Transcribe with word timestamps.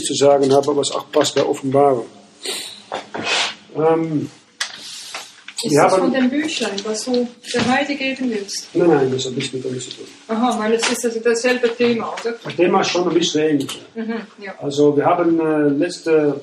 Ähnliches 0.00 0.06
zu 0.06 0.14
sagen 0.14 0.52
habe, 0.52 0.76
was 0.76 0.90
auch 0.92 1.10
passt 1.10 1.34
bei 1.34 1.44
Offenbarung. 1.44 2.06
Ähm, 3.76 4.30
ist 5.62 5.76
das 5.76 5.94
von 5.94 6.12
dem 6.12 6.30
Büchlein, 6.30 6.80
was 6.84 7.04
du 7.04 7.28
der 7.52 7.68
Heide 7.68 7.94
geben 7.94 8.30
willst? 8.30 8.68
Nein, 8.74 8.88
nein, 8.88 9.12
das 9.12 9.26
hat 9.26 9.32
nichts 9.32 9.52
mit 9.52 9.64
uns 9.64 9.84
zu 9.84 9.96
tun. 9.96 10.06
Aha, 10.28 10.58
weil 10.58 10.72
es 10.72 10.88
ist 10.88 11.04
also 11.04 11.20
dasselbe 11.20 11.74
Thema, 11.76 12.14
oder? 12.18 12.34
Das 12.42 12.56
Thema 12.56 12.80
ist 12.80 12.88
schon 12.88 13.06
ein 13.08 13.14
bisschen 13.14 13.42
ähnlich. 13.42 13.80
Mhm, 13.94 14.22
ja. 14.42 14.54
Also 14.60 14.96
wir 14.96 15.04
haben 15.04 15.38
äh, 15.38 15.68
letzte 15.68 16.40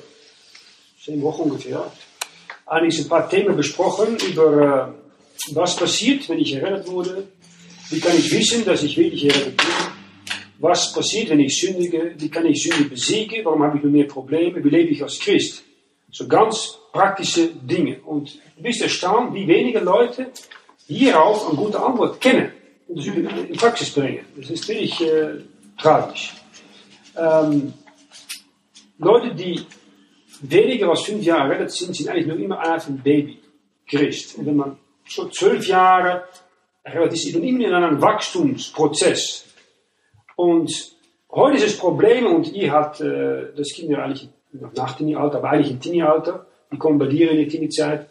zehn 1.04 1.20
Wochen 1.22 1.42
ungefähr 1.42 1.90
eigentlich 2.66 3.00
ein 3.00 3.08
paar 3.08 3.28
Themen 3.28 3.56
besprochen 3.56 4.16
über 4.30 4.94
äh, 4.94 5.54
was 5.54 5.74
passiert, 5.74 6.28
wenn 6.28 6.38
ich 6.38 6.52
errettet 6.52 6.86
wurde, 6.86 7.26
wie 7.90 7.98
kann 7.98 8.16
ich 8.16 8.30
wissen, 8.32 8.64
dass 8.64 8.82
ich 8.84 8.96
wirklich 8.96 9.24
errettet 9.24 9.56
bin, 9.56 9.66
was 10.58 10.92
passiert, 10.92 11.30
wenn 11.30 11.40
ich 11.40 11.58
sündige, 11.58 12.14
wie 12.16 12.28
kann 12.28 12.46
ich 12.46 12.62
Sünde 12.62 12.88
besiegen, 12.88 13.44
warum 13.44 13.62
habe 13.62 13.78
ich 13.78 13.82
nur 13.82 13.92
mehr 13.92 14.06
Probleme, 14.06 14.62
wie 14.62 14.68
lebe 14.68 14.90
ich 14.90 15.02
als 15.02 15.18
Christ. 15.18 15.62
So 16.10 16.26
ganz 16.26 16.78
praktische 16.92 17.48
Dinge. 17.48 18.00
Und 18.00 18.38
du 18.56 18.62
bist 18.62 18.82
erstaunt, 18.82 19.34
wie 19.34 19.46
wenige 19.46 19.78
Leute 19.80 20.30
hierauf 20.86 21.48
eine 21.48 21.56
gute 21.56 21.80
Antwort 21.80 22.20
kennen 22.20 22.52
und 22.88 22.98
das 22.98 23.06
in, 23.06 23.56
Praxis 23.56 23.90
bringen. 23.90 24.24
Das 24.36 24.50
ist 24.50 24.66
wirklich 24.68 25.00
äh, 25.02 25.42
tragisch. 25.78 26.34
Ähm, 27.16 27.74
Leute, 28.98 29.34
die 29.34 29.60
weniger 30.40 30.88
als 30.90 31.02
fünf 31.02 31.22
Jahre 31.22 31.54
errettet 31.54 31.72
sind, 31.72 31.94
sind 31.94 32.08
eigentlich 32.08 32.26
noch 32.26 32.36
immer 32.36 32.58
ein 32.58 32.98
Baby, 32.98 33.38
Christ. 33.86 34.36
Und 34.38 34.46
wenn 34.46 34.56
man 34.56 34.78
so 35.06 35.28
zwölf 35.28 35.66
Jahre 35.66 36.24
errettet 36.82 37.14
ist, 37.14 37.26
ist 37.26 37.34
man 37.34 37.44
immer 37.44 37.66
in 37.66 37.74
einem 37.74 38.00
Wachstumsprozess. 38.00 39.47
Und 40.38 40.72
heute 41.32 41.56
ist 41.56 41.66
das 41.66 41.76
Problem, 41.78 42.26
und 42.26 42.46
habt 42.70 43.00
äh, 43.00 43.52
das 43.56 43.72
Kinder 43.74 44.04
eigentlich 44.04 44.28
noch 44.52 44.72
nach 44.72 44.96
Teenie-Alter, 44.96 45.38
aber 45.38 45.50
eigentlich 45.50 45.72
im 45.72 45.80
Teenie-Alter, 45.80 46.46
die 46.70 46.78
kommen 46.78 46.96
bei 46.96 47.06
dir 47.06 47.32
in 47.32 47.38
die 47.38 47.48
Teenie-Zeit. 47.48 48.08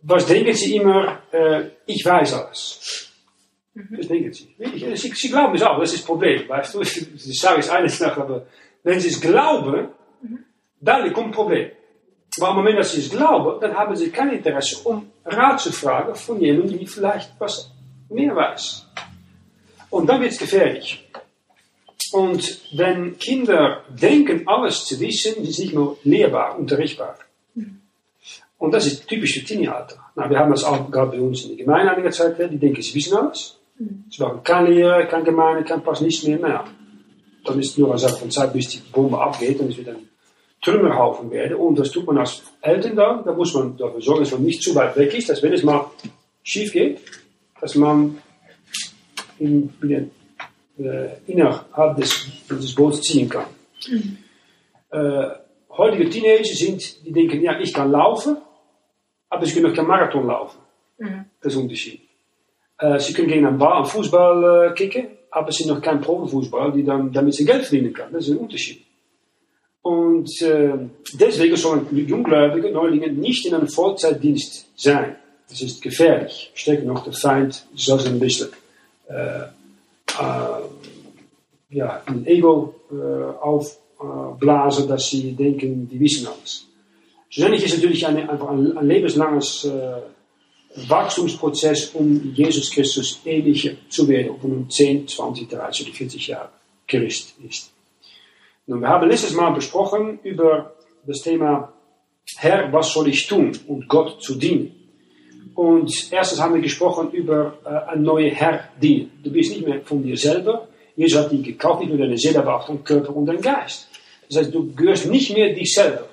Was 0.00 0.24
denken 0.24 0.54
sie 0.54 0.76
immer, 0.76 1.18
äh, 1.30 1.64
ich 1.84 2.02
weiß 2.06 2.32
alles. 2.32 3.10
Mhm. 3.74 3.96
Das 3.98 4.08
denken 4.08 4.32
sie. 4.32 4.54
Sie, 4.96 5.12
sie 5.14 5.28
glauben 5.28 5.54
es 5.54 5.62
auch, 5.62 5.78
das 5.78 5.92
ist 5.92 5.98
das 5.98 6.06
Problem. 6.06 6.48
Weißt 6.48 6.74
du, 6.74 6.84
sie 6.84 7.34
sagen 7.34 7.60
es 7.60 7.68
eines 7.68 8.00
nach, 8.00 8.16
aber 8.16 8.46
wenn 8.82 8.98
sie 8.98 9.08
es 9.08 9.20
glauben, 9.20 9.88
mhm. 10.22 10.38
dann 10.80 11.12
kommt 11.12 11.26
ein 11.26 11.32
Problem. 11.32 11.70
Aber 12.40 12.52
im 12.52 12.56
Moment, 12.56 12.78
dass 12.78 12.92
sie 12.92 13.00
es 13.02 13.10
glauben, 13.10 13.60
dann 13.60 13.76
haben 13.76 13.94
sie 13.94 14.10
kein 14.10 14.30
Interesse, 14.30 14.88
um 14.88 15.10
Rat 15.26 15.60
zu 15.60 15.70
fragen 15.70 16.14
von 16.14 16.40
jemandem, 16.40 16.78
die 16.78 16.86
vielleicht 16.86 17.38
was 17.38 17.70
mehr 18.08 18.34
weiß. 18.34 18.86
Und 19.90 20.08
dann 20.08 20.22
wird 20.22 20.32
es 20.32 20.38
gefährlich. 20.38 21.06
Und 22.12 22.60
wenn 22.72 23.18
Kinder 23.18 23.84
denken, 23.88 24.46
alles 24.46 24.84
zu 24.84 25.00
wissen, 25.00 25.42
ist 25.44 25.58
nicht 25.58 25.74
mehr 25.74 25.96
lehrbar, 26.04 26.58
unterrichtbar. 26.58 27.16
Und 28.58 28.72
das 28.72 28.86
ist 28.86 29.08
typisch 29.08 29.34
für 29.34 29.44
Teenie-Alter. 29.44 29.96
Wir 30.14 30.38
haben 30.38 30.52
das 30.52 30.62
auch 30.62 30.88
gerade 30.90 31.16
bei 31.16 31.20
uns 31.20 31.42
in 31.42 31.56
der 31.56 31.64
Gemeinde 31.64 31.92
einige 31.92 32.10
Zeit, 32.10 32.38
die 32.38 32.58
denken, 32.58 32.80
sie 32.80 32.94
wissen 32.94 33.16
alles. 33.16 33.58
Sie 34.10 34.22
brauchen 34.22 34.44
keine 34.44 34.70
Lehre, 34.70 35.06
keine 35.08 35.24
Gemeinde, 35.24 35.64
kein 35.64 35.82
Pass, 35.82 36.00
nichts 36.00 36.22
mehr. 36.24 36.38
Naja, 36.38 36.64
dann 37.44 37.58
ist 37.58 37.76
nur 37.78 37.90
eine 37.90 37.98
Sache 37.98 38.20
von 38.20 38.30
Zeit, 38.30 38.52
bis 38.52 38.68
die 38.68 38.78
Bombe 38.78 39.20
abgeht 39.20 39.58
und 39.58 39.70
es 39.70 39.76
wird 39.78 39.88
ein 39.88 40.08
Trümmerhaufen 40.60 41.30
werden. 41.30 41.56
Und 41.56 41.78
das 41.78 41.90
tut 41.90 42.06
man 42.06 42.18
als 42.18 42.42
Eltern 42.60 42.94
dann. 42.94 43.24
Da 43.24 43.32
muss 43.32 43.52
man 43.54 43.76
dafür 43.76 44.00
sorgen, 44.00 44.20
dass 44.20 44.32
man 44.32 44.44
nicht 44.44 44.62
zu 44.62 44.74
weit 44.74 44.96
weg 44.96 45.12
ist, 45.14 45.28
dass 45.28 45.42
wenn 45.42 45.52
es 45.52 45.64
mal 45.64 45.86
schief 46.44 46.72
geht, 46.72 47.00
dass 47.60 47.74
man 47.74 48.18
in, 49.38 49.72
in 49.82 50.10
äh, 50.84 51.10
innerhalb 51.26 51.96
des, 51.96 52.26
des 52.48 52.74
Boots 52.74 53.00
ziehen 53.02 53.28
kann. 53.28 53.46
Mhm. 53.88 54.18
Äh, 54.90 55.28
heutige 55.70 56.08
Teenager 56.08 56.44
sind, 56.44 57.04
die 57.06 57.12
denken, 57.12 57.42
ja, 57.42 57.58
ich 57.58 57.72
kann 57.72 57.90
laufen, 57.90 58.36
aber 59.28 59.46
sie 59.46 59.52
können 59.52 59.68
noch 59.68 59.76
kein 59.76 59.86
Marathon 59.86 60.26
laufen. 60.26 60.58
Mhm. 60.98 61.24
Das 61.40 61.52
ist 61.52 61.58
ein 61.58 61.64
Unterschied. 61.64 62.00
Äh, 62.78 62.98
sie 62.98 63.12
können 63.12 63.28
gegen 63.28 63.46
einen 63.46 63.58
Ball, 63.58 63.78
einen 63.78 63.86
Fußball 63.86 64.70
äh, 64.70 64.74
kicken, 64.74 65.06
aber 65.30 65.50
sie 65.50 65.64
sind 65.64 65.74
noch 65.74 65.82
kein 65.82 66.00
Profifußball, 66.00 66.72
die 66.72 66.84
dann, 66.84 67.12
damit 67.12 67.34
sie 67.34 67.44
Geld 67.44 67.64
verdienen 67.64 67.92
kann. 67.92 68.12
Das 68.12 68.26
ist 68.26 68.32
ein 68.32 68.38
Unterschied. 68.38 68.82
Und 69.82 70.40
äh, 70.42 70.74
deswegen 71.14 71.56
sollen 71.56 71.86
Junggläubige, 71.90 72.70
Neulinge 72.70 73.10
nicht 73.12 73.46
in 73.46 73.54
einem 73.54 73.68
Vollzeitdienst 73.68 74.68
sein. 74.76 75.16
Das 75.48 75.60
ist 75.60 75.82
gefährlich. 75.82 76.52
Steckt 76.54 76.86
noch 76.86 77.04
der 77.04 77.12
Feind, 77.12 77.66
zelfs 77.76 78.06
ein 78.06 78.20
bisschen 78.20 78.50
äh, 79.08 79.42
äh, 79.42 80.81
ja, 81.72 82.02
ein 82.06 82.26
Ego 82.26 82.74
äh, 82.90 82.94
aufblasen, 83.40 84.88
dass 84.88 85.10
sie 85.10 85.32
denken, 85.32 85.88
die 85.88 85.98
wissen 85.98 86.26
alles. 86.26 86.66
Schlussendlich 87.28 87.64
ist 87.64 87.76
natürlich 87.76 88.06
eine, 88.06 88.28
einfach 88.28 88.50
ein, 88.50 88.76
ein 88.76 88.86
lebenslanges 88.86 89.64
äh, 89.64 90.02
Wachstumsprozess, 90.88 91.88
um 91.94 92.32
Jesus 92.34 92.70
Christus 92.70 93.20
ähnlicher 93.24 93.72
zu 93.88 94.06
werden, 94.08 94.30
ob 94.30 94.44
man 94.44 94.68
10, 94.68 95.08
20, 95.08 95.48
30 95.48 95.86
oder 95.86 95.96
40 95.96 96.26
Jahre 96.26 96.48
Christ 96.86 97.34
ist. 97.46 97.72
Nun, 98.66 98.80
wir 98.80 98.88
haben 98.88 99.08
letztes 99.08 99.34
Mal 99.34 99.50
besprochen 99.50 100.18
über 100.22 100.74
das 101.06 101.22
Thema 101.22 101.72
Herr, 102.36 102.72
was 102.72 102.92
soll 102.92 103.08
ich 103.08 103.26
tun, 103.26 103.52
um 103.66 103.86
Gott 103.88 104.22
zu 104.22 104.36
dienen? 104.36 104.74
Und 105.54 105.92
erstens 106.10 106.40
haben 106.40 106.54
wir 106.54 106.62
gesprochen 106.62 107.10
über 107.10 107.58
äh, 107.64 107.92
ein 107.92 108.02
neuer 108.02 108.30
Herr 108.30 108.68
dienen. 108.80 109.10
Du 109.22 109.30
bist 109.30 109.50
nicht 109.50 109.66
mehr 109.66 109.82
von 109.82 110.02
dir 110.02 110.16
selber. 110.16 110.68
Jesus 110.96 111.20
hat 111.20 111.32
dich 111.32 111.42
gekauft, 111.42 111.80
nicht 111.80 111.90
nur 111.90 111.98
deine 111.98 112.18
Seele, 112.18 112.40
aber 112.40 112.56
auch 112.56 112.66
dein 112.66 112.84
Körper 112.84 113.14
und 113.16 113.26
dein 113.26 113.40
Geist. 113.40 113.88
Das 114.28 114.38
heißt, 114.38 114.54
du 114.54 114.72
gehörst 114.74 115.06
nicht 115.06 115.34
mehr 115.34 115.52
dich 115.52 115.74
selber. 115.74 116.08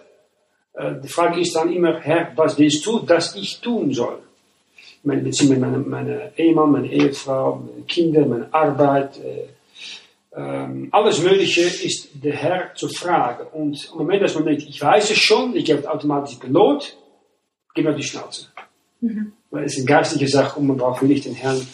Die 1.03 1.07
Frage 1.07 1.41
ist 1.41 1.55
dann 1.55 1.73
immer, 1.73 1.99
Herr, 1.99 2.31
was 2.35 2.57
willst 2.57 2.85
du, 2.85 2.99
dass 2.99 3.35
ich 3.35 3.59
tun 3.59 3.93
soll? 3.93 4.19
Meine 5.03 5.21
Beziehung 5.21 5.51
mit 5.51 5.59
meinem 5.59 5.89
meine 5.89 6.31
Ehemann, 6.37 6.71
meine 6.71 6.91
Ehefrau, 6.91 7.63
meine 7.65 7.85
Kinder, 7.85 8.25
meine 8.25 8.53
Arbeit, 8.53 9.17
äh, 9.17 9.47
ähm, 10.35 10.89
alles 10.91 11.21
Mögliche 11.21 11.61
ist 11.61 12.09
der 12.13 12.33
Herr 12.33 12.75
zu 12.75 12.87
fragen. 12.87 13.47
Und 13.51 13.89
im 13.91 13.97
Moment, 13.97 14.23
dass 14.23 14.35
man 14.35 14.45
denkt, 14.45 14.63
ich 14.63 14.81
weiß 14.81 15.09
es 15.09 15.17
schon, 15.17 15.55
ich 15.55 15.71
habe 15.71 15.89
automatisch 15.89 16.37
belohnt, 16.37 16.95
gib 17.73 17.85
mir 17.85 17.95
die 17.95 18.03
Schnauze. 18.03 18.47
Mhm. 19.01 19.33
Weil 19.49 19.65
es 19.65 19.73
ist 19.73 19.79
eine 19.79 19.87
geistliche 19.87 20.27
Sache 20.27 20.59
und 20.59 20.67
man 20.67 20.77
braucht 20.77 21.01
nicht 21.01 21.25
den 21.25 21.33
Herrn 21.33 21.65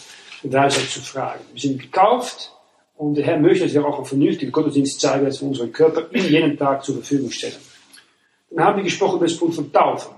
Weisheit 0.44 0.90
zu 0.90 1.02
fragen. 1.02 1.42
Wir 1.52 1.62
sind 1.62 1.82
gekauft 1.82 2.55
und 2.98 3.16
der 3.16 3.26
Herr 3.26 3.40
möchte, 3.40 3.66
dass 3.66 3.74
wir 3.74 3.86
auch 3.86 3.98
einen 3.98 4.06
vernünftigen 4.06 4.52
Gottesdienst 4.52 5.00
zeigen, 5.00 5.26
dass 5.26 5.42
wir 5.42 5.48
unseren 5.48 5.72
Körper 5.72 6.08
in 6.12 6.26
jeden 6.30 6.58
Tag 6.58 6.84
zur 6.84 6.96
Verfügung 6.96 7.32
stellen. 7.32 7.56
Dann 8.50 8.66
haben 8.66 8.78
wir 8.78 8.84
gesprochen 8.84 9.18
über 9.18 9.26
das 9.26 9.38
Punkt 9.38 9.56
von 9.56 9.72
Taufe. 9.72 10.10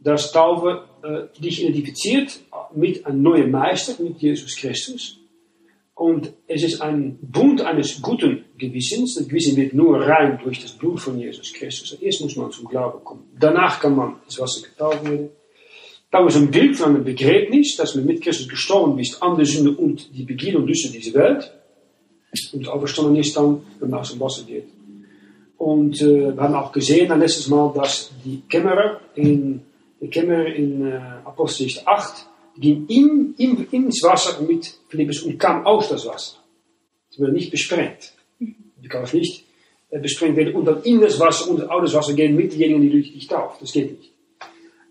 Dass 0.00 0.30
Taufe 0.30 0.84
äh, 1.02 1.40
dich 1.40 1.62
identifiziert 1.62 2.40
mit 2.74 3.04
einem 3.04 3.22
neuen 3.22 3.50
Meister, 3.50 4.00
mit 4.00 4.18
Jesus 4.18 4.56
Christus. 4.56 5.18
Und 5.94 6.32
es 6.46 6.62
ist 6.62 6.80
ein 6.80 7.18
Bund 7.20 7.60
eines 7.60 8.00
guten 8.00 8.44
Gewissens. 8.56 9.16
Das 9.16 9.26
Gewissen 9.26 9.56
wird 9.56 9.74
nur 9.74 10.00
rein 10.00 10.38
durch 10.40 10.62
das 10.62 10.70
Blut 10.70 11.00
von 11.00 11.18
Jesus 11.18 11.52
Christus. 11.52 12.00
Erst 12.00 12.20
muss 12.20 12.36
man 12.36 12.52
zum 12.52 12.68
Glauben 12.68 13.02
kommen. 13.02 13.24
Danach 13.38 13.80
kann 13.80 13.96
man 13.96 14.20
ins 14.24 14.38
Wasser 14.38 14.68
getauft 14.68 15.04
werden. 15.04 15.30
Dat 16.10 16.28
is 16.28 16.34
een 16.34 16.50
beeld 16.50 16.76
van 16.76 16.94
een 16.94 17.02
Begräbnis, 17.02 17.76
dass 17.76 17.94
man 17.94 18.04
mit 18.04 18.22
Christus 18.22 18.48
gestorben 18.48 18.98
ist 18.98 19.22
an 19.22 19.36
der 19.36 19.46
Sünde 19.46 19.76
und 19.76 20.08
die 20.16 20.24
Begierde 20.24 20.58
und 20.58 20.66
Lüste 20.66 20.90
dieser 20.90 21.14
Welt. 21.14 21.52
Und 22.52 22.68
auferstanden 22.68 23.16
ist 23.16 23.36
dann, 23.36 23.62
wenn 23.78 23.90
man 23.90 24.00
aus 24.00 24.10
dem 24.10 24.20
Wasser 24.20 24.44
geht. 24.44 24.68
Und 25.58 26.00
äh, 26.00 26.34
wir 26.34 26.42
haben 26.42 26.54
auch 26.54 26.72
gesehen, 26.72 27.18
letztes 27.18 27.48
Mal, 27.48 27.72
dass 27.74 28.10
die 28.24 28.42
Kämmerer 28.48 29.00
in, 29.16 29.60
die 30.00 30.08
Kämmerer 30.08 30.46
in 30.46 30.86
äh, 30.86 31.00
Apostelgeschichte 31.24 31.86
8, 31.86 32.26
die 32.56 32.86
gingen 32.86 33.34
in, 33.36 33.66
in, 33.70 33.84
ins 33.84 34.02
Wasser 34.02 34.40
mit 34.40 34.78
Philippus 34.88 35.22
und 35.22 35.38
kamen 35.38 35.66
aus 35.66 35.88
das 35.88 36.06
Wasser. 36.06 36.36
Sie 37.10 37.20
wurden 37.20 37.34
nicht 37.34 37.50
besprengt. 37.50 38.14
Du 38.38 38.88
kannst 38.88 39.14
nicht 39.14 39.44
äh, 39.90 39.98
besprengt 40.00 40.36
werden 40.36 40.54
und 40.54 40.64
dann 40.64 40.82
in 40.84 41.00
das 41.00 41.18
Wasser 41.20 41.50
und 41.50 41.68
aus 41.68 41.82
das 41.82 41.94
Wasser 41.94 42.14
gehen 42.14 42.34
mit 42.34 42.52
denjenigen, 42.52 43.02
die 43.02 43.12
dich 43.12 43.26
tauft. 43.26 43.60
Das 43.60 43.72
geht 43.72 43.98
nicht. 43.98 44.12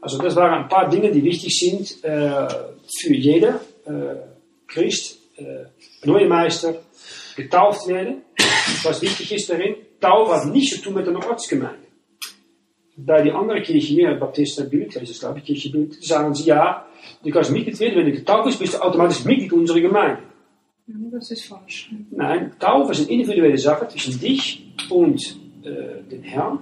Also 0.01 0.17
das 0.19 0.35
waren 0.35 0.63
ein 0.63 0.69
paar 0.69 0.89
Dinge, 0.89 1.11
die 1.11 1.23
wichtig 1.23 1.57
sind 1.57 2.03
äh, 2.03 2.47
für 2.99 3.13
jeder 3.13 3.61
äh, 3.85 4.15
Christ, 4.67 5.19
äh, 5.37 5.65
neue 6.05 6.27
Meister, 6.27 6.75
getauft 7.35 7.87
werden. 7.87 8.21
Was 8.83 9.01
wichtig 9.01 9.31
ist 9.33 9.49
darin, 9.49 9.75
Taufe 9.99 10.33
hat 10.35 10.45
nichts 10.47 10.75
zu 10.75 10.81
tun 10.83 10.93
mit 10.95 11.07
einer 11.07 11.25
Ortsgemeinde. 11.25 11.87
Bei 12.95 13.21
die 13.21 13.31
andere 13.31 13.61
Kirche 13.61 13.87
hier, 13.87 14.15
Baptistenbild, 14.15 14.95
das 14.95 15.09
ist 15.09 15.19
glaube 15.19 15.39
ich 15.39 15.45
Kirchenbild, 15.45 16.03
sagen 16.03 16.33
sie, 16.33 16.45
ja, 16.45 16.85
du 17.23 17.29
kannst 17.29 17.51
Mitglied 17.51 17.79
werden, 17.79 17.97
wenn 17.97 18.05
du 18.07 18.11
getauft 18.11 18.45
bist, 18.45 18.59
bist 18.59 18.73
du 18.73 18.81
automatisch 18.81 19.23
Mitglied 19.23 19.53
unserer 19.53 19.79
Gemeinde. 19.79 20.23
Das 21.11 21.31
ist 21.31 21.45
falsch. 21.45 21.91
Nein, 22.11 22.53
Taufe 22.59 22.93
ist 22.93 23.01
eine 23.01 23.11
individuelle 23.11 23.57
Sache 23.57 23.87
zwischen 23.89 24.19
dich 24.19 24.65
und 24.89 25.21
äh, 25.63 26.01
den 26.09 26.23
Herrn. 26.23 26.59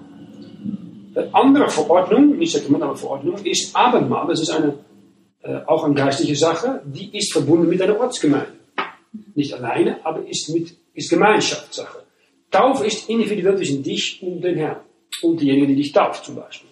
Eine 1.16 1.34
andere 1.34 1.70
Verordnung, 1.70 2.38
nicht 2.38 2.52
sakramentale 2.52 2.96
Verordnung, 2.96 3.38
ist 3.44 3.74
Abendmahl. 3.76 4.28
Das 4.28 4.42
ist 4.42 4.50
eine, 4.50 4.80
äh, 5.42 5.62
auch 5.66 5.86
eine 5.86 5.94
geistliche 5.94 6.36
Sache, 6.36 6.82
die 6.86 7.18
ist 7.18 7.32
verbunden 7.32 7.70
mit 7.70 7.82
einer 7.82 7.98
Ortsgemeinde. 8.00 8.54
Nicht 9.34 9.54
alleine, 9.54 10.06
aber 10.06 10.28
ist, 10.28 10.50
mit, 10.50 10.76
ist 10.94 11.10
Gemeinschaftssache. 11.10 12.04
Taufe 12.52 12.86
ist 12.86 13.10
individuell 13.10 13.56
zwischen 13.56 13.82
dich 13.82 14.22
und 14.22 14.42
den 14.42 14.58
Herrn 14.58 14.82
und 15.22 15.40
diejenigen, 15.40 15.68
die 15.70 15.76
dich 15.76 15.94
tauft 15.94 16.26
zum 16.26 16.36
Beispiel. 16.36 16.70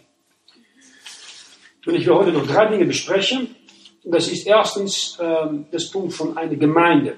Und 1.86 1.96
ich 1.96 2.06
will 2.06 2.16
heute 2.16 2.32
noch 2.32 2.46
drei 2.46 2.68
Dinge 2.68 2.86
besprechen. 2.86 3.56
Das 4.04 4.28
ist 4.28 4.46
erstens 4.46 5.18
ähm, 5.22 5.66
das 5.72 5.90
Punkt 5.90 6.14
von 6.14 6.38
einer 6.38 6.56
Gemeinde. 6.56 7.18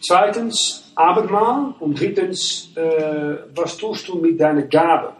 Zweitens 0.00 0.92
Abendmahl 0.96 1.74
und 1.80 1.98
drittens, 1.98 2.70
äh, 2.76 3.36
was 3.54 3.76
tust 3.76 4.08
du 4.08 4.16
mit 4.16 4.40
deiner 4.40 4.62
Gabe? 4.62 5.14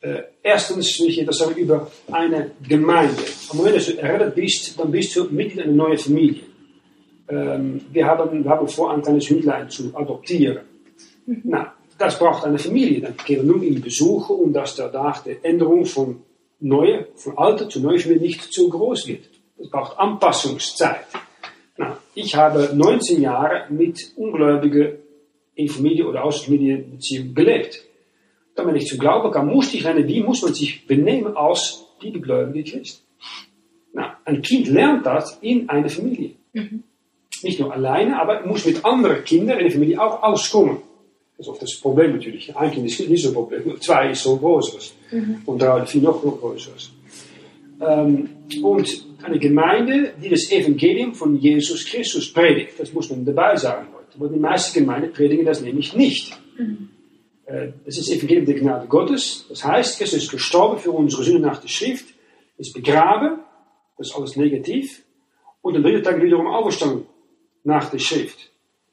Äh, 0.00 0.22
erstens 0.42 1.00
will 1.00 1.08
ich 1.08 1.20
etwas 1.20 1.38
sagen 1.38 1.56
über 1.56 1.90
eine 2.12 2.52
Gemeinde. 2.66 3.20
Am 3.50 3.56
Moment, 3.56 3.76
dass 3.76 3.86
du 3.86 3.98
errettet 3.98 4.34
bist, 4.36 4.78
dann 4.78 4.90
bist 4.92 5.16
du 5.16 5.24
Mitglied 5.24 5.64
einer 5.64 5.72
neuen 5.72 5.98
Familie. 5.98 6.42
Ähm, 7.28 7.80
wir, 7.90 8.06
haben, 8.06 8.44
wir 8.44 8.50
haben 8.50 8.68
vor, 8.68 8.92
ein 8.92 9.02
kleines 9.02 9.28
Hündlein 9.28 9.68
zu 9.68 9.94
adoptieren. 9.94 10.60
Mhm. 11.26 11.42
Na, 11.44 11.74
das 11.98 12.18
braucht 12.18 12.44
eine 12.44 12.58
Familie. 12.58 13.00
Dann 13.00 13.14
gehen 13.26 13.44
wir 13.44 13.52
nun 13.52 13.62
ihn 13.62 13.80
besuchen, 13.80 14.36
um 14.36 14.52
dass 14.52 14.76
Tag 14.76 15.24
der 15.24 15.44
Änderung 15.44 15.84
von 15.84 16.22
neue, 16.60 17.08
von 17.16 17.36
alter 17.36 17.68
zu 17.68 17.80
neuer 17.80 17.98
Familie 17.98 18.22
nicht 18.22 18.52
zu 18.52 18.68
groß 18.68 19.08
wird. 19.08 19.24
Das 19.58 19.68
braucht 19.68 19.98
Anpassungszeit. 19.98 21.06
Na, 21.76 21.98
ich 22.14 22.36
habe 22.36 22.70
19 22.72 23.20
Jahre 23.20 23.66
mit 23.68 24.12
Ungläubigen 24.14 24.92
in 25.56 25.68
Familie 25.68 26.06
oder 26.06 26.22
Außenfamilienbeziehung 26.22 27.34
gelebt. 27.34 27.87
Damit 28.58 28.82
ich 28.82 28.88
zum 28.88 28.98
Glauben 28.98 29.30
kam, 29.30 29.46
musste 29.46 29.76
ich 29.76 29.84
lernen, 29.84 30.08
wie 30.08 30.20
muss 30.20 30.42
man 30.42 30.52
sich 30.52 30.84
benehmen 30.84 31.36
als 31.36 31.84
bibelgläubige 32.00 32.72
Christ. 32.72 33.04
Na, 33.92 34.18
ein 34.24 34.42
Kind 34.42 34.66
lernt 34.66 35.06
das 35.06 35.38
in 35.42 35.68
einer 35.68 35.88
Familie. 35.88 36.32
Mhm. 36.52 36.82
Nicht 37.44 37.60
nur 37.60 37.72
alleine, 37.72 38.20
aber 38.20 38.44
muss 38.44 38.66
mit 38.66 38.84
anderen 38.84 39.22
Kindern 39.22 39.58
in 39.58 39.66
der 39.66 39.72
Familie 39.72 40.02
auch 40.02 40.24
auskommen. 40.24 40.78
Das 41.36 41.46
ist 41.46 41.52
oft 41.52 41.62
das 41.62 41.76
Problem 41.76 42.16
natürlich. 42.16 42.56
Ein 42.56 42.72
Kind 42.72 42.84
ist 42.86 43.08
nicht 43.08 43.22
so 43.22 43.28
ein 43.28 43.34
Problem, 43.34 43.80
zwei 43.80 44.10
ist 44.10 44.24
so 44.24 44.36
größeres. 44.36 44.92
Mhm. 45.12 45.42
Und 45.46 45.62
drei 45.62 45.86
vier 45.86 46.02
noch 46.02 46.20
größeres. 46.20 46.90
Ähm, 47.80 48.28
und 48.60 49.04
eine 49.22 49.38
Gemeinde, 49.38 50.14
die 50.20 50.30
das 50.30 50.50
Evangelium 50.50 51.14
von 51.14 51.38
Jesus 51.38 51.86
Christus 51.86 52.32
predigt, 52.32 52.72
das 52.78 52.92
muss 52.92 53.08
man 53.08 53.24
dabei 53.24 53.54
sagen 53.54 53.86
heute. 53.94 54.16
Aber 54.16 54.28
die 54.28 54.40
meisten 54.40 54.80
Gemeinden 54.80 55.12
predigen 55.12 55.46
das 55.46 55.60
nämlich 55.60 55.94
nicht. 55.94 56.36
Mhm. 56.58 56.88
Das 57.84 57.96
ist 57.96 58.10
Evangelium 58.10 58.44
der 58.44 58.56
Gnade 58.56 58.86
Gottes. 58.88 59.46
Das 59.48 59.64
heißt, 59.64 59.98
Christus 59.98 60.24
ist 60.24 60.30
gestorben 60.30 60.78
für 60.78 60.90
unsere 60.90 61.24
Sünde 61.24 61.40
nach 61.40 61.60
der 61.60 61.68
Schrift, 61.68 62.14
ist 62.58 62.74
begraben, 62.74 63.40
das 63.96 64.08
ist 64.08 64.16
alles 64.16 64.36
negativ, 64.36 65.02
und 65.62 65.74
am 65.74 65.82
dritten 65.82 66.02
Tag 66.02 66.22
wiederum 66.22 66.46
auferstanden 66.46 67.06
nach 67.64 67.90
der 67.90 67.98
Schrift. 67.98 68.50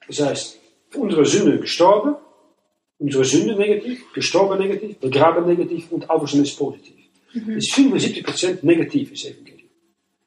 Das 0.07 0.21
heißt, 0.21 0.59
für 0.89 0.99
unsere 0.99 1.25
Sünde 1.25 1.59
gestorben, 1.59 2.15
unsere 2.97 3.25
Sünde 3.25 3.55
negativ, 3.55 4.13
gestorben 4.13 4.57
negativ, 4.57 4.97
begraben 4.99 5.45
negativ 5.45 5.91
und 5.91 6.09
auferstanden 6.09 6.45
ist 6.45 6.57
positiv. 6.57 6.95
Mhm. 7.33 7.55
Das 7.55 7.65
ist 7.65 7.73
75% 7.73 8.59
negativ 8.61 9.11
ist 9.11 9.25
Evangelium. 9.25 9.69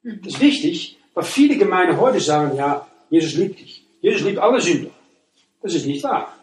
Mhm. 0.03 0.21
Das 0.23 0.33
ist 0.35 0.41
wichtig, 0.41 0.97
weil 1.15 1.23
viele 1.23 1.57
Gemeinden 1.57 1.99
heute 1.99 2.19
sagen, 2.19 2.55
ja, 2.55 2.87
Jesus 3.09 3.35
liebt 3.35 3.59
dich. 3.59 3.83
Jesus 4.01 4.23
liebt 4.23 4.37
alle 4.37 4.61
Sünder. 4.61 4.91
Das 5.61 5.73
ist 5.73 5.87
nicht 5.87 6.03
wahr. 6.03 6.38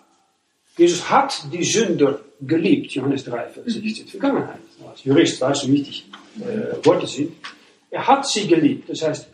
Jesus 0.76 1.10
hat 1.10 1.46
die 1.52 1.64
Sünder 1.64 2.20
geliebt, 2.40 2.92
Johannes 2.92 3.24
3, 3.24 3.48
Vers 3.48 3.64
16, 3.66 4.04
mhm. 4.04 4.08
Vergangenheit. 4.08 4.58
Als 4.88 5.04
Jurist 5.04 5.40
weißt 5.40 5.64
du, 5.64 5.68
wie 5.68 5.72
wichtig 5.72 6.06
äh, 6.40 6.84
Worte 6.84 7.06
sind. 7.06 7.32
Er 7.90 8.06
hat 8.06 8.28
sie 8.28 8.46
geliebt. 8.46 8.88
Das 8.88 9.02
heißt, 9.02 9.28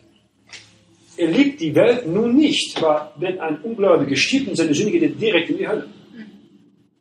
er 1.17 1.27
liebt 1.29 1.61
die 1.61 1.75
Welt 1.75 2.07
nun 2.07 2.37
nicht, 2.37 2.81
weil 2.81 3.09
wenn 3.17 3.41
ein 3.41 3.61
Ungläubiger 3.63 4.17
stirbt 4.17 4.49
und 4.49 4.57
seine 4.57 4.73
Sünde 4.73 4.93
geht, 4.93 5.21
direkt 5.21 5.51
in 5.51 5.59
die 5.59 5.69
Hölle. 5.69 5.89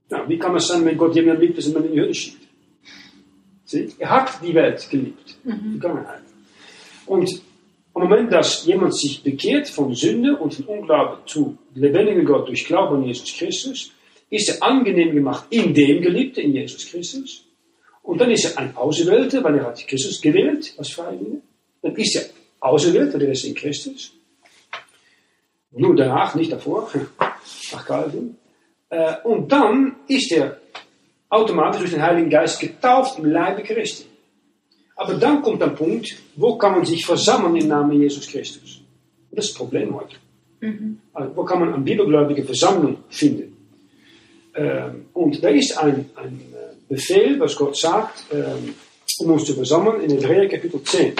Ja, 0.09 0.27
wie 0.27 0.37
kann 0.37 0.51
man 0.51 0.59
sagen, 0.59 0.85
wenn 0.85 0.97
Gott 0.97 1.15
jemanden 1.15 1.41
liebt, 1.41 1.57
dass 1.57 1.67
er 1.67 1.85
in 1.85 1.93
die 1.93 2.01
Hölle 2.01 2.13
schickt? 2.13 2.41
Sie? 3.63 3.89
Er 3.99 4.09
hat 4.09 4.39
die 4.43 4.53
Welt 4.53 4.89
geliebt, 4.89 5.37
mhm. 5.43 5.79
Vergangenheit. 5.79 6.23
Und 7.05 7.41
am 7.93 8.03
Moment, 8.03 8.31
dass 8.31 8.65
jemand 8.65 8.95
sich 8.95 9.21
bekehrt 9.23 9.69
von 9.69 9.93
Sünde 9.93 10.35
und 10.35 10.53
von 10.53 10.65
Unglauben 10.65 11.19
zu 11.25 11.57
lebendigen 11.75 12.25
Gott 12.25 12.47
durch 12.47 12.65
Glauben 12.65 12.97
an 12.97 13.03
Jesus 13.03 13.33
Christus, 13.37 13.91
ist 14.31 14.49
er 14.49 14.63
angenehm 14.63 15.13
gemacht 15.13 15.45
in 15.51 15.73
dem 15.73 16.01
Geliebten, 16.01 16.39
in 16.39 16.53
Jesus 16.53 16.89
Christus. 16.89 17.45
Und 18.01 18.19
dann 18.19 18.31
ist 18.31 18.45
er 18.45 18.57
ein 18.57 18.75
Auserwählter, 18.75 19.43
weil 19.43 19.57
er 19.57 19.65
hat 19.65 19.87
Christus 19.87 20.19
gewählt 20.19 20.73
als 20.77 20.91
Freiwilliger. 20.93 21.41
Dann 21.81 21.95
ist 21.95 22.15
er 22.15 22.23
auserwählt, 22.59 23.13
weil 23.13 23.23
er 23.23 23.31
ist 23.33 23.43
in 23.43 23.53
Christus. 23.53 24.13
Nur 25.71 25.95
danach, 25.95 26.33
nicht 26.35 26.51
davor, 26.51 26.89
nach 27.73 27.85
Calvin. 27.85 28.37
Äh, 28.89 29.15
und 29.23 29.51
dann 29.51 29.97
ist 30.07 30.31
er 30.31 30.59
automatisch 31.29 31.81
durch 31.81 31.91
den 31.91 32.01
Heiligen 32.01 32.29
Geist 32.29 32.59
getauft 32.59 33.19
im 33.19 33.25
Leibe 33.25 33.63
Christi. 33.63 34.05
Aber 34.95 35.15
dann 35.15 35.41
kommt 35.41 35.61
ein 35.61 35.75
Punkt, 35.75 36.15
wo 36.35 36.57
kann 36.57 36.73
man 36.73 36.85
sich 36.85 37.05
versammeln 37.05 37.55
im 37.55 37.67
Namen 37.67 38.01
Jesus 38.01 38.27
Christus? 38.27 38.81
Das 39.31 39.45
ist 39.45 39.53
das 39.53 39.57
Problem 39.57 39.95
heute. 39.95 40.15
Mhm. 40.61 40.99
Also, 41.13 41.35
wo 41.35 41.43
kann 41.43 41.59
man 41.59 41.73
eine 41.73 41.83
bibelgläubige 41.83 42.43
Versammlung 42.43 42.97
finden? 43.09 43.50
Ähm, 44.55 45.05
und 45.13 45.43
da 45.43 45.49
ist 45.49 45.77
ein, 45.77 46.09
ein 46.15 46.41
äh, 46.53 46.75
Befehl, 46.87 47.39
was 47.39 47.55
Gott 47.55 47.77
sagt, 47.77 48.25
um 49.19 49.31
uns 49.31 49.45
zu 49.45 49.53
versammeln, 49.53 50.01
in 50.01 50.11
Hebräer 50.11 50.49
Kapitel 50.49 50.83
10. 50.83 51.13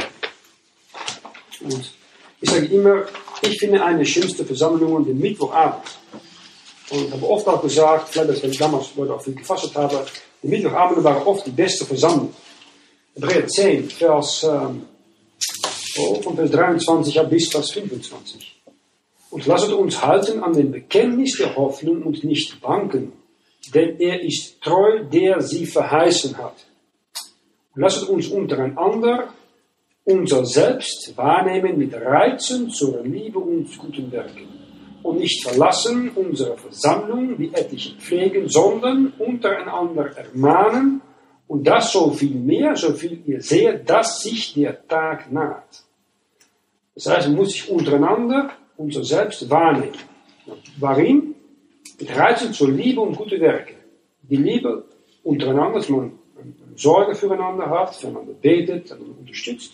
Und 1.61 1.93
ich 2.41 2.49
sage 2.49 2.65
immer, 2.65 3.05
ich 3.41 3.57
finde 3.57 3.83
eine 3.83 3.99
der 3.99 4.05
schönsten 4.05 4.45
Versammlungen 4.45 5.05
den 5.05 5.19
Mittwochabend. 5.19 5.85
Und 6.89 7.05
ich 7.05 7.11
habe 7.11 7.29
oft 7.29 7.47
auch 7.47 7.61
gesagt, 7.61 8.09
vielleicht 8.09 8.29
als 8.29 8.43
ich 8.43 8.57
damals 8.57 8.87
auch 8.97 9.21
viel 9.21 9.35
gefasst 9.35 9.73
habe, 9.75 10.05
die 10.43 10.47
Mittwochabende 10.47 11.03
waren 11.03 11.23
oft 11.23 11.45
die 11.45 11.51
beste 11.51 11.85
Versammlung. 11.85 12.33
Hebräer 13.15 13.47
10, 13.47 13.89
Vers, 13.89 14.43
ähm, 14.43 14.83
oh, 15.99 16.21
von 16.21 16.35
Vers 16.35 16.51
23 16.51 17.21
bis 17.29 17.49
Vers 17.49 17.71
25. 17.71 18.61
Und 19.29 19.45
lasset 19.45 19.71
uns 19.71 20.01
halten 20.01 20.43
an 20.43 20.53
dem 20.53 20.71
Bekenntnis 20.71 21.37
der 21.37 21.55
Hoffnung 21.55 22.03
und 22.03 22.23
nicht 22.23 22.61
wanken, 22.61 23.13
denn 23.73 23.99
er 23.99 24.21
ist 24.21 24.61
treu, 24.61 25.03
der 25.03 25.41
sie 25.41 25.65
verheißen 25.65 26.37
hat. 26.37 26.65
Und 27.75 27.81
lasset 27.81 28.09
uns 28.09 28.27
untereinander 28.27 29.33
unser 30.03 30.45
Selbst 30.45 31.15
wahrnehmen 31.15 31.77
mit 31.77 31.93
Reizen 31.93 32.69
zur 32.69 33.03
Liebe 33.03 33.39
und 33.39 33.77
guten 33.77 34.11
Werken 34.11 34.47
und 35.03 35.19
nicht 35.19 35.43
verlassen 35.43 36.11
unsere 36.15 36.57
Versammlung, 36.57 37.37
wie 37.37 37.53
etliche 37.53 37.95
pflegen, 37.95 38.47
sondern 38.47 39.13
untereinander 39.17 40.11
ermahnen 40.17 41.01
und 41.47 41.65
das 41.65 41.91
so 41.91 42.11
viel 42.11 42.35
mehr, 42.35 42.75
so 42.75 42.93
viel 42.93 43.21
ihr 43.25 43.41
seht, 43.41 43.89
dass 43.89 44.21
sich 44.21 44.53
der 44.53 44.87
Tag 44.87 45.31
naht. 45.31 45.83
Das 46.95 47.07
heißt, 47.07 47.27
man 47.27 47.37
muss 47.37 47.51
sich 47.51 47.69
untereinander 47.69 48.51
unser 48.77 49.03
Selbst 49.03 49.49
wahrnehmen. 49.49 49.97
Warum? 50.79 51.35
Reizen 52.09 52.53
zur 52.53 52.71
Liebe 52.71 53.01
und 53.01 53.15
gute 53.15 53.39
Werke. 53.39 53.75
Die 54.23 54.37
Liebe 54.37 54.85
untereinander, 55.23 55.79
dass 55.79 55.89
man 55.89 56.13
Sorge 56.75 57.15
füreinander 57.15 57.69
hat, 57.69 57.95
füreinander 57.95 58.33
betet, 58.33 58.91
einander 58.91 59.19
unterstützt 59.19 59.73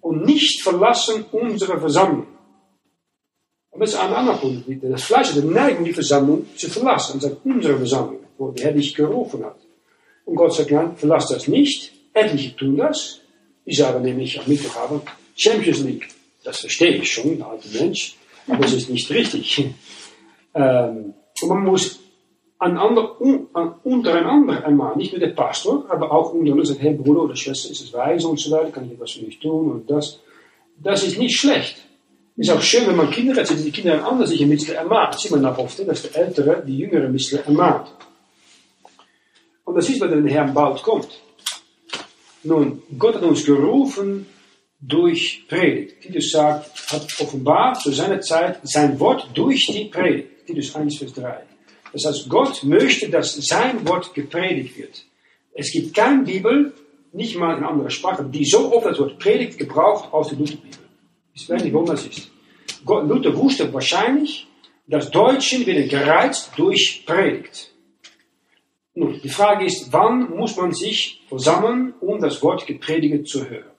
und 0.00 0.24
nicht 0.24 0.62
verlassen 0.62 1.24
unsere 1.32 1.78
Versammlung. 1.78 2.26
Aber 3.70 3.84
das 3.84 3.94
ist 3.94 4.00
ein 4.00 4.12
anderer 4.12 4.36
Punkt. 4.36 4.64
Das 4.82 5.04
Fleisch 5.04 5.34
hat 5.34 5.44
Neigung, 5.44 5.84
die 5.84 5.92
Versammlung 5.92 6.46
zu 6.56 6.68
verlassen. 6.68 7.14
Und 7.14 7.20
sagt, 7.20 7.36
unsere 7.44 7.76
Versammlung, 7.76 8.20
wo 8.36 8.50
der 8.50 8.66
Herr 8.66 8.72
dich 8.72 8.94
gerufen 8.94 9.44
hat. 9.44 9.58
Und 10.24 10.36
Gott 10.36 10.54
sagt, 10.54 10.70
nein, 10.70 10.96
verlass 10.96 11.28
das 11.28 11.48
nicht. 11.48 11.92
Etliche 12.12 12.56
tun 12.56 12.76
das. 12.76 13.20
Die 13.66 13.74
sagen 13.74 14.02
nämlich 14.02 14.38
am 14.40 14.48
Mittwochabend 14.48 15.02
Champions 15.36 15.80
League. 15.80 16.08
Das 16.42 16.60
verstehe 16.60 16.96
ich 16.96 17.12
schon, 17.12 17.32
ein 17.32 17.42
alter 17.42 17.68
Mensch. 17.78 18.16
Aber 18.46 18.64
es 18.64 18.72
ist 18.72 18.90
nicht 18.90 19.10
richtig. 19.10 19.66
Ähm, 20.54 21.12
und 21.42 21.48
man 21.48 21.64
muss 21.64 22.00
einander, 22.58 23.20
un, 23.20 23.46
untereinander 23.84 24.64
einmal, 24.64 24.96
nicht 24.96 25.12
nur 25.12 25.20
der 25.20 25.28
Pastor, 25.34 25.86
aber 25.88 26.10
auch 26.10 26.32
untereinander 26.32 26.66
sagt, 26.66 26.82
hey 26.82 26.94
Bruder 26.94 27.22
oder 27.22 27.36
Schwester, 27.36 27.70
ist 27.70 27.80
es 27.80 27.92
weise 27.92 28.28
und 28.28 28.38
so 28.38 28.50
weiter, 28.50 28.70
kann 28.70 28.86
ich 28.86 28.92
etwas 28.92 29.12
für 29.12 29.24
dich 29.24 29.38
tun 29.38 29.70
und 29.70 29.90
das. 29.90 30.20
Das 30.82 31.02
ist 31.04 31.18
nicht 31.18 31.38
schlecht. 31.38 31.84
Ist 32.36 32.50
auch 32.50 32.62
schön, 32.62 32.86
wenn 32.86 32.96
man 32.96 33.10
Kinder 33.10 33.34
hat, 33.34 33.50
die 33.50 33.72
Kinder 33.72 33.94
einander 33.94 34.24
sich 34.24 34.40
ein 34.40 34.48
bisschen 34.48 34.76
ermahnt. 34.76 35.18
Sieht 35.18 35.32
man 35.32 35.42
nach 35.42 35.58
oft, 35.58 35.76
dass 35.88 36.02
der 36.02 36.22
Ältere 36.24 36.62
die 36.64 36.78
Jüngere 36.78 37.06
ein 37.06 37.12
bisschen 37.12 37.44
ermahnt. 37.44 37.88
Und 39.64 39.74
das 39.74 39.88
ist, 39.88 40.00
wenn 40.00 40.24
der 40.24 40.32
Herr 40.32 40.46
bald 40.46 40.80
kommt. 40.82 41.08
Nun, 42.44 42.82
Gott 42.96 43.16
hat 43.16 43.22
uns 43.22 43.44
gerufen 43.44 44.26
durch 44.80 45.46
Predigt. 45.48 46.00
Titus 46.00 46.30
sagt, 46.30 46.92
hat 46.92 47.06
offenbart 47.20 47.80
zu 47.80 47.90
seiner 47.90 48.20
Zeit 48.20 48.60
sein 48.62 49.00
Wort 49.00 49.28
durch 49.34 49.66
die 49.66 49.86
Predigt. 49.86 50.37
Titus 50.48 50.74
1, 50.74 50.96
Vers 50.96 51.12
3. 51.12 51.42
Das 51.92 52.04
heißt, 52.06 52.28
Gott 52.28 52.64
möchte, 52.64 53.10
dass 53.10 53.34
sein 53.34 53.86
Wort 53.86 54.14
gepredigt 54.14 54.78
wird. 54.78 55.04
Es 55.52 55.70
gibt 55.70 55.94
keine 55.94 56.22
Bibel, 56.22 56.72
nicht 57.12 57.36
mal 57.36 57.58
in 57.58 57.64
anderer 57.64 57.90
Sprache, 57.90 58.24
die 58.24 58.46
so 58.46 58.72
oft 58.72 58.86
das 58.86 58.98
Wort 58.98 59.18
Predigt 59.18 59.58
gebraucht 59.58 60.10
aus 60.10 60.28
der 60.28 60.38
Lutherbibel. 60.38 60.80
Ich 61.34 61.48
weiß 61.48 61.62
nicht, 61.62 61.74
warum 61.74 61.86
das 61.86 62.06
ist. 62.06 62.30
Gott, 62.84 63.06
Luther 63.06 63.36
wusste 63.36 63.70
wahrscheinlich, 63.74 64.46
das 64.86 65.10
Deutschen 65.10 65.66
wird 65.66 65.90
gereizt 65.90 66.52
durch 66.56 67.04
Predigt. 67.04 67.70
Nun, 68.94 69.20
die 69.22 69.28
Frage 69.28 69.66
ist, 69.66 69.92
wann 69.92 70.30
muss 70.34 70.56
man 70.56 70.72
sich 70.72 71.22
versammeln, 71.28 71.92
um 72.00 72.20
das 72.20 72.42
Wort 72.42 72.66
gepredigt 72.66 73.28
zu 73.28 73.48
hören? 73.48 73.70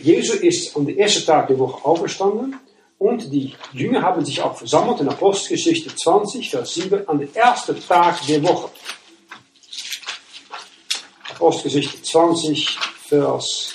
Jesus 0.00 0.36
ist 0.36 0.76
am 0.76 0.88
ersten 0.88 1.26
Tag 1.26 1.48
der 1.48 1.58
Woche 1.58 1.84
auferstanden 1.84 2.54
und 2.98 3.32
die 3.32 3.54
Jünger 3.72 4.02
haben 4.02 4.24
sich 4.24 4.40
auch 4.42 4.56
versammelt 4.56 5.00
in 5.00 5.08
Apostelgeschichte 5.08 5.94
20, 5.94 6.50
Vers 6.50 6.74
7, 6.74 7.08
an 7.08 7.18
den 7.18 7.34
ersten 7.34 7.78
Tag 7.86 8.24
der 8.26 8.42
Woche. 8.42 8.70
Apostelgeschichte 11.34 12.02
20, 12.02 12.78
Vers 13.08 13.72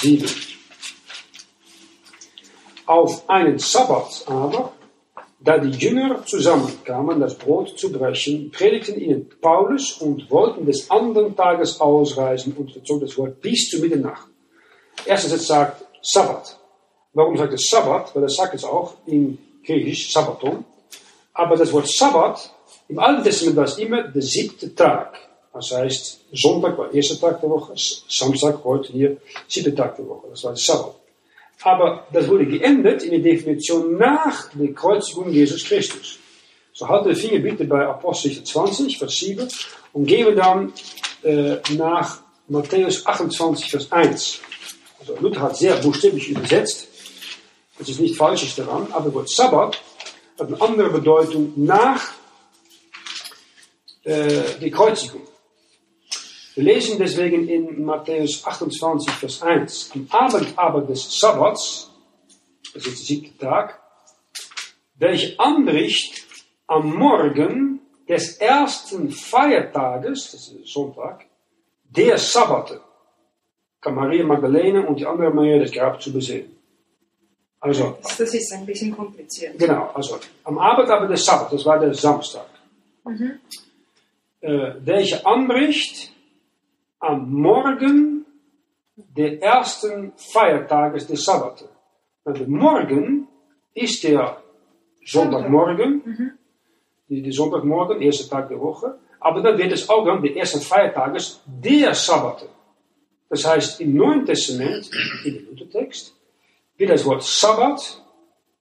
7. 0.00 0.28
Auf 2.86 3.28
einen 3.28 3.58
Sabbat 3.58 4.24
aber 4.26 4.72
da 5.42 5.56
die 5.56 5.70
Jünger 5.70 6.24
zusammenkamen, 6.26 7.18
das 7.18 7.34
Brot 7.34 7.78
zu 7.78 7.90
brechen, 7.90 8.50
predigten 8.50 9.00
ihnen 9.00 9.30
Paulus 9.40 9.92
und 9.92 10.30
wollten 10.30 10.66
des 10.66 10.90
anderen 10.90 11.34
Tages 11.34 11.80
ausreisen 11.80 12.54
und 12.58 12.72
verzog 12.72 13.00
das 13.00 13.16
Wort 13.16 13.40
bis 13.40 13.70
zu 13.70 13.80
Mitternacht. 13.80 14.28
Erstens, 15.06 15.32
es 15.32 15.46
sagt 15.46 15.82
Sabbat. 16.02 16.59
Warum 17.12 17.36
sagt 17.36 17.52
es 17.54 17.68
Sabbat? 17.68 18.14
Weil 18.14 18.22
das 18.22 18.36
sagt 18.36 18.54
es 18.54 18.64
auch 18.64 18.94
in 19.06 19.38
Griechisch, 19.64 20.12
Sabbaton. 20.12 20.64
Aber 21.34 21.56
das 21.56 21.72
Wort 21.72 21.88
Sabbat, 21.88 22.54
im 22.88 22.98
Alten 22.98 23.24
Testament 23.24 23.56
war 23.56 23.64
es 23.64 23.78
immer 23.78 24.02
der 24.04 24.22
siebte 24.22 24.74
Tag. 24.74 25.18
Das 25.52 25.72
heißt, 25.72 26.20
Sonntag 26.32 26.78
war 26.78 26.86
der 26.86 26.96
erste 26.96 27.18
Tag 27.18 27.40
der 27.40 27.50
Woche, 27.50 27.74
Samstag, 27.76 28.62
heute 28.64 28.92
hier, 28.92 29.16
siebte 29.48 29.74
Tag 29.74 29.96
der 29.96 30.06
Woche. 30.08 30.28
Das 30.30 30.44
war 30.44 30.52
der 30.52 30.62
Sabbat. 30.62 30.94
Aber 31.62 32.06
das 32.12 32.28
wurde 32.28 32.46
geändert 32.46 33.02
in 33.02 33.10
die 33.10 33.22
Definition 33.22 33.98
nach 33.98 34.48
der 34.54 34.72
Kreuzigung 34.72 35.30
Jesus 35.30 35.64
Christus. 35.64 36.18
So 36.72 36.88
halte 36.88 37.10
die 37.10 37.14
Finger 37.16 37.40
bitte 37.40 37.64
bei 37.64 37.86
Apostel 37.86 38.42
20, 38.42 38.98
Vers 38.98 39.16
7 39.18 39.48
und 39.92 40.06
gehen 40.06 40.34
dann 40.36 40.72
äh, 41.22 41.56
nach 41.76 42.20
Matthäus 42.48 43.04
28, 43.04 43.70
Vers 43.70 43.92
1. 43.92 44.40
Also 45.00 45.16
Luther 45.20 45.42
hat 45.42 45.56
sehr 45.56 45.76
buchstäblich 45.76 46.28
übersetzt. 46.28 46.88
Das 47.80 47.88
ist 47.88 47.98
nicht 47.98 48.14
falsches 48.14 48.54
daran, 48.56 48.88
aber 48.92 49.06
das 49.06 49.14
Wort 49.14 49.30
Sabbat 49.30 49.82
hat 50.38 50.48
eine 50.48 50.60
andere 50.60 50.90
Bedeutung 50.90 51.54
nach 51.56 52.12
äh, 54.04 54.58
der 54.60 54.70
Kreuzigung. 54.70 55.22
Wir 56.56 56.64
lesen 56.64 56.98
deswegen 56.98 57.48
in 57.48 57.82
Matthäus 57.82 58.44
28, 58.44 59.10
Vers 59.14 59.40
1. 59.40 59.92
Am 59.94 60.06
Abend 60.10 60.58
aber 60.58 60.82
des 60.82 61.18
Sabbats, 61.18 61.90
das 62.74 62.84
ist 62.84 62.98
der 62.98 63.06
siebte 63.06 63.38
Tag, 63.38 63.80
welche 64.96 65.40
anbricht 65.40 66.26
am 66.66 66.94
Morgen 66.94 67.80
des 68.06 68.36
ersten 68.36 69.10
Feiertages, 69.10 70.32
das 70.32 70.48
ist 70.48 70.68
Sonntag, 70.70 71.24
der 71.84 72.18
Sabbate, 72.18 72.82
kam 73.80 73.94
Maria 73.94 74.22
Magdalene 74.22 74.86
und 74.86 75.00
die 75.00 75.06
andere 75.06 75.30
Maria 75.30 75.58
das 75.58 75.72
Grab 75.72 76.02
zu 76.02 76.12
besehen. 76.12 76.59
Also, 77.60 77.98
das 78.02 78.34
ist 78.34 78.52
ein 78.54 78.64
bisschen 78.64 78.96
kompliziert. 78.96 79.58
Genau, 79.58 79.90
also 79.92 80.18
am 80.44 80.58
Abend 80.58 80.88
aber 80.88 81.06
des 81.06 81.24
Sabbat, 81.24 81.52
das 81.52 81.66
war 81.66 81.78
der 81.78 81.92
Samstag, 81.92 82.46
mhm. 83.04 83.38
äh, 84.40 84.72
welche 84.82 85.24
anbricht 85.26 86.10
am 86.98 87.30
Morgen 87.30 88.24
der 88.96 89.42
ersten 89.42 90.12
Feiertages 90.16 91.06
des 91.06 91.24
Sabbate. 91.24 91.68
Also 92.24 92.44
morgen 92.44 93.28
ist 93.74 94.04
der 94.04 94.42
Sonntagmorgen, 95.04 96.02
mhm. 96.04 96.32
die, 97.08 97.22
die 97.22 97.32
Sonntagmorgen, 97.32 98.00
erste 98.00 98.28
Tag 98.28 98.48
der 98.48 98.60
Woche, 98.60 98.98
aber 99.18 99.42
dann 99.42 99.58
wird 99.58 99.72
es 99.72 99.88
auch 99.88 100.04
dann 100.04 100.22
der 100.22 100.36
erste 100.36 100.60
Feiertages 100.60 101.40
der 101.46 101.94
Sabbate. 101.94 102.48
Das 103.28 103.46
heißt, 103.46 103.80
im 103.80 103.94
Neuen 103.94 104.26
Testament, 104.26 104.90
in 105.24 105.34
dem 105.34 105.46
Luthertext, 105.50 106.14
wird 106.80 106.90
das 106.90 107.04
Wort 107.04 107.22
Sabbat 107.22 108.02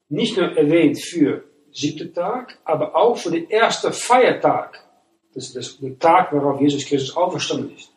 nicht 0.09 0.37
nur 0.37 0.51
erwähnt 0.55 0.99
für 0.99 1.45
siebte 1.71 2.11
Tag, 2.11 2.59
aber 2.65 2.95
auch 2.95 3.17
für 3.17 3.31
den 3.31 3.49
ersten 3.49 3.93
Feiertag. 3.93 4.83
Das 5.33 5.55
ist 5.55 5.81
der 5.81 5.97
Tag, 5.97 6.33
worauf 6.33 6.59
Jesus 6.59 6.85
Christus 6.85 7.15
auferstanden 7.15 7.73
ist. 7.75 7.91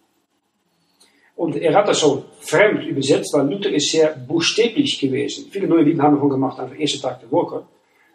Und 1.35 1.57
er 1.57 1.75
hat 1.75 1.89
das 1.89 2.01
so 2.01 2.25
fremd 2.41 2.85
übersetzt, 2.85 3.33
weil 3.35 3.51
Luther 3.51 3.71
ist 3.71 3.91
sehr 3.91 4.15
buchstäblich 4.15 5.01
gewesen. 5.01 5.51
Viele 5.51 5.67
neue 5.67 5.85
Bibeln 5.85 6.03
haben 6.03 6.23
wir 6.23 6.29
gemacht 6.29 6.61
am 6.61 6.73
ersten 6.73 7.01
Tag 7.01 7.21
der 7.21 7.33
Woche. 7.33 7.67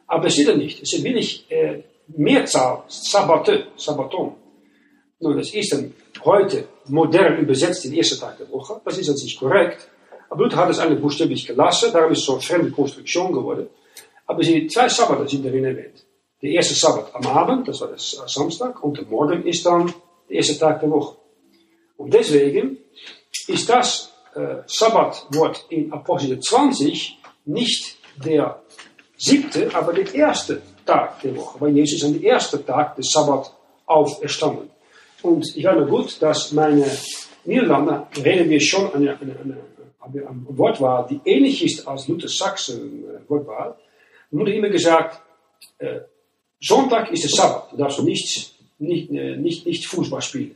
Aber 0.05 0.27
es 0.27 0.33
steht 0.33 0.47
er 0.47 0.55
nicht. 0.55 0.81
Es 0.81 0.93
ist 0.93 1.03
wirklich 1.03 1.45
äh, 1.51 1.83
Mehrzahl, 2.07 2.83
Sabbate, 2.87 3.67
Sabbaton. 3.75 4.35
Nun, 5.19 5.35
das 5.35 5.53
ist 5.53 5.73
dann 5.73 5.93
heute 6.23 6.67
modern 6.87 7.39
übersetzt 7.39 7.83
den 7.83 7.93
ersten 7.93 8.19
Tag 8.19 8.37
der 8.37 8.49
Woche. 8.49 8.79
Das 8.85 8.97
ist 8.97 9.09
an 9.09 9.17
sich 9.17 9.37
korrekt. 9.37 9.89
Aber 10.29 10.43
Luther 10.43 10.57
hat 10.57 10.69
es 10.69 10.79
eigentlich 10.79 11.01
buchstäblich 11.01 11.45
gelassen. 11.45 11.91
Darum 11.93 12.11
ist 12.11 12.19
es 12.19 12.25
so 12.25 12.33
eine 12.33 12.41
fremde 12.41 12.71
Konstruktion 12.71 13.31
geworden. 13.31 13.67
Aber 14.25 14.43
die 14.43 14.67
zwei 14.67 14.89
Sabbate 14.89 15.27
sind 15.27 15.45
darin 15.45 15.65
erwähnt. 15.65 16.03
Der 16.41 16.51
erste 16.51 16.75
Sabbat 16.75 17.15
am 17.15 17.25
Abend, 17.27 17.67
das 17.67 17.81
war 17.81 17.87
das 17.87 18.21
Samstag. 18.27 18.83
Und 18.83 18.97
der 18.97 19.05
Morgen 19.05 19.45
ist 19.45 19.65
dann 19.65 19.93
der 20.29 20.37
erste 20.37 20.59
Tag 20.59 20.81
der 20.81 20.89
Woche. 20.91 21.17
Und 21.95 22.13
deswegen 22.13 22.77
ist 23.47 23.69
das 23.69 24.13
äh, 24.35 24.57
Sabbatwort 24.67 25.65
in 25.69 25.91
Apostel 25.91 26.39
20 26.39 27.17
nicht 27.45 27.97
der 28.23 28.61
siebte, 29.17 29.73
aber 29.73 29.93
der 29.93 30.13
erste 30.13 30.61
Tag 30.85 31.21
der 31.21 31.35
Woche, 31.35 31.59
weil 31.59 31.75
Jesus 31.75 32.03
an 32.03 32.13
dem 32.13 32.23
ersten 32.23 32.65
Tag 32.65 32.95
des 32.95 33.09
Sabbat 33.11 33.51
auferstanden. 33.85 34.69
Und 35.23 35.55
ich 35.55 35.63
weiß 35.63 35.87
gut, 35.89 36.21
dass 36.21 36.51
meine 36.51 36.85
Niederlande 37.45 38.07
reden 38.23 38.49
wir 38.49 38.61
schon 38.61 38.93
eine, 38.93 39.17
eine, 39.19 39.19
eine, 39.19 39.57
eine 39.76 39.76
Wortwahl, 40.13 41.07
die 41.09 41.19
ähnlich 41.25 41.63
ist 41.63 41.87
als 41.87 42.07
Luther 42.07 42.27
Sachsen 42.27 43.03
äh, 43.03 43.29
Wortwahl. 43.29 43.75
Da 44.31 44.37
wurde 44.37 44.53
immer 44.53 44.69
gesagt, 44.69 45.21
äh, 45.79 46.01
Sonntag 46.59 47.11
ist 47.11 47.23
der 47.23 47.31
Sabbat, 47.31 47.71
du 47.71 47.77
darfst 47.77 48.01
nicht, 48.03 48.53
nicht, 48.79 49.11
äh, 49.11 49.37
nicht, 49.37 49.65
nicht 49.65 49.85
Fußball 49.87 50.21
spielen. 50.21 50.55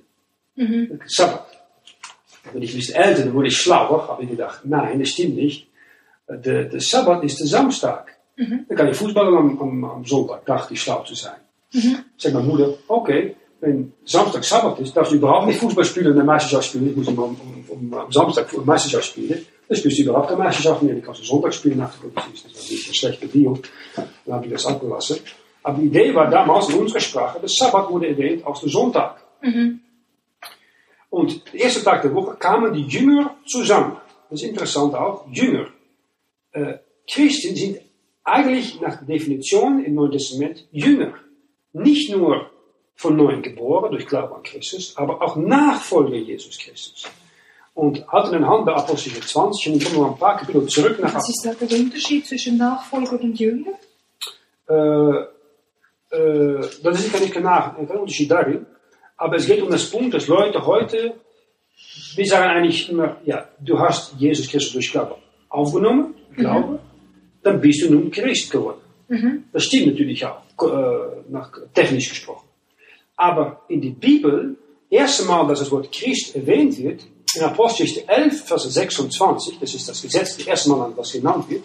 Mhm. 0.55 1.00
Sabbat. 1.05 1.48
Wenn 2.51 2.63
ich 2.63 2.74
ein 2.74 2.96
älter, 2.96 3.24
dann 3.24 3.34
wurde 3.34 3.48
ich 3.48 3.58
schlauer, 3.58 4.08
habe 4.08 4.24
ich 4.24 4.29
gedacht, 4.29 4.62
nein, 4.63 5.00
das 5.00 5.10
stimmt 5.10 5.36
nicht. 5.36 5.67
Der, 6.27 6.65
der 6.65 6.79
Sabbat 6.79 7.24
ist 7.24 7.39
der 7.39 7.48
Samstag. 7.48 8.17
Mhm. 8.36 8.65
Dann 8.67 8.77
kann 8.77 8.88
ich 8.89 8.98
Fußballen 8.98 9.36
am, 9.36 9.62
am, 9.62 9.86
am, 9.86 10.05
Sonntag, 10.05 10.46
dachte 10.46 10.74
ich 10.74 10.81
schlau 10.81 11.03
zu 11.03 11.13
sein. 11.13 11.39
Mhm. 11.74 11.98
Sagt 12.17 12.34
meine 12.34 12.48
Mutter, 12.48 12.74
okay, 12.88 13.36
wenn 13.60 13.93
Samstag 14.05 14.43
Sabbat 14.43 14.79
ist, 14.79 14.96
darfst 14.96 15.12
du 15.12 15.17
überhaupt 15.17 15.48
nicht 15.48 15.60
Fußball 15.60 15.86
spielen 15.86 16.08
und 16.08 16.13
eine 16.13 16.24
Meisterschaft 16.24 16.70
spielen. 16.70 16.89
Ich 16.89 16.96
muss 16.96 17.08
am, 17.08 17.20
um, 17.20 17.38
um, 17.72 17.94
am 17.94 18.12
Samstag 18.12 18.54
eine 18.54 18.63
Meisterschaft 18.63 19.06
spielen. 19.06 19.46
Dann 19.68 19.78
spielst 19.78 20.00
du 20.00 20.04
überhaupt 20.04 20.30
eine 20.30 20.44
Meisterschaft 20.44 20.84
nicht. 20.84 20.98
Ich 20.98 21.04
kann 21.04 21.16
Sonntag 21.16 21.54
spielen 21.54 21.78
nach 21.78 21.94
der 21.94 22.10
Gottesdienst. 22.10 22.46
Das 22.46 22.63
war 22.63 22.72
nicht 22.72 22.90
ein 22.90 22.94
schlechter 22.94 23.28
Deal. 23.28 23.60
Dann 23.96 24.36
habe 24.36 24.46
ich 24.46 24.51
das 24.51 24.66
abgelassen. 24.66 25.20
Aber 25.63 25.78
die 25.80 25.88
Idee 25.88 26.13
war 26.13 26.30
damals 26.30 26.70
in 26.70 26.80
unserer 26.80 27.00
Sprache, 27.00 27.40
der 27.40 27.50
Sabbat 27.50 27.90
wurde 27.90 28.08
erwähnt 28.10 28.46
als 28.46 28.62
der 28.62 28.70
Sonntag. 28.70 29.22
Mhm. 29.42 29.80
Und 31.10 31.54
der 31.54 31.62
erste 31.62 31.84
Tag 31.84 32.01
der 32.01 32.13
Woche 32.13 32.36
kamen 32.38 32.74
die 32.74 32.84
Jünger 32.84 33.36
zusammen. 33.46 33.98
Das 34.30 34.42
ist 34.42 34.48
interessant 34.48 34.96
auch, 34.96 35.28
Jünger. 35.32 35.68
Äh, 36.51 36.78
Christen 37.10 37.56
sind 37.56 37.80
eigentlich 38.24 38.80
nach 38.80 38.98
der 38.98 39.08
Definition 39.08 39.84
im 39.84 39.96
Neuen 39.96 40.12
Testament 40.12 40.68
Jünger. 40.72 41.13
Nicht 41.74 42.12
nur 42.12 42.50
von 42.96 43.16
neuem 43.16 43.42
geboren 43.42 43.92
durch 43.92 44.08
Glauben 44.08 44.36
an 44.36 44.44
Christus, 44.44 44.96
aber 44.96 45.22
auch 45.22 45.36
Nachfolger 45.36 46.16
Jesus 46.16 46.58
Christus. 46.58 47.08
Und 47.74 48.06
hatten 48.08 48.36
anhand 48.36 48.68
der 48.68 48.75
Apostel 48.75 49.13
20, 49.13 49.68
und 49.68 49.75
ich 49.78 49.86
komme 49.86 50.06
noch 50.06 50.12
ein 50.13 50.20
paar 50.20 50.38
Kapitel 50.38 50.66
zurück 50.68 51.00
nach. 51.01 51.16
Was 51.16 51.30
ist 51.30 51.46
da 51.46 51.54
der 51.54 51.80
Unterschied 51.80 52.28
zwischen 52.28 52.58
Nachfolger 52.58 53.20
und 53.22 53.40
Jünger? 53.40 53.72
Äh, 54.70 56.16
äh, 56.16 56.68
das 56.84 57.00
ist 57.00 57.13
kein, 57.13 57.32
kein 57.32 57.88
Unterschied 57.88 58.30
darin. 58.30 58.66
Aber 59.18 59.36
es 59.36 59.46
geht 59.46 59.62
um 59.62 59.70
das 59.70 59.90
Punkt, 59.90 60.13
dass 60.13 60.28
Leute 60.28 60.66
heute, 60.66 61.13
wir 62.16 62.25
sagen 62.25 62.50
eigentlich 62.50 62.90
immer, 62.90 63.18
ja, 63.24 63.48
du 63.60 63.80
hast 63.80 64.16
Jesus 64.18 64.50
Christus 64.50 64.74
durch 64.74 64.92
Glaube 64.92 65.18
aufgenommen, 65.50 66.16
Glaube, 66.36 66.74
mhm. 66.74 66.80
dann 67.44 67.62
bist 67.62 67.84
du 67.84 67.92
nun 67.92 68.10
Christ 68.10 68.51
geworden. 68.51 68.82
Mhm. 69.08 69.44
Das 69.51 69.66
stimmt 69.66 69.88
natürlich 69.88 70.25
auch, 70.25 70.42
äh, 70.63 71.22
nach, 71.30 71.51
technisch 71.74 72.10
gesprochen. 72.10 72.48
Aber 73.16 73.62
in 73.68 73.82
der 73.82 73.90
Bibel, 73.90 74.58
erste 74.90 75.25
Mal, 75.25 75.48
dass 75.48 75.60
das 75.60 75.72
Wort 75.72 75.92
Christ 75.92 76.36
erwähnt 76.36 76.78
wird, 76.78 77.01
in 77.35 77.43
Apostelgeschichte 77.43 78.07
11, 78.09 78.45
Vers 78.45 78.63
26, 78.63 79.59
das 79.59 79.73
ist 79.73 79.88
das 79.88 80.01
Gesetz, 80.01 80.38
das 80.38 80.47
erste 80.47 80.69
Mal, 80.69 80.91
was 80.95 81.11
genannt 81.11 81.50
wird, 81.50 81.63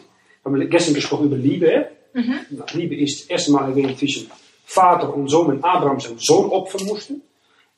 wir 0.53 0.61
haben 0.61 0.71
gestern 0.71 0.95
gesprochen 0.95 1.27
über 1.27 1.37
Liebe. 1.37 1.89
Mhm. 2.13 2.39
Liebe 2.73 2.97
ist 2.97 3.23
das 3.23 3.31
erste 3.31 3.51
Mal 3.53 3.69
erwähnt 3.69 3.99
zwischen 3.99 4.31
Vater 4.65 5.13
und 5.13 5.29
Sohn, 5.29 5.49
wenn 5.49 5.65
Abraham 5.65 5.99
seinen 5.99 6.19
Sohn 6.19 6.51
opfern 6.51 6.87
musste. 6.87 7.15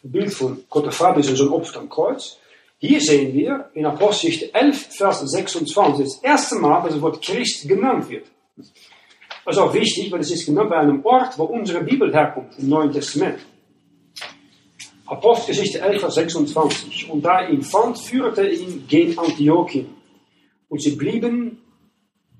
Bild 0.02 0.33
von 0.33 0.64
Gott 0.68 0.85
der 0.85 0.92
Vater 0.92 1.21
ist 1.21 1.40
ein 1.40 1.49
Opfer 1.49 1.80
am 1.80 1.88
Kreuz. 1.88 2.38
Hier 2.78 3.00
sehen 3.00 3.35
wir 3.35 3.71
in 3.75 3.85
Apostelgeschichte 3.87 4.54
11, 4.54 4.97
Vers 4.97 5.21
26, 5.21 6.04
das 6.04 6.23
erste 6.23 6.57
Mal, 6.57 6.83
dass 6.83 6.92
das 6.92 7.02
Wort 7.02 7.23
Christ 7.23 7.66
genannt 7.66 8.09
wird. 8.09 8.26
Das 8.57 9.57
ist 9.57 9.59
auch 9.59 9.73
wichtig, 9.75 10.12
weil 10.12 10.21
es 10.21 10.30
ist 10.30 10.47
genau 10.47 10.66
bei 10.66 10.76
einem 10.76 11.04
Ort, 11.04 11.38
wo 11.38 11.45
unsere 11.45 11.83
Bibel 11.83 12.12
herkommt, 12.12 12.52
im 12.59 12.68
Neuen 12.68 12.92
Testament. 12.92 13.40
Apostelgeschichte 15.09 15.81
11, 15.81 16.00
Vers 16.00 16.15
26. 16.15 17.11
Und 17.11 17.23
da 17.23 17.49
ihn 17.49 17.62
fand, 17.62 17.99
führte 17.99 18.47
ihn 18.47 18.85
gen 18.87 19.19
Antiochien. 19.19 19.95
Und 20.69 20.83
sie 20.83 20.97
blieben 20.97 21.62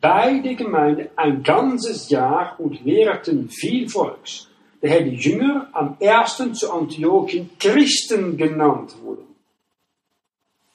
bei 0.01 0.39
der 0.41 0.55
Gemeinde 0.55 1.11
ein 1.17 1.43
ganzes 1.43 2.11
Jahr 2.11 2.61
und 2.61 2.85
lehrten 2.85 3.49
viel 3.49 3.89
Volks. 3.89 4.49
Daher 4.83 5.03
die 5.03 5.17
Jünger 5.17 5.69
am 5.73 5.97
ersten 5.99 6.55
zu 6.55 6.71
Antiochien 6.71 7.51
Christen 7.59 8.37
genannt 8.37 8.95
wurden. 9.03 9.27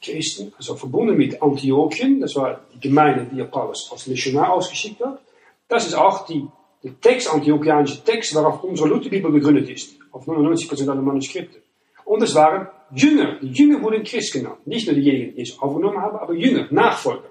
Christen, 0.02 0.52
also 0.58 0.76
verbunden 0.76 1.16
mit 1.16 1.42
Antiochien, 1.42 2.20
das 2.20 2.36
war 2.36 2.60
die 2.74 2.80
Gemeinde, 2.80 3.26
die 3.32 3.42
Paulus 3.44 3.90
als 3.92 4.08
Missionar 4.08 4.52
ausgeschickt 4.52 5.00
hat. 5.00 5.22
Das 5.70 5.88
ist 5.88 5.94
auch 5.94 6.26
die, 6.26 6.46
der 6.84 7.00
Text, 7.00 7.32
antiochianische 7.32 8.04
Text, 8.04 8.36
worauf 8.36 8.64
unsere 8.64 8.90
Lutherbibel 8.90 9.32
gegründet 9.32 9.70
ist. 9.70 9.96
Auf 10.12 10.28
99% 10.28 10.90
aller 10.90 11.02
Manuskripte. 11.02 11.62
Und 12.06 12.22
es 12.24 12.36
waren 12.36 12.68
Jünger. 12.94 13.40
Die 13.42 13.52
Jünger 13.52 13.82
wurden 13.82 14.04
Christ 14.04 14.34
genannt. 14.34 14.66
Nicht 14.68 14.88
nur 14.88 14.96
diejenigen, 14.96 15.36
die 15.36 15.42
es 15.42 15.60
aufgenommen 15.60 16.00
haben, 16.02 16.18
aber 16.18 16.34
Jünger, 16.34 16.68
Nachfolger. 16.70 17.30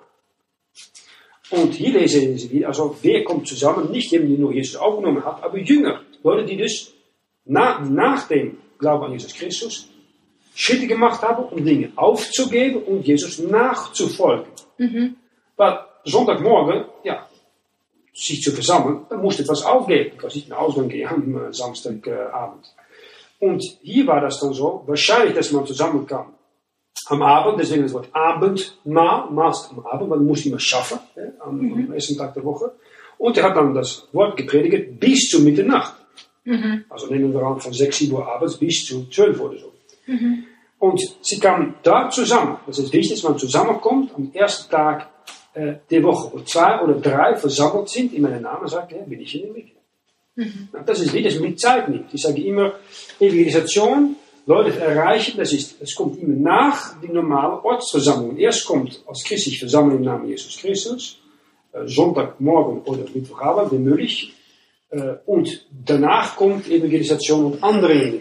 Und 1.50 1.74
hier 1.74 1.92
lesen 1.92 2.38
Sie 2.38 2.50
wieder, 2.50 2.68
also 2.68 2.96
wer 3.02 3.24
kommt 3.24 3.46
zusammen? 3.46 3.90
Nicht 3.90 4.10
diejenigen, 4.10 4.36
die 4.36 4.42
nur 4.42 4.52
Jesus 4.52 4.76
aufgenommen 4.76 5.24
hat, 5.24 5.42
aber 5.42 5.58
Jünger. 5.58 6.00
Leute, 6.22 6.46
die 6.46 6.56
dus 6.56 6.94
na, 7.44 7.80
nach 7.80 8.26
dem 8.28 8.58
Glauben 8.78 9.04
an 9.04 9.12
Jesus 9.12 9.34
Christus 9.34 9.88
Schritte 10.54 10.86
gemacht 10.86 11.22
haben, 11.22 11.44
um 11.44 11.64
Dinge 11.64 11.92
aufzugeben 11.96 12.82
und 12.82 13.06
Jesus 13.06 13.38
nachzufolgen. 13.38 14.46
Mhm. 14.78 15.16
Weil 15.56 15.80
Sonntagmorgen, 16.04 16.84
ja, 17.04 17.26
sich 18.14 18.42
zu 18.42 18.52
versammeln, 18.52 19.06
dann 19.08 19.22
musste 19.22 19.42
etwas 19.42 19.64
aufgeben. 19.64 20.10
Ich 20.12 20.18
kann 20.18 20.30
nicht 20.34 20.48
nach 20.48 20.58
Ausgang 20.58 20.88
gehen 20.88 21.08
am 21.08 21.46
äh, 21.46 21.52
Samstagabend. 21.52 22.74
Und 23.42 23.60
hier 23.82 24.06
war 24.06 24.20
das 24.20 24.38
dann 24.38 24.52
so, 24.52 24.84
wahrscheinlich, 24.86 25.34
dass 25.34 25.50
man 25.50 25.66
zusammenkam 25.66 26.32
am 27.06 27.22
Abend, 27.22 27.58
deswegen 27.58 27.82
das 27.82 27.92
Wort 27.92 28.08
Abendmahl, 28.12 29.30
Maß 29.32 29.70
am 29.72 29.84
Abend, 29.84 30.10
man 30.10 30.24
muss 30.24 30.46
immer 30.46 30.60
schaffen, 30.60 31.00
ja, 31.16 31.24
am, 31.40 31.58
mhm. 31.58 31.86
am, 31.88 31.92
ersten 31.92 32.16
Tag 32.16 32.34
der 32.34 32.44
Woche. 32.44 32.70
Und 33.18 33.36
er 33.36 33.42
hat 33.42 33.56
dann 33.56 33.74
das 33.74 34.06
Wort 34.12 34.36
gepredigt 34.36 35.00
bis 35.00 35.28
zu 35.28 35.40
Mitternacht. 35.40 35.96
Mhm. 36.44 36.84
Also 36.88 37.08
nehmen 37.08 37.34
wir 37.34 37.42
an 37.42 37.58
von 37.58 37.72
6, 37.72 37.98
7 37.98 38.12
Uhr 38.12 38.24
abends 38.24 38.58
bis 38.58 38.84
zu 38.86 39.08
12 39.10 39.40
Uhr 39.40 39.50
oder 39.50 39.58
so. 39.58 39.72
Mhm. 40.06 40.44
Und 40.78 41.00
sie 41.20 41.40
kamen 41.40 41.74
da 41.82 42.10
zusammen. 42.10 42.58
Das 42.68 42.78
ist 42.78 42.92
wichtig, 42.92 43.20
dass 43.20 43.28
man 43.28 43.38
zusammenkommt 43.38 44.14
am 44.14 44.30
ersten 44.32 44.70
Tag 44.70 45.08
äh, 45.54 45.74
der 45.90 46.02
Woche. 46.04 46.30
Wo 46.32 46.40
zwei 46.42 46.80
oder 46.80 46.94
drei 46.94 47.34
versammelt 47.34 47.88
sind 47.88 48.12
in 48.12 48.22
meinem 48.22 48.42
Namen, 48.42 48.68
sagt 48.68 48.92
er, 48.92 49.02
bin 49.02 49.20
ich 49.20 49.34
in 49.34 49.46
der 49.46 49.52
Mitte. 49.52 49.71
Mhm. 50.34 50.68
Das 50.86 51.00
ist 51.00 51.12
wie 51.12 51.22
das 51.22 51.38
mit 51.38 51.60
Zeit 51.60 51.88
nimmt. 51.88 52.12
Ich 52.12 52.22
sage 52.22 52.42
immer, 52.42 52.74
Evangelisation, 53.18 54.16
Leute 54.46 54.78
erreichen, 54.80 55.36
das, 55.36 55.52
ist, 55.52 55.80
das 55.80 55.94
kommt 55.94 56.20
immer 56.20 56.34
nach 56.34 57.00
die 57.00 57.08
normale 57.08 57.62
Ortsversammlung. 57.64 58.36
Erst 58.38 58.64
kommt 58.64 59.02
als 59.06 59.22
christlich 59.22 59.58
versammeln 59.58 59.98
im 59.98 60.02
Namen 60.02 60.28
Jesus 60.28 60.56
Christus, 60.58 61.18
äh, 61.72 61.86
Sonntagmorgen 61.86 62.82
oder 62.82 63.04
Mittwochabend, 63.14 63.72
wenn 63.72 63.84
möglich. 63.84 64.32
Äh, 64.90 65.14
und 65.26 65.66
danach 65.70 66.36
kommt 66.36 66.68
Evangelisation 66.68 67.44
und 67.44 67.62
andere 67.62 67.98
Dinge. 67.98 68.20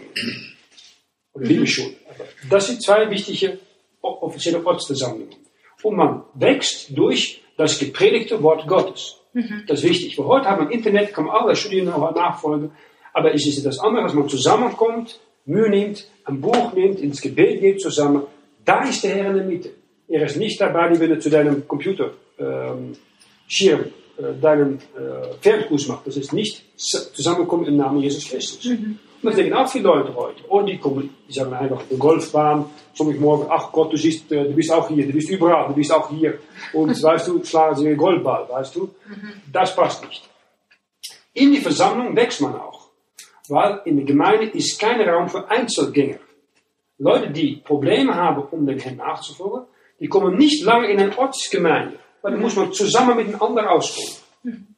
Oder 1.32 1.48
Bibelschule. 1.48 1.94
Das 2.50 2.66
sind 2.66 2.82
zwei 2.82 3.10
wichtige 3.10 3.58
offizielle 4.02 4.64
Ortsversammlungen. 4.64 5.34
Und 5.82 5.96
man 5.96 6.24
wächst 6.34 6.96
durch 6.96 7.42
das 7.56 7.78
gepredigte 7.78 8.42
Wort 8.42 8.66
Gottes. 8.66 9.16
Mhm. 9.32 9.64
Das 9.66 9.82
ist 9.82 9.88
wichtig. 9.88 10.18
Wir 10.18 10.26
heute 10.26 10.46
haben 10.48 10.68
wir 10.68 10.74
Internet, 10.74 11.14
kann 11.14 11.24
man 11.24 11.36
alle 11.36 11.56
studieren 11.56 11.88
und 11.88 12.16
nachfolgen. 12.16 12.72
Aber 13.12 13.34
es 13.34 13.46
ist 13.46 13.58
etwas 13.58 13.78
anderes, 13.78 14.06
dass 14.06 14.14
man 14.14 14.28
zusammenkommt, 14.28 15.20
Mühe 15.44 15.68
nimmt, 15.68 16.06
ein 16.24 16.40
Buch 16.40 16.72
nimmt, 16.72 17.00
ins 17.00 17.20
Gebet 17.20 17.60
geht 17.60 17.80
zusammen. 17.80 18.22
Da 18.64 18.84
ist 18.84 19.02
der 19.04 19.16
Herr 19.16 19.30
in 19.30 19.36
der 19.36 19.44
Mitte. 19.44 19.70
Er 20.08 20.24
ist 20.24 20.36
nicht 20.36 20.60
dabei, 20.60 20.98
wenn 20.98 21.10
er 21.10 21.20
zu 21.20 21.30
deinem 21.30 21.66
Computer, 21.66 22.12
ähm, 22.38 22.92
Schirm, 23.48 23.86
äh, 24.18 24.40
deinen 24.40 24.78
äh, 24.78 25.34
Fernkurs 25.40 25.88
macht. 25.88 26.06
Das 26.06 26.16
ist 26.16 26.32
nicht 26.32 26.64
zusammenkommen 26.76 27.66
im 27.66 27.76
Namen 27.76 28.00
Jesus 28.00 28.28
Christus. 28.28 28.64
Mhm. 28.64 28.98
Und 29.22 29.28
das 29.28 29.36
denken 29.36 29.54
auch 29.54 29.68
viele 29.68 29.84
Leute 29.84 30.14
heute. 30.16 30.48
Oder 30.48 30.66
die 30.66 30.78
kommen, 30.78 31.14
die 31.28 31.32
sagen 31.32 31.54
einfach 31.54 31.76
auf 31.76 31.88
der 31.88 31.98
Golfbahn, 31.98 32.64
morgen, 32.98 33.46
ach 33.48 33.70
Gott, 33.70 33.92
du, 33.92 33.96
siehst, 33.96 34.32
äh, 34.32 34.44
du 34.44 34.52
bist 34.52 34.72
auch 34.72 34.88
hier, 34.88 35.06
du 35.06 35.12
bist 35.12 35.30
überall, 35.30 35.68
du 35.68 35.74
bist 35.74 35.92
auch 35.92 36.10
hier. 36.10 36.38
Und 36.72 37.00
weißt 37.00 37.28
du, 37.28 37.44
schlagen 37.44 37.76
sie 37.76 37.86
einen 37.86 37.96
Golfball, 37.96 38.48
weißt 38.48 38.74
du. 38.74 38.90
Das 39.52 39.76
passt 39.76 40.04
nicht. 40.04 40.28
In 41.34 41.52
die 41.52 41.60
Versammlung 41.60 42.16
wächst 42.16 42.40
man 42.40 42.56
auch. 42.56 42.88
Weil 43.48 43.80
in 43.84 43.96
der 43.96 44.06
Gemeinde 44.06 44.46
ist 44.46 44.80
kein 44.80 45.00
Raum 45.00 45.28
für 45.28 45.48
Einzelgänger. 45.48 46.18
Leute, 46.98 47.30
die 47.30 47.56
Probleme 47.64 48.14
haben, 48.14 48.42
um 48.50 48.66
den 48.66 48.78
Herrn 48.78 48.96
nachzufolgen, 48.96 49.66
die 50.00 50.08
kommen 50.08 50.36
nicht 50.36 50.64
lange 50.64 50.88
in 50.88 51.00
eine 51.00 51.16
Ortsgemeinde. 51.16 51.98
Weil 52.22 52.32
da 52.32 52.38
muss 52.38 52.56
man 52.56 52.72
zusammen 52.72 53.16
mit 53.16 53.28
einem 53.28 53.40
anderen 53.40 53.68
auskommen. 53.68 54.71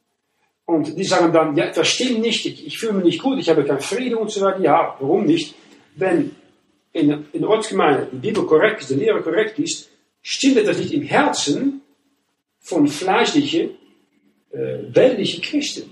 Und 0.65 0.97
die 0.97 1.03
sagen 1.03 1.31
dann, 1.31 1.55
ja, 1.55 1.71
das 1.71 1.87
stimmt 1.87 2.21
nicht, 2.21 2.45
ich, 2.45 2.65
ich 2.65 2.79
fühle 2.79 2.93
mich 2.93 3.05
nicht 3.05 3.21
gut, 3.21 3.39
ich 3.39 3.49
habe 3.49 3.63
keinen 3.63 3.81
Frieden 3.81 4.17
und 4.17 4.31
so 4.31 4.41
weiter. 4.41 4.61
Ja, 4.61 4.95
warum 4.99 5.25
nicht? 5.25 5.53
Wenn 5.95 6.31
in, 6.91 7.25
in 7.33 7.41
der 7.41 7.49
Ortsgemeinde 7.49 8.07
die 8.11 8.17
Bibel 8.17 8.45
korrekt 8.45 8.81
ist, 8.81 8.89
die 8.89 8.95
Lehre 8.95 9.21
korrekt 9.21 9.59
ist, 9.59 9.89
stimmt 10.21 10.65
das 10.65 10.79
nicht 10.79 10.93
im 10.93 11.03
Herzen 11.03 11.81
von 12.59 12.87
fleischlichen, 12.87 13.71
äh, 14.51 14.79
weltlichen 14.89 15.43
Christen. 15.43 15.83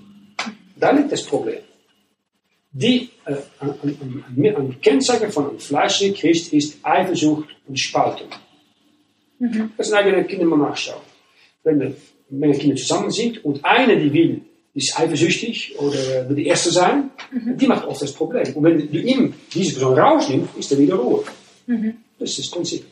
Da 0.76 0.92
liegt 0.92 1.12
das 1.12 1.24
Problem. 1.24 1.60
Die, 2.72 3.10
äh, 3.26 3.36
ein, 3.60 3.76
ein, 3.84 4.56
ein, 4.56 4.82
Kennzeichen 4.82 5.32
von 5.32 5.50
einem 5.50 5.60
fleischlichen 5.60 6.16
Christ 6.16 6.52
ist 6.52 6.80
Eifersucht 6.82 7.50
und 7.68 7.80
Spaltung. 7.80 8.30
Mhm. 9.38 9.72
Das 9.78 9.88
sind 9.88 9.98
eigentlich 9.98 10.28
Kinder 10.28 10.46
mal 10.46 10.58
nachschauen. 10.58 11.04
Wenn, 11.64 11.96
wenn 12.30 12.52
Kinder 12.54 12.76
zusammen 12.76 13.12
sind 13.12 13.46
und 13.46 13.64
einer 13.64 13.96
die 13.96 14.12
will, 14.12 14.42
ist 14.74 15.00
eifersüchtig 15.00 15.76
oder 15.78 16.28
will 16.28 16.36
die 16.36 16.48
Erste 16.48 16.72
sein, 16.72 17.12
mhm. 17.32 17.58
die 17.58 17.68
macht 17.68 17.86
oft 17.88 18.02
das 18.02 18.12
Problem. 18.12 18.54
Und 18.56 18.64
wenn 18.64 18.78
du 18.78 19.00
ihm 19.00 19.34
diese 19.54 19.74
Person 19.74 19.98
rausnimmst, 19.98 20.58
ist 20.58 20.72
er 20.72 20.80
wieder 20.80 20.96
Ruhe. 20.96 21.24
Mhm. 21.68 21.96
Das 22.20 22.32
ist 22.32 22.40
das 22.40 22.50
Prinzip. 22.50 22.86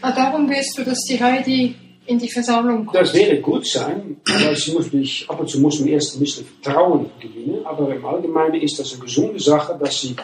Ah, 0.00 0.12
darum 0.12 0.48
willst 0.48 0.76
du, 0.78 0.84
dass 0.84 0.98
die 1.08 1.22
Heidi 1.22 1.74
in 2.06 2.18
die 2.18 2.30
Versammlung 2.30 2.86
kommt? 2.86 2.96
Das 2.96 3.14
wäre 3.14 3.40
gut 3.40 3.66
sein, 3.66 4.16
weil 4.24 4.56
sie 4.56 4.72
muss 4.72 4.92
nicht, 4.92 5.28
ab 5.28 5.38
und 5.40 5.48
zu 5.48 5.60
muss 5.60 5.78
man 5.80 5.88
erst 5.88 6.16
ein 6.16 6.20
bisschen 6.20 6.46
Vertrauen 6.46 7.10
gewinnen, 7.20 7.64
aber 7.64 7.94
im 7.94 8.04
Allgemeinen 8.04 8.60
ist 8.60 8.78
das 8.78 8.92
eine 8.92 9.02
gesunde 9.02 9.38
Sache, 9.38 9.78
dass 9.78 10.00
sie 10.00 10.16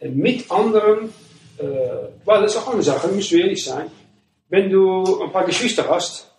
äh, 0.00 0.08
mit 0.08 0.50
anderen, 0.50 1.10
äh, 1.58 1.64
weil 2.24 2.42
das 2.42 2.54
ist 2.54 2.58
auch 2.58 2.72
eine 2.72 2.82
Sache, 2.82 3.08
muss 3.08 3.30
ehrlich 3.30 3.62
sein, 3.62 3.86
wenn 4.48 4.70
du 4.70 5.22
ein 5.22 5.30
paar 5.30 5.44
Geschwister 5.44 5.86
hast, 5.88 6.30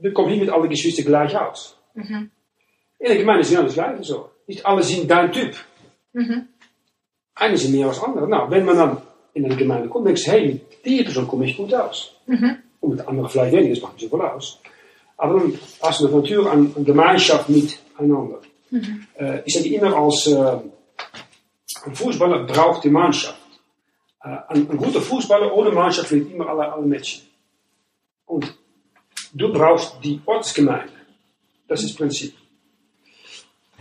dann 0.00 0.14
kommt 0.14 0.28
nicht 0.30 0.40
mit 0.40 0.50
allen 0.50 0.68
Geschwistern 0.68 1.06
gleich 1.06 1.36
aus. 1.36 1.76
Mhm. 1.94 2.30
In 3.02 3.08
der 3.08 3.16
Gemeinde 3.16 3.42
sind 3.42 3.58
alles 3.58 3.74
gleich 3.74 4.06
so. 4.06 4.30
Nicht 4.46 4.64
alle 4.64 4.80
sind 4.80 5.10
dein 5.10 5.32
Typ. 5.32 5.56
Mhm. 6.12 6.46
Eine 7.34 7.56
sind 7.56 7.72
mehr 7.72 7.88
als 7.88 8.00
andere. 8.00 8.28
Nou, 8.28 8.48
wenn 8.48 8.64
man 8.64 8.76
dann 8.76 8.96
in 9.34 9.44
eine 9.44 9.56
Gemeinde 9.56 9.88
kommt, 9.88 10.06
denkt 10.06 10.24
hey, 10.26 10.60
die 10.84 11.02
Person 11.02 11.26
kommt 11.26 11.42
nicht 11.42 11.56
gut 11.56 11.74
aus. 11.74 12.14
Mhm. 12.26 12.58
Und 12.78 12.90
mit 12.90 13.08
anderen 13.08 13.28
vielleicht 13.28 13.54
weniger, 13.54 13.74
das 13.74 13.82
macht 13.82 13.94
nicht 13.94 14.08
so 14.08 14.16
viel 14.16 14.24
aus. 14.24 14.60
Aber 15.16 15.40
dann 15.40 15.58
hast 15.82 16.00
du 16.00 16.08
natürlich 16.08 16.46
eine, 16.46 16.70
eine 16.76 16.84
Gemeinschaft 16.84 17.48
miteinander. 17.48 18.38
Mhm. 18.70 19.06
Äh, 19.18 19.40
ich 19.46 19.54
sage 19.54 19.74
immer, 19.74 19.96
als 19.96 20.28
äh, 20.28 20.58
ein 21.84 21.94
Fußballer 21.96 22.44
braucht 22.44 22.84
die 22.84 22.90
Mannschaft. 22.90 23.40
Äh, 24.22 24.28
ein, 24.28 24.70
ein, 24.70 24.76
guter 24.76 25.00
Fußballer 25.00 25.52
ohne 25.52 25.72
Mannschaft 25.72 26.06
verliert 26.06 26.30
immer 26.30 26.48
alle, 26.48 26.72
alle 26.72 26.86
Matches. 26.86 27.22
Und 28.26 28.56
du 29.34 29.52
brauchst 29.52 29.96
die 30.04 30.20
Ortsgemeinde. 30.24 30.92
Das 31.66 31.80
ist 31.82 31.90
das 31.90 31.96
Prinzip. 31.96 32.34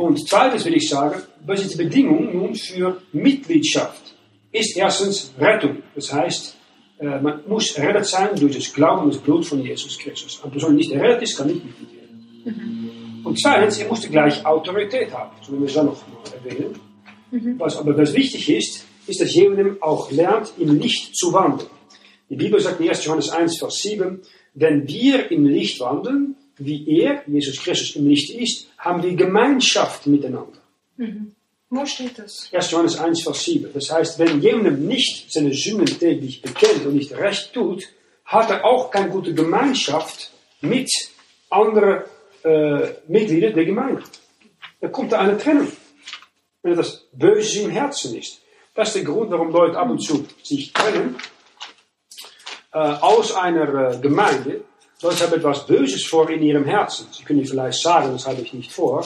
Und 0.02 0.28
zweitens 0.28 0.66
will 0.66 0.76
ich 0.76 0.90
sagen, 0.90 1.22
was 1.46 1.62
ist 1.62 1.74
die 1.74 1.84
Bedingung 1.84 2.36
nun 2.36 2.56
für 2.56 3.02
Mitgliedschaft? 3.14 4.16
Ist 4.52 4.76
erstens 4.76 5.32
Rettung. 5.40 5.84
Das 5.96 6.12
heißt, 6.12 6.56
äh, 7.00 7.20
man 7.20 7.42
muss 7.48 7.78
errettet 7.78 8.08
sein 8.08 8.30
durch 8.36 8.56
das 8.56 8.74
Glauben 8.74 9.04
und 9.04 9.14
das 9.14 9.22
Blut 9.22 9.46
von 9.46 9.62
Jesus 9.62 10.00
Christus. 10.00 10.40
Eine 10.42 10.52
Person, 10.52 10.72
die 10.72 10.78
nicht 10.78 10.92
errettet 10.92 11.22
ist, 11.22 11.38
kann 11.38 11.48
nicht 11.48 11.64
Mitglied 11.64 11.90
werden. 11.96 12.42
Mhm. 12.46 13.26
Und 13.26 13.40
zweitens, 13.40 13.78
er 13.78 13.88
muss 13.88 14.02
die 14.02 14.10
gleiche 14.10 14.44
Autorität 14.44 15.14
haben. 15.14 15.32
So 15.42 15.54
will 15.54 15.66
ich 15.66 15.74
das 15.74 15.86
noch 15.86 16.02
erwähnen. 16.34 16.80
Mhm. 17.30 17.60
Was 17.60 17.78
aber 17.78 17.96
was 17.96 18.14
wichtig 18.16 18.50
ist, 18.50 18.86
ist, 19.06 19.22
dass 19.22 19.36
jemand 19.36 19.82
auch 19.84 20.12
lernt, 20.12 20.54
im 20.58 20.80
Licht 20.80 21.16
zu 21.16 21.32
wandeln. 21.32 21.70
Die 22.30 22.36
Bibel 22.38 22.60
sagt 22.60 22.80
in 22.80 22.90
1. 22.90 23.06
Johannes 23.06 23.30
1, 23.30 23.60
Vers 23.60 23.76
7, 23.84 24.22
wenn 24.56 24.88
wir 24.88 25.30
im 25.32 25.46
Licht 25.46 25.80
wandeln, 25.80 26.36
wie 26.66 27.02
er, 27.02 27.24
Jesus 27.28 27.62
Christus, 27.62 27.96
im 27.96 28.08
Licht 28.08 28.30
ist, 28.32 28.68
haben 28.78 29.04
wir 29.04 29.14
Gemeinschaft 29.16 30.08
miteinander. 30.08 30.60
Mhm. 30.98 31.34
Wo 31.70 31.86
steht 31.86 32.20
das? 32.20 32.50
1. 32.52 32.72
Johannes 32.72 33.00
1, 33.00 33.24
Vers 33.24 33.44
7. 33.44 33.72
Das 33.74 33.90
heißt, 33.90 34.20
wenn 34.20 34.42
jemand 34.42 34.82
nicht 34.82 35.32
seine 35.32 35.54
Sünden 35.54 35.86
täglich 35.86 36.42
bekennt 36.42 36.86
und 36.86 36.96
nicht 36.96 37.14
recht 37.14 37.54
tut, 37.54 37.88
hat 38.26 38.50
er 38.50 38.66
auch 38.66 38.92
keine 38.92 39.10
gute 39.10 39.34
Gemeinschaft 39.34 40.32
mit 40.60 40.92
anderen 41.50 42.04
äh, 42.44 42.90
Mitgliedern 43.08 43.54
der 43.54 43.66
Gemeinde. 43.66 44.04
dann 44.82 44.92
kommt 44.92 45.12
da 45.12 45.20
eine 45.20 45.38
Trennung. 45.38 45.72
Wenn 46.62 46.76
das 46.76 47.08
Böse 47.14 47.62
im 47.62 47.72
Herzen 47.72 48.18
ist. 48.18 48.42
Das 48.76 48.90
ist 48.90 48.96
der 48.98 49.04
Grund, 49.04 49.32
warum 49.32 49.52
Leute 49.52 49.78
ab 49.78 49.90
und 49.90 50.00
zu 50.00 50.26
sich 50.44 50.72
trennen 50.74 51.16
äh, 52.74 52.78
aus 52.78 53.36
einer 53.36 53.94
äh, 53.94 54.00
Gemeinde. 54.00 54.64
Leute 55.02 55.24
haben 55.24 55.34
etwas 55.34 55.66
Böses 55.66 56.06
vor 56.06 56.30
in 56.30 56.44
ihrem 56.44 56.66
Herzen. 56.66 57.08
Sie 57.12 57.24
können 57.24 57.44
vielleicht 57.44 57.82
sagen, 57.82 58.12
das 58.12 58.28
habe 58.28 58.42
ich 58.42 58.54
nicht 58.54 58.72
vor. 58.72 59.06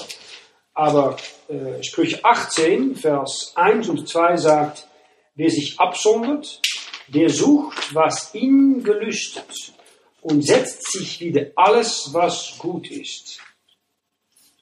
Aber 0.73 1.15
äh, 1.47 1.81
Sprüche 1.81 2.23
18, 2.23 2.95
Vers 2.95 3.53
1 3.55 3.88
und 3.88 4.08
2 4.08 4.36
sagt, 4.36 4.88
wer 5.36 5.49
sich 5.49 5.79
absondert, 5.79 6.62
der 7.08 7.29
sucht, 7.29 7.95
was 7.95 8.36
ihn 8.36 8.84
gelüstet 8.84 9.73
und 10.21 10.45
setzt 10.45 10.91
sich 10.91 11.21
wieder 11.21 11.47
alles, 11.55 12.10
was 12.12 12.55
gut 12.58 12.91
ist. 12.91 13.39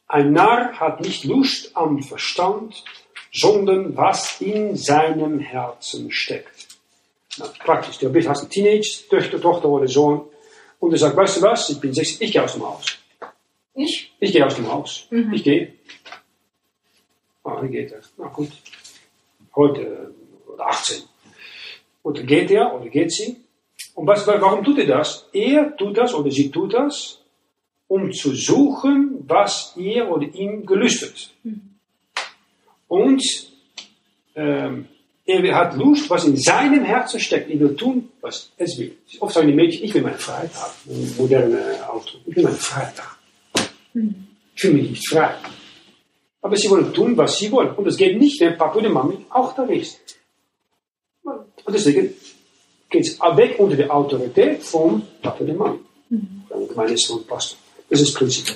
Ein 0.07 0.33
Narr 0.33 0.79
hat 0.79 1.01
nicht 1.01 1.23
Lust 1.23 1.75
am 1.75 2.03
Verstand, 2.03 2.83
sondern 3.31 3.97
was 3.97 4.39
in 4.39 4.75
seinem 4.75 5.39
Herzen 5.39 6.11
steckt. 6.11 6.67
Na, 7.37 7.47
praktisch, 7.63 7.97
du 7.97 8.13
hast 8.29 8.41
eine 8.41 8.49
Teenage-Tochter 8.49 9.41
Tochter 9.41 9.69
oder 9.69 9.87
Sohn 9.87 10.29
und 10.83 10.91
er 10.91 10.97
sagt, 10.97 11.15
weißt 11.15 11.37
du 11.37 11.41
was, 11.43 11.69
ich 11.69 11.79
bin 11.79 11.93
16, 11.93 12.27
ich 12.27 12.33
gehe 12.33 12.43
aus 12.43 12.53
dem 12.53 12.63
Haus. 12.63 12.85
Ich? 13.73 14.11
Ich 14.19 14.33
gehe 14.33 14.45
aus 14.45 14.55
dem 14.55 14.69
Haus. 14.69 15.07
Mhm. 15.11 15.33
Ich 15.33 15.41
gehe. 15.41 15.73
Ah, 17.45 17.61
wie 17.61 17.69
geht 17.69 17.93
er? 17.93 18.01
Na 18.17 18.27
gut. 18.27 18.51
Heute, 19.55 20.13
oder 20.45 20.67
18. 20.67 21.03
Und 22.01 22.17
dann 22.17 22.25
geht 22.25 22.51
er 22.51 22.73
oder 22.75 22.89
geht 22.89 23.13
sie 23.13 23.37
und 23.95 24.07
was, 24.07 24.27
warum 24.27 24.61
tut 24.65 24.79
er 24.79 24.87
das? 24.87 25.29
Er 25.31 25.73
tut 25.77 25.97
das 25.97 26.13
oder 26.13 26.29
sie 26.29 26.51
tut 26.51 26.73
das, 26.73 27.21
um 27.87 28.11
zu 28.11 28.35
suchen, 28.35 29.23
was 29.25 29.73
ihr 29.77 30.09
oder 30.09 30.27
ihm 30.33 30.65
gelüstet. 30.65 31.33
Und 32.89 33.23
ähm, 34.35 34.89
er 35.25 35.55
hat 35.55 35.75
Lust, 35.77 36.09
was 36.09 36.25
in 36.25 36.37
seinem 36.37 36.83
Herzen 36.83 37.19
steckt. 37.19 37.49
Er 37.49 37.59
will 37.59 37.75
tun, 37.75 38.09
was 38.21 38.51
es 38.57 38.77
will. 38.77 38.95
Oft 39.19 39.33
sagen 39.33 39.47
die 39.47 39.53
Mädchen, 39.53 39.83
ich 39.85 39.93
will 39.93 40.01
meine 40.01 40.17
Freiheit 40.17 40.53
haben. 40.55 41.15
Moderne 41.17 41.89
Auto. 41.89 42.17
Ich 42.25 42.35
will 42.35 42.43
meine 42.43 42.55
Freiheit 42.55 42.95
haben. 43.01 44.27
Ich 44.55 44.61
fühle 44.61 44.73
mich 44.73 44.89
nicht 44.89 45.09
frei. 45.09 45.35
Aber 46.41 46.57
sie 46.57 46.69
wollen 46.69 46.93
tun, 46.93 47.15
was 47.15 47.37
sie 47.37 47.49
wollen. 47.51 47.73
Und 47.75 47.87
es 47.87 47.95
geht 47.95 48.19
nicht, 48.19 48.39
wenn 48.41 48.57
Papa 48.57 48.77
und 48.77 48.91
Mami 48.91 49.17
auch 49.29 49.55
da 49.55 49.63
ist. 49.63 49.99
Und 51.23 51.73
deswegen 51.73 52.13
geht 52.89 53.05
es 53.05 53.19
weg 53.19 53.55
unter 53.59 53.77
der 53.77 53.93
Autorität 53.93 54.61
vom 54.61 55.03
Papa 55.21 55.43
der 55.43 55.55
Mann. 55.55 55.79
Mhm. 56.09 56.43
Von 56.49 56.67
Gemeindesohn 56.67 57.25
Pastor. 57.25 57.57
Das 57.89 58.01
ist 58.01 58.09
das 58.09 58.15
Prinzip. 58.15 58.55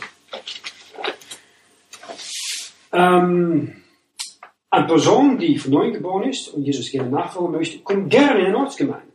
Ähm, 2.92 3.84
eine 4.70 4.88
Person, 4.88 5.38
die 5.38 5.58
von 5.58 5.72
neuem 5.72 5.94
geboren 5.94 6.30
ist 6.30 6.50
und 6.50 6.64
Jesus 6.64 6.92
gerne 6.92 7.10
nachfolgen 7.10 7.52
möchte, 7.52 7.80
kommt 7.80 8.10
gerne 8.10 8.42
in 8.42 8.48
eine 8.48 8.58
Ortsgemeinde. 8.58 9.08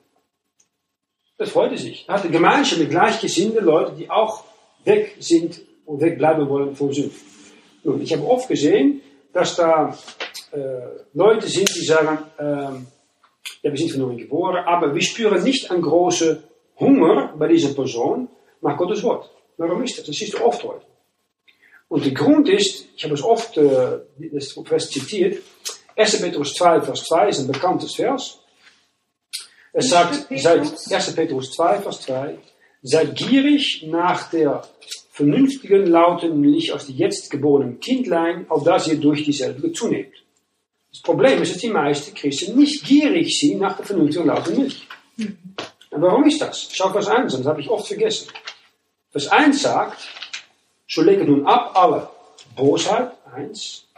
Das 1.38 1.50
freut 1.50 1.76
sich. 1.78 2.04
Er 2.08 2.14
hat 2.14 2.22
eine 2.22 2.30
Gemeinschaft 2.30 2.80
mit 2.80 2.90
gleichgesinnten 2.90 3.64
Leuten, 3.64 3.96
die 3.96 4.08
auch 4.08 4.44
weg 4.84 5.16
sind 5.18 5.60
und 5.84 6.00
wegbleiben 6.00 6.48
wollen 6.48 6.74
von 6.74 6.92
Sünden. 6.92 7.16
Nun, 7.84 8.00
ich 8.00 8.12
habe 8.12 8.26
oft 8.26 8.48
gesehen, 8.48 9.00
dass 9.32 9.56
da 9.56 9.96
äh, 10.52 10.58
Leute 11.14 11.48
sind, 11.48 11.68
die 11.74 11.84
sagen, 11.84 12.18
ähm, 12.38 12.86
ja, 13.62 13.70
wir 13.70 13.76
sind 13.76 13.90
von 13.90 14.02
neuem 14.02 14.18
geboren, 14.18 14.64
aber 14.64 14.94
wir 14.94 15.02
spüren 15.02 15.42
nicht 15.42 15.70
einen 15.70 15.82
großen 15.82 16.42
Hunger 16.78 17.34
bei 17.38 17.48
dieser 17.48 17.74
Person 17.74 18.28
nach 18.60 18.76
Gottes 18.76 19.02
Wort. 19.02 19.30
Warum 19.56 19.82
ist 19.82 19.98
das? 19.98 20.06
Das 20.06 20.20
ist 20.20 20.40
oft 20.40 20.62
heute. 20.64 20.86
Und 21.92 22.06
der 22.06 22.12
Grund 22.12 22.48
ist, 22.48 22.86
ich 22.96 23.04
habe 23.04 23.12
es 23.12 23.22
oft 23.22 23.54
äh, 23.58 23.98
das 24.32 24.58
Vers 24.64 24.88
zitiert, 24.88 25.42
1. 25.94 26.22
Petrus 26.22 26.54
2, 26.54 26.80
Vers 26.80 27.04
2 27.04 27.28
ist 27.28 27.40
ein 27.40 27.48
bekanntes 27.48 27.94
Vers. 27.96 28.38
Es 29.74 29.90
sagt, 29.90 30.26
seid, 30.34 30.62
1. 30.90 31.14
Petrus 31.14 31.50
2, 31.50 31.80
Vers 31.80 32.00
2, 32.00 32.38
seid 32.82 33.14
gierig 33.14 33.84
nach 33.86 34.30
der 34.30 34.66
vernünftigen, 35.10 35.84
lauten, 35.84 36.40
Milch 36.40 36.72
aus 36.72 36.86
dem 36.86 36.96
jetzt 36.96 37.30
geborenen 37.30 37.78
Kindlein, 37.78 38.46
auf 38.48 38.64
das 38.64 38.88
ihr 38.88 38.96
durch 38.96 39.24
dieselbe 39.24 39.70
zunehmt. 39.74 40.14
Das 40.90 41.02
Problem 41.02 41.42
ist, 41.42 41.52
dass 41.52 41.60
die 41.60 41.68
meisten 41.68 42.14
Christen 42.14 42.56
nicht 42.56 42.86
gierig 42.86 43.38
sind 43.38 43.60
nach 43.60 43.76
der 43.76 43.84
vernünftigen 43.84 44.28
lauten 44.28 44.56
Milch. 44.56 44.88
Und 45.18 46.00
warum 46.00 46.24
ist 46.24 46.40
das? 46.40 46.70
Schau 46.72 46.90
Vers 46.90 47.08
1 47.08 47.36
das 47.36 47.44
habe 47.44 47.60
ich 47.60 47.68
oft 47.68 47.86
vergessen. 47.86 48.28
Vers 49.10 49.28
1 49.28 49.60
sagt, 49.60 50.08
so 50.92 51.00
lege 51.00 51.24
nun 51.24 51.46
ab 51.46 51.72
alle 51.74 52.10
Bosheit, 52.54 53.12
1, 53.34 53.88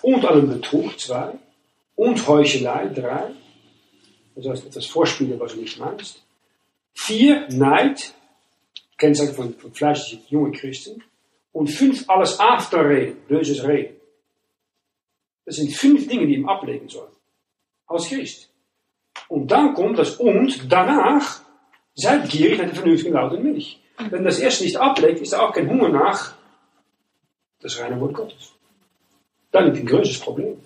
und 0.00 0.24
allen 0.24 0.48
Betrug, 0.48 0.98
2, 0.98 1.34
und 1.96 2.26
Heuchelei, 2.26 2.88
3, 2.88 3.34
das 4.34 4.46
heißt 4.46 4.66
etwas 4.66 4.86
Vorspielen, 4.86 5.38
was 5.38 5.52
du 5.52 5.60
nicht 5.60 5.78
meinst. 5.78 6.22
4, 6.94 7.48
Neid, 7.50 8.14
Kennzeichen 8.96 9.34
von, 9.34 9.54
von 9.54 9.74
fleischlichen 9.74 10.24
jungen 10.30 10.52
Christen. 10.52 11.04
Und 11.52 11.68
5, 11.68 12.08
alles 12.08 12.40
Afterreden, 12.40 13.16
böses 13.28 13.62
Reden. 13.64 13.96
Das 15.44 15.56
sind 15.56 15.74
fünf 15.74 16.08
Dinge, 16.08 16.26
die 16.26 16.34
ihm 16.34 16.48
ablegen 16.48 16.88
sollen. 16.88 17.12
Als 17.86 18.08
Christ. 18.08 18.48
Und 19.28 19.50
dann 19.50 19.74
kommt 19.74 19.98
das 19.98 20.16
und 20.16 20.72
danach 20.72 21.42
seid 21.94 22.30
gierig 22.30 22.58
nach 22.58 22.66
der 22.66 22.74
vernünftigen 22.74 23.14
lauten 23.14 23.42
Milch. 23.42 23.80
Wenn 24.10 24.24
das 24.24 24.38
erst 24.38 24.62
nicht 24.62 24.76
ablegt, 24.76 25.20
ist 25.20 25.32
da 25.32 25.40
auch 25.40 25.52
kein 25.52 25.68
Hunger 25.68 25.88
nach 25.88 26.37
das 27.60 27.78
reine 27.80 28.00
Wort 28.00 28.14
Gottes. 28.14 28.52
Dann 29.50 29.66
liegt 29.66 29.78
ein 29.78 29.86
größeres 29.86 30.20
Problem. 30.20 30.56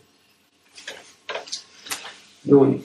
Nun, 2.45 2.85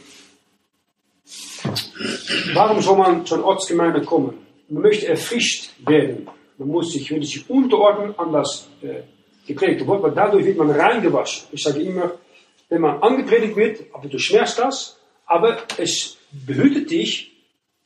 warum 2.54 2.82
soll 2.82 2.98
man 2.98 3.26
zur 3.26 3.44
Ortsgemeinde 3.44 4.04
kommen? 4.04 4.46
Man 4.70 4.84
möchte 4.84 5.08
erfrischt 5.08 5.72
werden. 5.80 6.30
Man 6.58 6.70
muss 6.70 6.92
sich, 6.92 7.10
will 7.10 7.24
sich 7.24 7.50
unterordnen 7.50 8.18
an 8.18 8.32
das 8.32 8.68
äh, 8.82 9.04
gepredigt 9.48 9.88
Wort, 9.88 10.04
weil 10.04 10.12
dadurch 10.12 10.46
wird 10.46 10.58
man 10.58 10.70
reingewaschen. 10.70 11.48
Ich 11.52 11.64
sage 11.64 11.82
immer, 11.82 12.12
wenn 12.70 12.82
man 12.82 13.02
angepredigt 13.02 13.56
wird, 13.56 13.94
ab 13.94 14.04
und 14.04 14.12
zu 14.12 14.20
schmerzt 14.20 14.60
das, 14.60 14.98
aber 15.26 15.58
es 15.78 16.18
behütet 16.32 16.92
dich, 16.92 17.32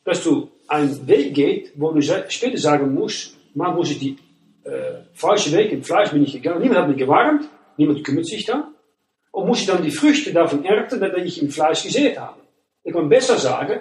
dass 0.03 0.23
du 0.23 0.49
einen 0.67 1.07
Weg 1.07 1.33
geht, 1.33 1.71
wo 1.75 1.91
du 1.91 2.01
später 2.01 2.57
sagen 2.57 2.93
musst, 2.93 3.35
man 3.53 3.75
muss 3.75 3.89
die 3.97 4.17
äh, 4.63 5.03
falsche 5.13 5.51
Weg 5.51 5.71
im 5.71 5.83
Fleisch 5.83 6.11
bin 6.11 6.23
ich 6.23 6.33
gegangen, 6.33 6.61
niemand 6.61 6.81
hat 6.81 6.87
mich 6.89 6.97
gewarnt, 6.97 7.49
niemand 7.77 8.03
kümmert 8.03 8.25
sich 8.25 8.45
da, 8.45 8.69
und 9.31 9.47
muss 9.47 9.61
ich 9.61 9.67
dann 9.67 9.83
die 9.83 9.91
Früchte 9.91 10.33
davon 10.33 10.65
ernten, 10.65 10.99
die 10.99 11.21
ich 11.21 11.41
im 11.41 11.49
Fleisch 11.49 11.83
gesät 11.83 12.19
habe. 12.19 12.39
Ich 12.83 12.93
kann 12.93 13.09
besser 13.09 13.37
sagen, 13.37 13.79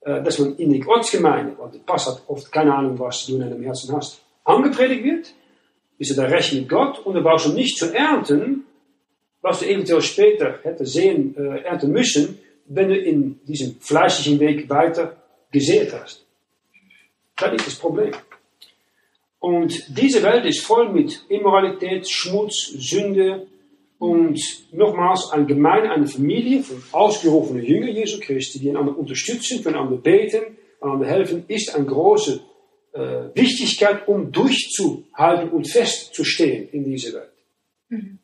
äh, 0.00 0.22
dass 0.22 0.38
man 0.38 0.56
in 0.56 0.72
die 0.72 0.86
Ortsgemeinde, 0.86 1.54
weil 1.58 1.70
der 1.70 1.80
Pass 1.80 2.06
hat 2.06 2.22
oft 2.26 2.50
keine 2.52 2.74
Ahnung, 2.74 2.98
was 2.98 3.26
du 3.26 3.34
in 3.34 3.40
deinem 3.40 3.62
Herzen 3.62 3.94
hast, 3.94 4.20
angepredigt 4.44 5.04
wird, 5.04 5.34
bist 5.98 6.10
du 6.10 6.14
da 6.14 6.24
recht 6.24 6.52
mit 6.52 6.68
Gott 6.68 6.98
und 7.04 7.14
du 7.14 7.22
brauchst 7.22 7.46
um 7.46 7.54
nicht 7.54 7.78
zu 7.78 7.94
ernten, 7.94 8.64
was 9.40 9.60
du 9.60 9.66
eventuell 9.66 10.02
später 10.02 10.58
hätte 10.62 10.86
sehen, 10.86 11.34
äh, 11.36 11.62
ernten 11.62 11.90
müssen, 11.90 12.38
wenn 12.66 12.88
du 12.88 12.96
in 12.96 13.40
diesem 13.44 13.76
fleischlichen 13.80 14.40
Weg 14.40 14.68
weiter 14.70 15.16
gesät 15.50 15.92
hast. 15.92 16.24
Das 17.36 17.52
ist 17.52 17.66
das 17.66 17.74
Problem. 17.74 18.12
Und 19.44 19.98
diese 19.98 20.22
Welt 20.22 20.46
ist 20.46 20.60
voll 20.60 20.90
mit 20.90 21.26
Immoralität, 21.28 22.08
Schmutz, 22.08 22.72
Sünde 22.78 23.46
und 23.98 24.40
nochmals 24.72 25.28
ein 25.32 25.46
Gemein, 25.46 25.86
eine 25.86 26.06
Familie 26.06 26.62
von 26.62 26.82
ausgerufenen 26.92 27.62
Jüngern 27.62 27.94
Jesu 27.94 28.20
Christi, 28.20 28.58
die 28.58 28.70
einander 28.70 28.96
unterstützen, 28.96 29.62
füreinander 29.62 29.98
beten, 29.98 30.56
einander 30.80 31.06
helfen, 31.06 31.44
ist 31.46 31.74
eine 31.74 31.84
große 31.84 32.40
äh, 32.94 32.98
Wichtigkeit, 33.34 34.08
um 34.08 34.32
durchzuhalten 34.32 35.50
und 35.50 35.68
festzustehen 35.68 36.70
in 36.70 36.84
dieser 36.84 37.12
Welt. 37.12 37.32
Mhm. 37.90 38.18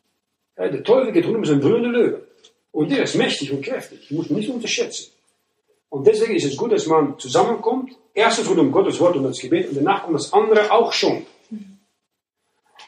Ja, 0.57 0.69
der 0.69 0.83
Teufel 0.83 1.11
geht 1.11 1.27
rund 1.27 1.37
um 1.37 1.45
seinen 1.45 1.61
brüllenden 1.61 1.91
Löwe. 1.91 2.27
Und 2.71 2.91
der 2.91 3.03
ist 3.03 3.15
mächtig 3.15 3.51
und 3.51 3.63
kräftig. 3.63 3.99
Ich 4.05 4.09
muss 4.09 4.27
ihn 4.31 4.37
nicht 4.37 4.49
unterschätzen. 4.49 5.11
Und 5.87 6.07
deswegen 6.07 6.33
ist 6.33 6.45
es 6.45 6.57
gut, 6.57 6.71
dass 6.71 6.87
man 6.87 7.19
zusammenkommt. 7.19 7.91
Erstens 8.13 8.49
rund 8.49 8.59
um 8.59 8.71
Gottes 8.71 8.99
Wort 8.99 9.15
und 9.15 9.23
das 9.23 9.39
Gebet 9.39 9.69
und 9.69 9.75
danach 9.75 10.03
kommt 10.03 10.15
das 10.15 10.33
andere 10.33 10.71
auch 10.71 10.91
schon. 10.91 11.25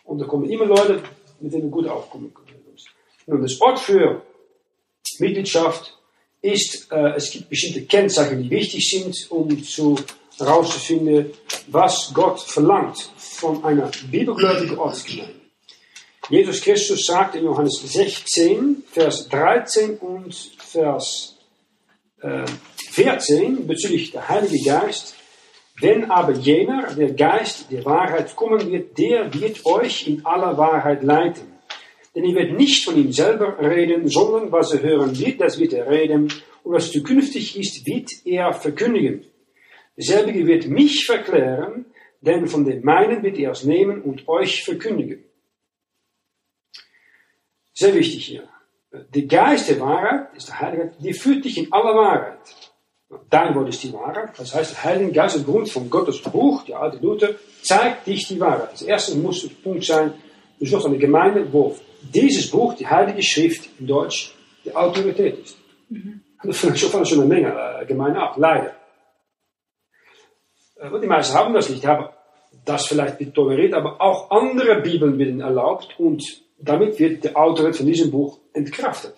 Und 0.04 0.20
da 0.20 0.26
kommen 0.26 0.50
immer 0.50 0.66
Leute, 0.66 1.02
mit 1.40 1.54
denen 1.54 1.64
wir 1.64 1.70
gut 1.70 1.88
aufkommen 1.88 2.34
können. 2.34 2.54
Nun, 3.26 3.42
das 3.42 3.60
Ort 3.62 3.80
für 3.80 4.22
Mitgliedschaft 5.20 5.98
ist, 6.42 6.92
äh, 6.92 7.14
es 7.16 7.32
gibt 7.32 7.50
bestimmte 7.50 7.84
Kennzeichen, 7.86 8.44
die 8.44 8.50
wichtig 8.50 8.90
sind, 8.90 9.32
um 9.32 9.64
zu 9.64 9.98
herauszufinden, 10.38 11.32
was 11.68 12.12
Gott 12.14 12.42
verlangt 12.42 13.12
von 13.18 13.64
einer 13.64 13.90
bibelgläubigen 14.10 14.78
Ortsgemeinde. 14.78 15.36
Jesus 16.30 16.62
Christus 16.62 17.06
sagt 17.06 17.36
in 17.36 17.46
Johannes 17.46 17.82
16, 17.82 18.84
Vers 18.92 19.28
13 19.30 19.98
und 19.98 20.34
Vers 20.58 21.33
14 22.92 23.68
bezüglich 23.68 24.12
der 24.12 24.30
Heilige 24.30 24.64
Geist, 24.66 25.16
wenn 25.82 26.10
aber 26.12 26.34
jener, 26.34 26.94
der 26.96 27.14
Geist 27.14 27.72
der 27.72 27.84
Wahrheit 27.86 28.36
kommen 28.36 28.72
wird, 28.72 28.98
der 28.98 29.34
wird 29.34 29.66
euch 29.66 30.08
in 30.08 30.26
aller 30.26 30.58
Wahrheit 30.58 31.04
leiten. 31.04 31.52
Denn 32.16 32.26
er 32.26 32.36
wird 32.36 32.58
nicht 32.58 32.86
von 32.86 32.96
ihm 32.96 33.12
selber 33.12 33.58
reden, 33.60 34.08
sondern 34.08 34.52
was 34.52 34.72
er 34.72 34.84
hören 34.84 35.18
wird, 35.18 35.42
das 35.42 35.60
wird 35.60 35.74
er 35.74 35.90
reden. 35.90 36.32
Und 36.64 36.74
was 36.74 36.92
zukünftig 36.92 37.58
ist, 37.58 37.86
wird 37.88 38.10
er 38.26 38.54
verkündigen. 38.54 39.26
Derselbe 39.98 40.46
wird 40.46 40.68
mich 40.68 41.06
verklären, 41.06 41.86
denn 42.22 42.48
von 42.48 42.66
dem 42.66 42.84
meinen 42.84 43.24
wird 43.24 43.38
er 43.38 43.52
es 43.52 43.64
nehmen 43.64 44.02
und 44.02 44.28
euch 44.28 44.64
verkündigen. 44.64 45.24
Sehr 47.74 47.96
wichtig 47.96 48.26
hier. 48.26 48.53
Der 48.93 49.23
Geist 49.23 49.69
der 49.69 49.79
Wahrheit 49.79 50.36
ist 50.36 50.49
der 50.49 50.60
Heilige 50.60 50.84
Geist, 50.86 50.97
die 50.99 51.13
führt 51.13 51.45
dich 51.45 51.58
in 51.58 51.73
aller 51.73 51.95
Wahrheit. 51.95 52.38
Dein 53.29 53.56
Wort 53.56 53.69
ist 53.69 53.84
die 53.84 53.91
Wahrheit. 53.91 54.38
Das 54.38 54.53
heißt, 54.53 54.71
der 54.71 54.84
Heilige 54.84 55.12
Geist, 55.12 55.36
aufgrund 55.38 55.69
von 55.69 55.89
Gottes 55.89 56.21
Buch, 56.21 56.63
die 56.63 56.75
alte 56.75 56.97
Luther, 56.97 57.29
zeigt 57.63 58.06
dich 58.06 58.27
die 58.27 58.39
Wahrheit. 58.39 58.73
Das 58.73 58.84
erste 58.84 59.15
muss 59.17 59.41
der 59.41 59.49
Punkt 59.63 59.84
sein, 59.84 60.13
du 60.60 60.65
suchst 60.65 60.86
eine 60.86 60.99
Gemeinde, 60.99 61.51
wo 61.51 61.75
dieses 62.01 62.51
Buch, 62.51 62.75
die 62.75 62.86
Heilige 62.86 63.23
Schrift 63.23 63.67
in 63.79 63.88
Deutsch, 63.88 64.36
die 64.63 64.75
Autorität 64.75 65.39
ist. 65.39 65.58
Mhm. 65.89 66.21
Das 66.43 66.58
fangen 66.60 66.75
schon 66.75 67.19
eine 67.19 67.25
Menge 67.25 67.79
äh, 67.82 67.86
Gemeinden 67.86 68.17
ab, 68.17 68.36
leider. 68.38 68.75
Äh, 70.75 70.99
die 71.01 71.08
meisten 71.08 71.36
haben 71.36 71.53
das 71.53 71.69
nicht, 71.69 71.86
haben 71.86 72.10
das 72.65 72.86
vielleicht 72.86 73.34
toleriert, 73.34 73.73
aber 73.73 73.99
auch 74.01 74.29
andere 74.29 74.82
Bibeln 74.82 75.17
werden 75.17 75.41
erlaubt 75.41 75.99
und 75.99 76.42
damit 76.63 76.99
wird 76.99 77.23
die 77.23 77.36
Autorität 77.36 77.78
von 77.78 77.86
diesem 77.86 78.12
Buch 78.12 78.39
entkraftet. 78.54 79.15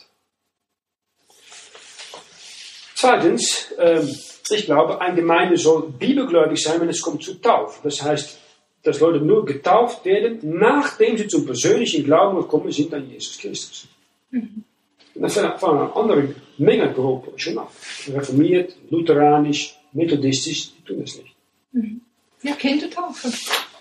Zweitens, 2.96 3.74
ähm, 3.78 4.10
ich 4.50 4.66
glaube, 4.66 5.02
eine 5.02 5.16
Gemeinde 5.16 5.58
soll 5.58 5.90
bibelgläubig 5.90 6.62
sein, 6.62 6.80
wenn 6.80 6.90
es 6.90 7.02
kommt 7.02 7.24
zu 7.24 7.36
Taufe. 7.42 7.80
Das 7.84 8.02
heißt, 8.02 8.40
dass 8.84 9.00
Leute 9.00 9.20
nur 9.20 9.46
getauft 9.46 10.06
werden, 10.06 10.40
nachdem 10.44 11.18
sie 11.18 11.28
zum 11.28 11.46
persönlichen 11.46 12.04
Glauben 12.04 12.38
gekommen 12.38 12.72
sind 12.72 12.94
an 12.94 13.10
Jesus 13.10 13.38
Christus. 13.38 13.88
Mhm. 14.32 14.64
Das 15.16 15.34
fangen 15.34 15.80
eine 15.80 15.96
andere 15.96 16.36
Mengengroepen 16.58 17.40
schon 17.40 17.58
ab. 17.58 17.72
Reformiert, 18.08 18.76
Lutheranisch, 18.90 19.78
Methodistisch, 19.94 20.72
die 20.74 20.84
tun 20.84 21.02
das 21.02 21.16
nicht. 21.16 21.36
Mhm. 21.72 22.02
Ja, 22.44 22.54
Kindertaufe. 22.54 23.32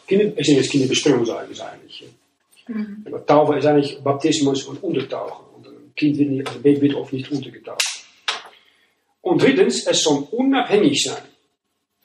Kinder, 0.06 0.32
ich 0.36 0.46
denke, 0.46 0.62
das 0.62 0.70
Kinderbestimmung 0.70 1.24
sagen 1.26 1.50
ist 1.50 1.60
eigentlich. 1.60 1.83
Mhm. 2.68 3.04
Aber 3.06 3.24
Taufe 3.24 3.58
ist 3.58 3.66
eigentlich 3.66 4.00
Baptismus 4.02 4.64
und 4.64 4.82
Untertauchen. 4.82 5.44
Und 5.56 5.66
ein 5.66 5.92
Kind 5.94 6.18
wird, 6.18 6.30
nicht, 6.30 6.50
ein 6.50 6.62
Baby 6.62 6.82
wird 6.82 6.94
oft 6.94 7.12
nicht 7.12 7.30
untergetaucht. 7.30 7.82
Und 9.20 9.42
drittens, 9.42 9.86
es 9.86 10.02
soll 10.02 10.26
unabhängig 10.30 11.02
sein. 11.02 11.22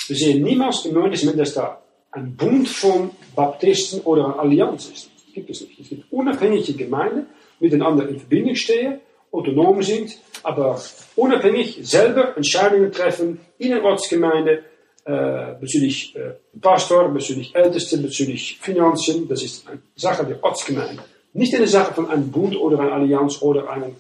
Wir 0.08 0.16
sehen 0.16 0.42
niemals 0.42 0.86
im 0.86 0.94
Neuen 0.94 1.12
Testament, 1.12 1.40
dass 1.40 1.54
da 1.54 1.82
ein 2.12 2.36
Bund 2.36 2.68
von 2.68 3.12
Baptisten 3.36 4.02
oder 4.02 4.26
eine 4.26 4.40
Allianz 4.40 4.90
ist. 4.90 5.10
Das 5.26 5.34
gibt 5.34 5.50
es 5.50 5.62
nicht. 5.62 5.80
Es 5.80 5.90
gibt 5.90 6.12
unabhängige 6.12 6.74
Gemeinden, 6.74 7.28
miteinander 7.60 8.08
in 8.08 8.20
Verbindung 8.20 8.56
stehen, 8.56 9.02
autonom 9.32 9.84
sind, 9.84 10.18
aber 10.44 10.82
unabhängig 11.16 11.80
selber 11.84 12.36
Entscheidungen 12.36 12.92
treffen 12.92 13.40
in 13.58 13.74
einer 13.74 13.84
Ortsgemeinde 13.84 14.64
äh, 15.06 15.56
bezüglich 15.60 16.16
äh, 16.16 16.34
Pastor, 16.60 17.10
bezüglich 17.10 17.56
Älteste, 17.56 17.98
bezüglich 17.98 18.60
Finanzen. 18.62 19.28
Das 19.28 19.44
ist 19.44 19.68
eine 19.68 19.80
Sache 19.96 20.26
der 20.26 20.44
Ortsgemeinde. 20.44 21.04
Nicht 21.34 21.56
eine 21.56 21.68
Sache 21.68 21.94
von 21.94 22.10
einem 22.10 22.30
Bund 22.32 22.56
oder 22.56 22.80
einer 22.80 22.94
Allianz 22.94 23.42
oder 23.42 23.70
einer 23.70 23.92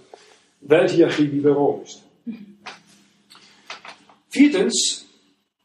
Welthierarchie, 0.62 1.32
wie 1.32 1.40
bei 1.40 1.52
Rom 1.52 1.84
ist. 1.84 2.04
Viertens, 4.30 5.06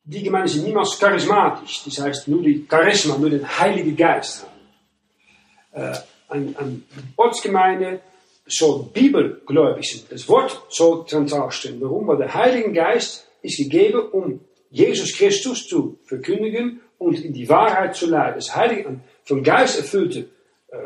die 0.04 0.22
Gemeinden 0.22 0.48
sind 0.48 0.64
niemals 0.64 0.98
charismatisch. 0.98 1.82
Das 1.84 1.98
heißt, 1.98 2.28
nur 2.28 2.42
die 2.42 2.66
Charisma, 2.68 3.16
nur 3.18 3.30
den 3.30 3.46
Heiligen 3.46 3.96
Geist 3.96 4.42
haben. 4.42 5.92
Äh, 5.92 5.98
eine, 6.28 6.58
eine 6.58 6.82
Ortsgemeinde 7.16 8.00
soll 8.46 8.84
bibelgläubig 8.92 9.90
sein. 9.90 10.02
Das 10.10 10.28
Wort 10.28 10.62
soll 10.68 11.06
zentral 11.06 11.50
stehen. 11.50 11.80
Warum? 11.80 12.06
Weil 12.06 12.18
der 12.18 12.34
Heilige 12.34 12.72
Geist 12.72 13.26
ist 13.42 13.58
gegeben, 13.58 14.08
um 14.12 14.40
Jesus 14.74 15.16
Christus 15.16 15.68
zu 15.68 15.98
verkündigen 16.04 16.80
und 16.98 17.24
in 17.24 17.32
die 17.32 17.48
Wahrheit 17.48 17.94
zu 17.94 18.06
leiten. 18.06 18.34
Das 18.34 18.56
Heilige, 18.56 19.00
von 19.22 19.42
Geist 19.42 19.78
erfüllte 19.78 20.28
äh, 20.68 20.76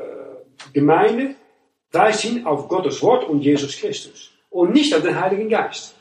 Gemeinde 0.74 1.34
weist 1.90 2.20
hin 2.20 2.46
auf 2.46 2.68
Gottes 2.68 3.02
Wort 3.02 3.24
und 3.24 3.40
Jesus 3.40 3.76
Christus. 3.78 4.30
Und 4.50 4.72
nicht 4.74 4.94
auf 4.94 5.02
den 5.02 5.18
Heiligen 5.18 5.48
Geist. 5.48 5.94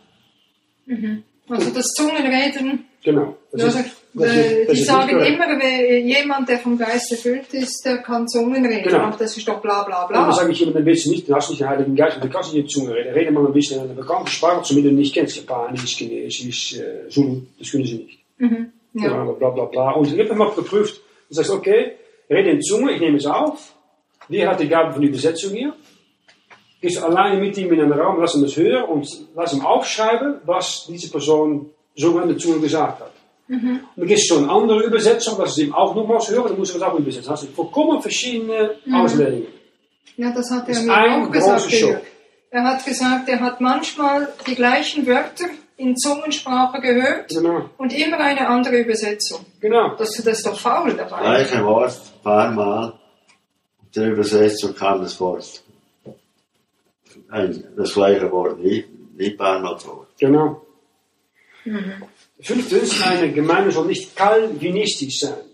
Mhm. 0.85 1.23
Also 1.49 1.69
das 1.71 1.85
Zungenreden. 1.93 2.85
Genau. 3.03 3.37
Das 3.51 3.63
also, 3.63 3.79
ist, 3.79 3.95
das 4.13 4.35
äh, 4.35 4.63
ist, 4.63 4.71
die 4.71 4.83
sagen 4.83 5.19
immer, 5.19 5.63
jemand, 5.63 6.49
der 6.49 6.59
vom 6.59 6.77
Geist 6.77 7.11
erfüllt 7.11 7.53
ist, 7.53 7.85
der 7.85 7.99
kann 7.99 8.27
Zungen 8.27 8.65
reden. 8.65 8.83
Genau. 8.83 9.11
das 9.17 9.37
ist 9.37 9.47
doch 9.47 9.61
bla 9.61 9.83
bla 9.83 10.05
bla. 10.07 10.19
Und 10.19 10.25
dann 10.27 10.33
sage 10.33 10.51
ich 10.51 10.59
jemandem, 10.59 10.85
willst 10.85 11.05
du 11.05 11.11
nicht, 11.11 11.29
du 11.29 11.35
hast 11.35 11.49
nicht 11.49 11.61
den 11.61 11.69
Heiligen 11.69 11.95
Geist, 11.95 12.17
du 12.21 12.29
kannst 12.29 12.53
nicht 12.53 12.63
in 12.63 12.69
Zungen 12.69 12.91
reden. 12.91 13.13
Rede 13.13 13.31
mal 13.31 13.45
ein 13.45 13.53
bisschen 13.53 13.77
in 13.77 13.85
einer 13.85 13.93
bekannten 13.93 14.27
Sprache, 14.27 14.63
zumindest 14.63 14.95
nicht 14.95 15.13
kennst. 15.13 15.37
Japanisch, 15.37 15.95
Chinesisch, 15.95 16.79
äh, 16.79 17.07
Zulu, 17.09 17.41
das 17.59 17.71
können 17.71 17.85
sie 17.85 17.97
nicht. 17.97 18.19
Mhm. 18.37 18.71
Ja. 18.93 19.03
ja. 19.03 19.23
Bla 19.23 19.49
bla 19.51 19.65
bla. 19.65 19.91
Und 19.91 20.11
ich 20.11 20.19
habe 20.19 20.35
mal 20.35 20.51
geprüft. 20.51 21.01
Du 21.29 21.35
sagst, 21.35 21.51
okay, 21.51 21.93
rede 22.29 22.51
in 22.51 22.61
Zunge, 22.61 22.93
ich 22.93 22.99
nehme 22.99 23.17
es 23.17 23.25
auf. 23.25 23.73
Wie 24.29 24.45
hat 24.45 24.59
die 24.59 24.67
Gabe 24.67 24.93
von 24.93 25.03
Übersetzung 25.03 25.53
hier? 25.53 25.73
Gehst 26.79 27.01
alleine 27.03 27.39
mit 27.39 27.57
ihm 27.57 27.73
in 27.73 27.81
einen 27.81 27.93
Raum, 27.93 28.19
lass 28.19 28.35
ihm 28.35 28.43
das 28.43 28.55
hören 28.55 28.83
und 28.85 29.07
lass 29.35 29.53
ihm 29.53 29.65
aufschreiben, 29.65 30.41
was 30.45 30.85
diese 30.87 31.09
Person 31.09 31.71
so 31.95 32.19
in 32.19 32.27
der 32.27 32.37
Zunge 32.37 32.59
gesagt 32.59 33.01
hat. 33.01 33.11
Mhm. 33.47 33.79
Und 33.95 33.97
dann 33.97 34.07
gehst 34.07 34.29
du 34.29 34.37
eine 34.37 34.49
andere 34.49 34.83
Übersetzung, 34.83 35.37
lass 35.39 35.51
es 35.51 35.59
ihm 35.59 35.73
auch 35.73 35.95
nochmals 35.95 36.29
hören, 36.29 36.49
dann 36.49 36.57
muss 36.57 36.71
er 36.71 36.79
das 36.79 36.89
auch 36.89 36.99
übersetzen. 36.99 37.29
Das 37.29 37.41
sind 37.41 37.55
vollkommen 37.55 38.01
verschiedene 38.01 38.75
mhm. 38.85 38.95
Auslegungen. 38.95 39.47
Ja, 40.17 40.31
das 40.31 40.51
hat 40.51 40.67
er 40.69 40.81
mir 40.81 41.25
auch 41.25 41.31
gesagt. 41.31 41.73
Er, 42.49 42.63
hat 42.63 42.85
gesagt, 42.85 43.29
er 43.29 43.39
hat 43.39 43.59
manchmal 43.59 44.29
die 44.45 44.55
gleichen 44.55 45.05
Wörter 45.05 45.45
in 45.77 45.95
Zungensprache 45.95 46.81
gehört 46.81 47.29
genau. 47.29 47.69
und 47.77 47.93
immer 47.93 48.17
eine 48.19 48.47
andere 48.47 48.79
Übersetzung. 48.79 49.45
Genau. 49.59 49.95
Das, 49.95 50.11
das 50.15 50.25
ist 50.25 50.45
doch 50.45 50.59
faul 50.59 50.93
dabei. 50.93 51.19
Gleiche 51.21 51.63
Wort, 51.63 51.99
paar 52.23 52.51
Mal. 52.51 52.93
Der 53.95 54.11
Übersetzung 54.11 54.75
kam 54.75 55.01
das 55.01 55.19
Wort 55.19 55.63
ein, 57.29 57.63
das 57.75 57.93
gleiche 57.93 58.31
Wort 58.31 58.57
paar 59.37 59.59
Mal 59.59 59.77
vor. 59.77 60.07
Genau. 60.19 60.61
Mhm. 61.65 61.93
Fünftens, 62.39 63.01
eine 63.03 63.31
Gemeinde 63.31 63.71
soll 63.71 63.87
nicht 63.87 64.15
kalvinistisch 64.15 65.19
sein. 65.19 65.47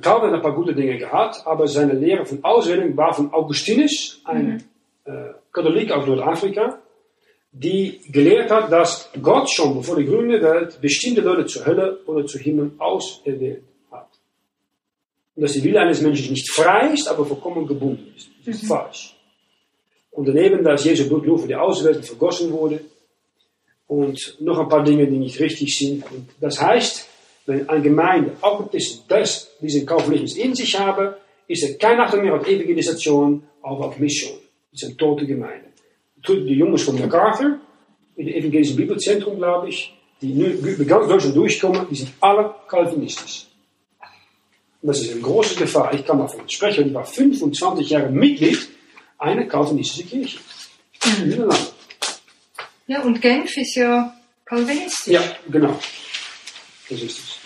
Calvin 0.00 0.28
hat 0.28 0.34
ein 0.34 0.42
paar 0.42 0.54
gute 0.54 0.74
Dinge 0.74 0.98
gehabt, 0.98 1.42
aber 1.46 1.66
seine 1.66 1.94
Lehre 1.94 2.26
von 2.26 2.44
Auswählung 2.44 2.96
war 2.96 3.14
von 3.14 3.32
Augustinus, 3.32 4.20
ein 4.24 4.62
mhm. 5.06 5.12
äh, 5.12 5.32
Katholik 5.52 5.90
aus 5.90 6.06
Nordafrika, 6.06 6.78
die 7.52 8.00
gelehrt 8.12 8.50
hat, 8.50 8.70
dass 8.70 9.10
Gott 9.20 9.50
schon 9.50 9.74
bevor 9.74 9.96
die 9.96 10.04
grüne 10.04 10.40
Welt 10.42 10.80
bestimmte 10.80 11.22
Leute 11.22 11.46
zur 11.46 11.66
Hölle 11.66 11.98
oder 12.06 12.26
zu 12.26 12.38
Himmel 12.38 12.72
auserwählt 12.78 13.64
hat. 13.90 14.08
Und 15.34 15.42
dass 15.42 15.52
die 15.54 15.64
Wille 15.64 15.80
eines 15.80 16.02
Menschen 16.02 16.30
nicht 16.30 16.50
frei 16.52 16.92
ist, 16.92 17.08
aber 17.08 17.24
vollkommen 17.24 17.66
gebunden 17.66 18.12
ist. 18.14 18.28
Das 18.44 18.56
ist 18.56 18.64
mhm. 18.64 18.68
falsch. 18.68 19.16
Und 20.10 20.26
daneben, 20.26 20.64
dass 20.64 20.84
Jesu 20.84 21.08
Blut 21.08 21.26
nur 21.26 21.38
für 21.38 21.48
die 21.48 21.54
Auserwählten 21.54 22.02
vergossen 22.02 22.52
wurde. 22.52 22.80
Und 23.86 24.36
noch 24.40 24.58
ein 24.58 24.68
paar 24.68 24.84
Dinge, 24.84 25.06
die 25.06 25.18
nicht 25.18 25.40
richtig 25.40 25.76
sind. 25.76 26.04
Und 26.10 26.28
das 26.40 26.60
heißt, 26.60 27.08
wenn 27.46 27.68
eine 27.68 27.82
Gemeinde 27.82 28.32
auch 28.40 28.68
das, 29.08 29.50
diesen 29.60 29.86
Calvinismus 29.86 30.36
in 30.36 30.54
sich 30.54 30.78
habe, 30.78 31.16
ist 31.48 31.64
er 31.64 31.76
kein 31.78 31.98
Achtung 31.98 32.22
mehr 32.22 32.34
auf 32.34 32.46
Evangelisation, 32.46 33.42
aber 33.62 33.88
auf 33.88 33.98
Mission. 33.98 34.38
Das 34.70 34.82
ist 34.82 34.88
eine 34.88 34.96
tote 34.96 35.26
Gemeinde. 35.26 35.66
Die 36.28 36.54
Jungs 36.54 36.82
von 36.82 36.98
MacArthur, 36.98 37.58
in 38.16 38.26
dem 38.26 38.34
evangelischen 38.34 38.76
Bibelzentrum, 38.76 39.36
glaube 39.36 39.68
ich, 39.70 39.92
die 40.20 40.34
nu 40.34 40.84
ganz 40.84 41.08
Deutschland 41.08 41.34
durchkommen, 41.34 41.86
die 41.90 41.96
sind 41.96 42.12
alle 42.20 42.54
Calvinistisch. 42.68 43.46
Und 44.82 44.88
das 44.88 45.00
ist 45.00 45.12
eine 45.12 45.20
große 45.20 45.56
Gefahr. 45.56 45.92
Ich 45.94 46.04
kann 46.04 46.18
davon 46.18 46.48
sprechen, 46.48 46.88
ich 46.88 46.94
war 46.94 47.04
25 47.04 47.90
Jahre 47.90 48.10
Mitglied 48.10 48.68
eine 49.20 49.46
kalvinistische 49.46 50.04
Kirche. 50.04 50.38
Mhm. 51.04 51.48
Ja, 52.86 53.02
und 53.02 53.20
Genf 53.20 53.56
ist 53.56 53.76
ja 53.76 54.12
kalvinistisch. 54.44 55.12
Ja, 55.12 55.22
genau. 55.48 55.78
Das 56.88 57.00
ist 57.00 57.18
es. 57.18 57.36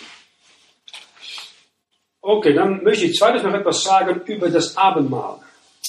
Okay, 2.21 2.53
dann 2.53 2.83
möchte 2.83 3.05
ich 3.05 3.13
zweites 3.13 3.43
noch 3.43 3.53
etwas 3.53 3.83
sagen 3.83 4.21
über 4.25 4.49
das 4.49 4.75
Abendmahl. 4.75 5.39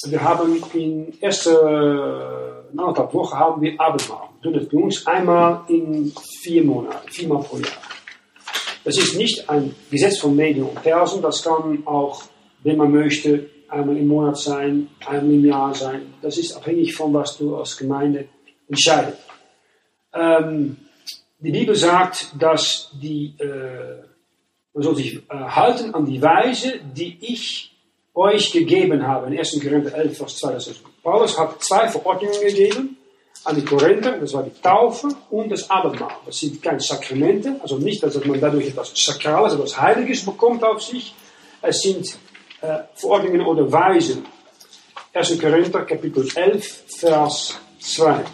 Wir 0.05 0.21
haben 0.21 0.63
in 0.73 1.19
ersten 1.19 1.55
anderthalb 2.77 3.13
Wochen 3.13 3.35
haben 3.35 3.61
wir 3.61 3.79
Abendmahl. 3.79 4.29
Wir 4.41 4.51
tun 4.51 4.59
das 4.59 4.69
bei 4.69 4.77
uns 4.77 5.07
einmal 5.07 5.63
in 5.69 6.13
vier 6.43 6.63
Monaten, 6.63 7.09
viermal 7.09 7.41
pro 7.41 7.57
Jahr. 7.57 7.71
Das 8.83 8.97
ist 8.97 9.15
nicht 9.15 9.49
ein 9.49 9.75
Gesetz 9.89 10.19
von 10.19 10.35
Medien 10.35 10.65
und 10.65 10.81
Persen, 10.83 11.21
das 11.21 11.41
kann 11.43 11.81
auch, 11.85 12.21
wenn 12.63 12.77
man 12.77 12.91
möchte, 12.91 13.49
einmal 13.69 13.97
im 13.97 14.07
Monat 14.07 14.37
sein, 14.37 14.89
einmal 15.05 15.33
im 15.33 15.45
Jahr 15.45 15.73
sein. 15.73 16.13
Das 16.21 16.37
ist 16.37 16.55
abhängig 16.55 16.95
von 16.95 17.13
was 17.13 17.37
du 17.37 17.55
als 17.55 17.77
Gemeinde 17.77 18.27
entscheidest. 18.67 19.19
Ähm, 20.13 20.77
die 21.39 21.51
Bibel 21.51 21.75
sagt, 21.75 22.29
dass 22.39 22.91
die, 22.93 23.35
äh, 23.39 24.03
man 24.73 24.83
soll 24.83 24.95
sich 24.95 25.17
äh, 25.17 25.21
halten 25.29 25.93
an 25.93 26.05
die 26.05 26.21
Weise, 26.21 26.79
die 26.95 27.17
ich 27.21 27.75
euch 28.13 28.51
gegeben 28.51 29.05
habe. 29.05 29.27
In 29.27 29.37
1. 29.37 29.59
Korinther 29.61 29.93
11, 29.93 30.17
Vers 30.17 30.37
2. 30.37 30.53
Das 30.53 30.67
ist, 30.67 30.81
Paulus 31.03 31.37
hat 31.37 31.63
zwei 31.63 31.87
Verordnungen 31.87 32.41
gegeben 32.41 32.97
an 33.43 33.55
die 33.55 33.63
Korinther. 33.63 34.17
Das 34.17 34.33
war 34.33 34.43
die 34.43 34.61
Taufe 34.61 35.09
und 35.29 35.51
das 35.51 35.69
Abendmahl. 35.69 36.15
Das 36.25 36.39
sind 36.39 36.61
keine 36.61 36.79
Sakramente, 36.79 37.57
also 37.61 37.77
nicht, 37.77 38.01
dass 38.01 38.15
man 38.25 38.41
dadurch 38.41 38.67
etwas 38.67 38.91
Sakrales, 38.95 39.53
etwas 39.53 39.79
Heiliges 39.79 40.25
bekommt 40.25 40.63
auf 40.63 40.81
sich. 40.81 41.13
Es 41.61 41.81
sind 41.81 42.17
äh, 42.61 42.79
Verordnungen 42.95 43.41
oder 43.41 43.71
Weisen. 43.71 44.25
1. 45.13 45.39
Korinther, 45.39 45.85
Kapitel 45.85 46.27
11, 46.35 46.83
Vers 46.99 47.59
2. 47.79 48.25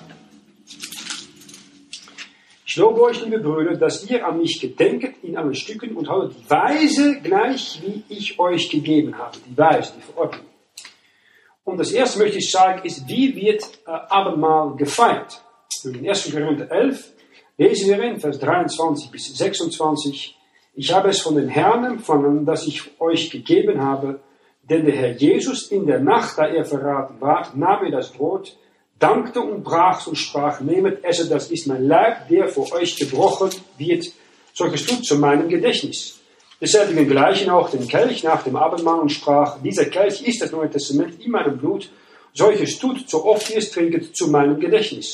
Ich 2.66 2.78
lobe 2.78 3.04
euch, 3.04 3.24
liebe 3.24 3.40
Brüder, 3.40 3.76
dass 3.76 4.10
ihr 4.10 4.26
an 4.26 4.40
mich 4.40 4.60
gedenket 4.60 5.16
in 5.22 5.38
allen 5.38 5.54
Stücken 5.54 5.96
und 5.96 6.10
haltet 6.10 6.38
die 6.40 6.50
Weise 6.50 7.22
gleich, 7.22 7.80
wie 7.84 8.04
ich 8.10 8.40
euch 8.40 8.70
gegeben 8.70 9.18
habe. 9.18 9.38
Die 9.48 9.56
Weise, 9.56 9.94
die 9.96 10.02
Verordnung. 10.02 10.46
Und 11.64 11.78
das 11.78 11.92
erste 11.92 12.20
möchte 12.20 12.40
ich 12.40 12.52
sagen, 12.52 12.82
ist, 12.84 13.08
wie 13.08 13.36
wird 13.36 13.64
äh, 13.86 13.92
Abendmahl 13.92 14.76
gefeiert? 14.76 15.42
In 15.84 16.08
1. 16.08 16.32
Korinther 16.32 16.72
11 16.72 17.12
lesen 17.58 17.90
wir 17.90 18.04
in 18.04 18.20
Vers 18.20 18.40
23 18.40 19.12
bis 19.12 19.38
26. 19.38 20.36
Ich 20.76 20.92
habe 20.92 21.10
es 21.10 21.22
von 21.22 21.36
den 21.36 21.50
Herrn 21.50 21.86
empfangen, 21.86 22.46
das 22.46 22.66
ich 22.66 23.00
euch 23.00 23.30
gegeben 23.30 23.80
habe, 23.80 24.22
denn 24.64 24.86
der 24.86 24.96
Herr 24.96 25.12
Jesus 25.12 25.72
in 25.72 25.86
der 25.86 26.00
Nacht, 26.00 26.38
da 26.38 26.48
er 26.48 26.66
verraten 26.66 27.22
war, 27.22 27.52
nahm 27.56 27.86
er 27.86 27.92
das 27.92 28.12
Brot, 28.12 28.58
dankte 28.98 29.42
und 29.42 29.64
brach 29.64 30.08
und 30.08 30.16
sprach, 30.16 30.62
nehmet, 30.62 31.04
esse, 31.04 31.30
das 31.30 31.52
ist 31.52 31.68
mein 31.68 31.86
Leib, 31.86 32.28
der 32.30 32.48
vor 32.48 32.72
euch 32.74 32.96
gebrochen 32.96 33.52
wird. 33.78 34.08
Solches 34.54 34.86
tut 34.88 35.06
zu 35.06 35.18
meinem 35.18 35.48
Gedächtnis. 35.48 36.20
Desselbigen 36.60 37.08
gleichen 37.08 37.52
auch 37.52 37.70
den 37.70 37.88
Kelch 37.88 38.24
nach 38.24 38.44
dem 38.44 38.56
Abendmahl 38.56 39.02
und 39.02 39.12
sprach, 39.12 39.62
dieser 39.62 39.86
Kelch 39.86 40.26
ist 40.26 40.42
das 40.42 40.52
Neue 40.52 40.72
Testament 40.72 41.24
in 41.24 41.32
meinem 41.32 41.58
Blut. 41.58 41.90
Solches 42.34 42.80
tut, 42.80 43.08
so 43.08 43.26
oft 43.26 43.52
ihr 43.52 43.58
es 43.58 43.70
trinket, 43.70 44.16
zu 44.16 44.28
meinem 44.30 44.60
Gedächtnis. 44.60 45.14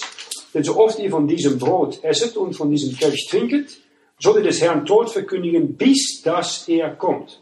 Denn 0.53 0.63
so 0.63 0.77
oft 0.77 0.99
ihr 0.99 1.09
von 1.09 1.27
diesem 1.27 1.57
Brot 1.59 2.01
esset 2.03 2.37
und 2.37 2.53
von 2.53 2.69
diesem 2.69 2.95
Kelch 2.95 3.27
trinket, 3.29 3.79
sollt 4.19 4.37
ihr 4.37 4.43
des 4.43 4.61
Herrn 4.61 4.85
Tod 4.85 5.09
verkündigen, 5.09 5.75
bis 5.75 6.21
dass 6.23 6.67
er 6.67 6.95
kommt. 6.95 7.41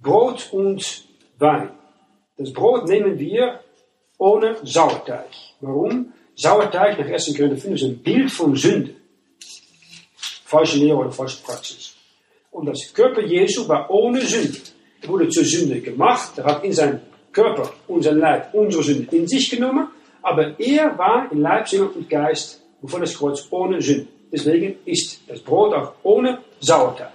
Brot 0.00 0.52
und 0.52 1.04
Wein. 1.38 1.70
Das 2.36 2.52
Brot 2.52 2.88
nehmen 2.88 3.18
wir 3.18 3.60
ohne 4.18 4.56
Sauerteig. 4.62 5.30
Warum? 5.60 6.12
Sauerteig 6.36 6.98
nach 6.98 7.06
1. 7.06 7.36
Korinther 7.36 7.56
5 7.56 7.74
ist 7.74 7.84
ein 7.84 7.98
Bild 7.98 8.30
von 8.30 8.56
Sünde. 8.56 8.94
Falsche 10.44 10.78
Lehre 10.78 10.98
oder 10.98 11.10
falsche 11.10 11.42
Praxis. 11.42 11.94
Und 12.50 12.66
das 12.66 12.92
Körper 12.92 13.22
Jesu 13.22 13.66
war 13.68 13.90
ohne 13.90 14.20
Sünde. 14.20 14.58
Er 15.00 15.08
wurde 15.08 15.28
zur 15.28 15.44
Sünde 15.44 15.80
gemacht. 15.80 16.38
Er 16.38 16.44
hat 16.44 16.64
in 16.64 16.72
seinem 16.72 17.00
Körper, 17.32 17.72
unseren 17.88 18.18
Leib, 18.18 18.54
unsere 18.54 18.82
Sünde 18.82 19.16
in 19.16 19.26
sich 19.26 19.50
genommen. 19.50 19.88
Aber 20.22 20.58
er 20.58 20.96
war 20.96 21.30
in 21.32 21.40
Leib, 21.40 21.68
Seele 21.68 21.88
und 21.88 22.08
Geist, 22.08 22.62
wovon 22.80 23.00
das 23.00 23.16
Kreuz 23.16 23.46
ohne 23.50 23.80
Sünde. 23.80 24.06
Deswegen 24.34 24.78
ist 24.84 25.20
das 25.28 25.40
Brot 25.40 25.72
auch 25.72 25.92
ohne 26.02 26.40
Sauerteig. 26.58 27.12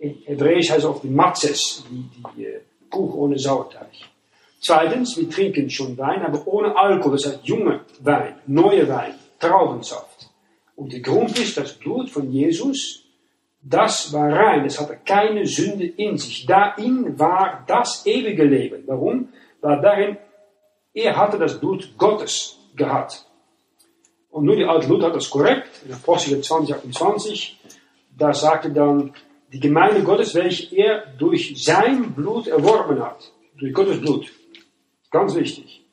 In 0.00 0.16
Hebräisch 0.24 0.68
heißt 0.68 0.80
es 0.80 0.84
auch 0.84 1.00
die 1.00 1.08
Matzes, 1.08 1.84
die, 1.88 2.04
die 2.36 2.44
äh, 2.44 2.60
Kuch 2.90 3.14
ohne 3.14 3.38
Sauerteig. 3.38 3.92
Zweitens, 4.60 5.16
wir 5.16 5.30
trinken 5.30 5.70
schon 5.70 5.96
Wein, 5.96 6.22
aber 6.22 6.44
ohne 6.48 6.76
Alkohol, 6.76 7.12
das 7.12 7.26
heißt 7.26 7.44
junge 7.44 7.82
Wein, 8.00 8.34
neue 8.48 8.88
Wein, 8.88 9.14
Traubensaft. 9.38 10.28
Und 10.74 10.92
der 10.92 11.00
Grund 11.00 11.38
ist, 11.38 11.56
das 11.56 11.74
Blut 11.74 12.10
von 12.10 12.32
Jesus, 12.32 13.04
das 13.62 14.12
war 14.12 14.32
rein, 14.32 14.64
es 14.64 14.80
hatte 14.80 14.98
keine 15.04 15.46
Sünde 15.46 15.86
in 15.86 16.18
sich. 16.18 16.46
Darin 16.46 17.16
war 17.16 17.62
das 17.68 18.04
ewige 18.06 18.42
Leben. 18.42 18.82
Warum? 18.86 19.28
Weil 19.60 19.80
darin, 19.80 20.16
er 20.92 21.16
hatte 21.16 21.38
das 21.38 21.60
Blut 21.60 21.96
Gottes 21.96 22.58
gehabt. 22.74 23.25
Und 24.36 24.44
nur 24.44 24.54
die 24.54 24.66
alte 24.66 24.86
Luther 24.88 25.06
hat 25.06 25.16
das 25.16 25.30
korrekt, 25.30 25.70
in 25.86 25.94
Apostel 25.94 26.38
20, 26.38 26.74
28, 26.74 27.58
da 28.18 28.34
sagte 28.34 28.70
dann, 28.70 29.14
die 29.50 29.60
Gemeinde 29.60 30.02
Gottes, 30.02 30.34
welche 30.34 30.76
er 30.76 31.06
durch 31.16 31.54
sein 31.56 32.12
Blut 32.12 32.46
erworben 32.46 33.02
hat. 33.02 33.32
Durch 33.56 33.72
Gottes 33.72 33.98
Blut. 33.98 34.30
Ganz 35.10 35.34
wichtig. 35.36 35.86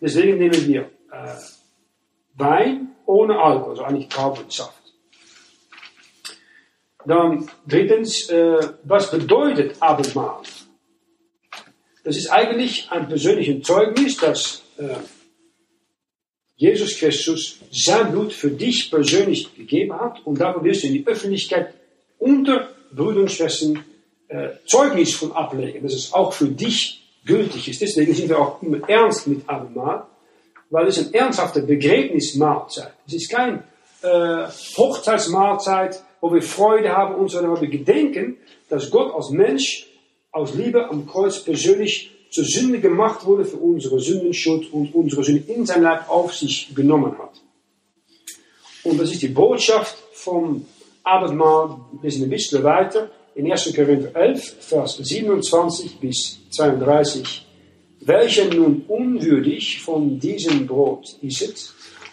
Deswegen 0.00 0.38
nehmen 0.38 0.64
wir 0.68 0.82
äh, 1.10 1.34
Wein 2.36 2.94
ohne 3.04 3.36
Alkohol, 3.36 3.70
also 3.70 3.82
eigentlich 3.82 4.06
Traubensaft. 4.06 4.94
Dann 7.04 7.50
drittens, 7.66 8.30
äh, 8.30 8.60
was 8.84 9.10
bedeutet 9.10 9.74
Abendmahl? 9.80 10.42
Das 12.04 12.16
ist 12.16 12.28
eigentlich 12.28 12.92
ein 12.92 13.08
persönliches 13.08 13.66
Zeugnis, 13.66 14.18
dass 14.18 14.62
äh, 14.76 14.86
Jesus 16.58 16.98
Christus 16.98 17.60
sein 17.70 18.10
Blut 18.10 18.32
für 18.32 18.50
dich 18.50 18.90
persönlich 18.90 19.54
gegeben 19.54 19.98
hat 19.98 20.26
und 20.26 20.40
dafür 20.40 20.64
wirst 20.64 20.82
du 20.82 20.88
in 20.88 20.94
die 20.94 21.06
Öffentlichkeit 21.06 21.72
unter 22.18 22.68
Brüder 22.90 23.20
und 23.20 23.30
Schwestern 23.30 23.84
äh, 24.26 24.48
Zeugnis 24.66 25.14
von 25.14 25.32
ablegen, 25.32 25.84
dass 25.84 25.94
es 25.94 26.12
auch 26.12 26.32
für 26.32 26.48
dich 26.48 27.00
gültig 27.24 27.68
ist. 27.68 27.80
Deswegen 27.80 28.12
sind 28.12 28.28
wir 28.28 28.40
auch 28.40 28.60
immer 28.60 28.88
ernst 28.88 29.28
mit 29.28 29.48
Abendmahl, 29.48 30.06
weil 30.70 30.88
es 30.88 30.98
eine 30.98 31.14
ernsthafte 31.14 31.62
Begräbnismahlzeit. 31.62 32.92
Es 33.06 33.14
ist 33.14 33.30
kein 33.30 33.62
äh, 34.02 34.46
Hochzeitsmahlzeit, 34.76 36.02
wo 36.20 36.34
wir 36.34 36.42
Freude 36.42 36.90
haben 36.90 37.28
sondern 37.28 37.52
wo 37.52 37.60
wir 37.60 37.68
gedenken, 37.68 38.36
dass 38.68 38.90
Gott 38.90 39.14
als 39.14 39.30
Mensch 39.30 39.86
aus 40.32 40.54
Liebe 40.54 40.90
am 40.90 41.06
Kreuz 41.06 41.38
persönlich 41.38 42.10
zur 42.30 42.44
Sünde 42.44 42.80
gemacht 42.80 43.24
wurde 43.24 43.44
für 43.44 43.56
unsere 43.56 44.00
Sündenschuld 44.00 44.72
und 44.72 44.94
unsere 44.94 45.24
Sünde 45.24 45.52
in 45.52 45.66
sein 45.66 45.82
Leib 45.82 46.08
auf 46.08 46.34
sich 46.34 46.74
genommen 46.74 47.16
hat. 47.18 47.40
Und 48.84 49.00
das 49.00 49.12
ist 49.12 49.22
die 49.22 49.28
Botschaft 49.28 49.96
vom 50.12 50.66
Abendmahl. 51.02 51.80
Wir 52.00 52.10
sind 52.10 52.24
ein 52.24 52.30
bisschen 52.30 52.62
weiter 52.62 53.10
in 53.34 53.50
1. 53.50 53.74
Korinther 53.74 54.14
11, 54.14 54.56
Vers 54.60 54.96
27 54.96 55.98
bis 56.00 56.38
32. 56.50 57.46
Welcher 58.00 58.52
nun 58.52 58.84
unwürdig 58.88 59.80
von 59.82 60.18
diesem 60.18 60.66
Brot 60.66 61.16
isset 61.22 61.72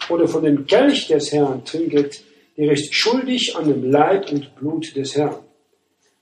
oder 0.10 0.28
von 0.28 0.44
dem 0.44 0.66
Kelch 0.66 1.08
des 1.08 1.32
Herrn 1.32 1.64
trinket, 1.64 2.24
der 2.58 2.72
ist 2.72 2.94
schuldig 2.94 3.56
an 3.56 3.68
dem 3.68 3.92
Leib 3.92 4.32
und 4.32 4.56
Blut 4.56 4.96
des 4.96 5.16
Herrn. 5.16 5.40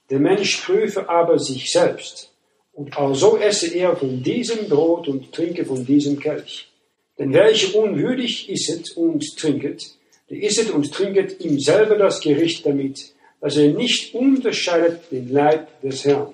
Der 0.10 0.20
Mensch 0.20 0.62
prüfe 0.66 1.10
aber 1.10 1.40
sich 1.40 1.72
selbst, 1.72 2.33
und 2.74 2.98
also 2.98 3.38
esse 3.38 3.68
er 3.74 3.96
von 3.96 4.22
diesem 4.22 4.68
Brot 4.68 5.08
und 5.08 5.32
trinke 5.32 5.66
von 5.66 5.86
diesem 5.86 6.20
Kelch. 6.20 6.70
Denn 7.18 7.34
welcher 7.34 7.78
unwürdig 7.78 8.50
isset 8.50 8.98
und 8.98 9.38
trinket, 9.38 9.84
der 10.30 10.42
isset 10.42 10.72
und 10.72 10.92
trinket 10.92 11.40
ihm 11.42 11.60
selber 11.60 11.96
das 11.96 12.20
Gericht 12.20 12.66
damit, 12.66 13.14
dass 13.40 13.58
er 13.58 13.70
nicht 13.70 14.16
unterscheidet 14.16 15.12
den 15.12 15.32
Leib 15.32 15.82
des 15.82 16.06
Herrn. 16.06 16.34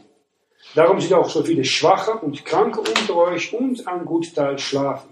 Darum 0.75 0.99
sind 0.99 1.13
auch 1.13 1.30
so 1.30 1.43
viele 1.43 1.65
Schwache 1.65 2.12
und 2.12 2.45
Kranke 2.45 2.80
unter 2.80 3.15
euch 3.15 3.52
und 3.54 3.88
ein 3.88 4.06
Gutteil 4.06 4.58
schlafen. 4.60 5.10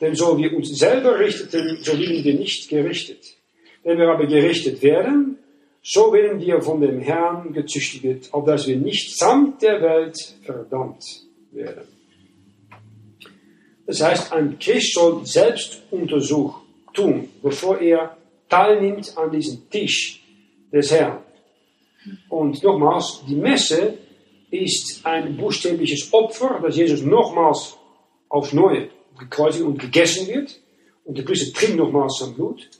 Denn 0.00 0.14
so 0.14 0.36
wir 0.36 0.54
uns 0.54 0.78
selber 0.78 1.18
richteten, 1.18 1.78
so 1.82 1.98
werden 1.98 2.24
wir 2.24 2.34
nicht 2.34 2.68
gerichtet. 2.68 3.36
Wenn 3.82 3.98
wir 3.98 4.08
aber 4.08 4.26
gerichtet 4.26 4.82
werden, 4.82 5.38
so 5.86 6.14
werden 6.14 6.40
wir 6.40 6.62
von 6.62 6.80
dem 6.80 6.98
Herrn 7.00 7.52
gezüchtigt, 7.52 8.32
auf 8.32 8.46
dass 8.46 8.66
wir 8.66 8.76
nicht 8.76 9.18
samt 9.18 9.60
der 9.60 9.82
Welt 9.82 10.16
verdammt 10.42 11.04
werden. 11.52 11.86
Das 13.86 14.02
heißt, 14.02 14.32
ein 14.32 14.58
Christ 14.58 14.94
soll 14.94 15.26
Selbstuntersuch 15.26 16.58
tun, 16.94 17.28
bevor 17.42 17.78
er 17.80 18.16
teilnimmt 18.48 19.12
an 19.18 19.30
diesem 19.30 19.68
Tisch 19.68 20.24
des 20.72 20.90
Herrn. 20.90 21.18
Und 22.30 22.62
nochmals, 22.62 23.22
die 23.28 23.34
Messe 23.34 23.98
ist 24.50 25.04
ein 25.04 25.36
buchstäbliches 25.36 26.10
Opfer, 26.14 26.60
das 26.62 26.76
Jesus 26.76 27.02
nochmals 27.02 27.76
aufs 28.30 28.54
Neue 28.54 28.88
gekreuzigt 29.18 29.66
und 29.66 29.78
gegessen 29.78 30.28
wird. 30.28 30.58
Und 31.04 31.18
der 31.18 31.24
Priester 31.24 31.52
trinkt 31.52 31.76
nochmals 31.76 32.16
sein 32.20 32.34
Blut 32.34 32.70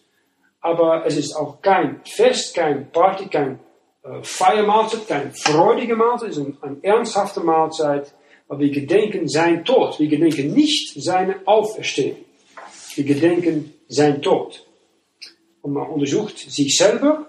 aber 0.65 1.05
es 1.05 1.19
ist 1.19 1.37
auch 1.37 1.61
kein 1.61 2.01
Fest, 2.07 2.55
kein 2.55 2.91
Party, 2.91 3.27
kein 3.29 3.61
äh, 4.03 4.23
Feiermahlzeit, 4.23 5.07
keine 5.07 5.31
freudige 5.33 5.95
Mahlzeit, 5.95 6.31
es 6.31 6.39
ist 6.39 6.47
eine, 6.47 6.57
eine 6.63 6.77
ernsthafte 6.83 7.41
Mahlzeit, 7.41 8.15
weil 8.49 8.61
wir 8.61 8.71
gedenken 8.71 9.29
sein 9.29 9.63
Tod. 9.63 10.01
Wir 10.01 10.09
gedenken 10.09 10.55
nicht 10.55 10.95
seine 10.97 11.37
Auferstehung. 11.45 12.17
Wir 12.95 13.05
gedenken 13.05 13.75
sein 13.89 14.23
Tod. 14.23 14.67
Und 15.61 15.75
man 15.75 15.87
untersucht 15.87 16.39
sich 16.39 16.75
selber 16.79 17.27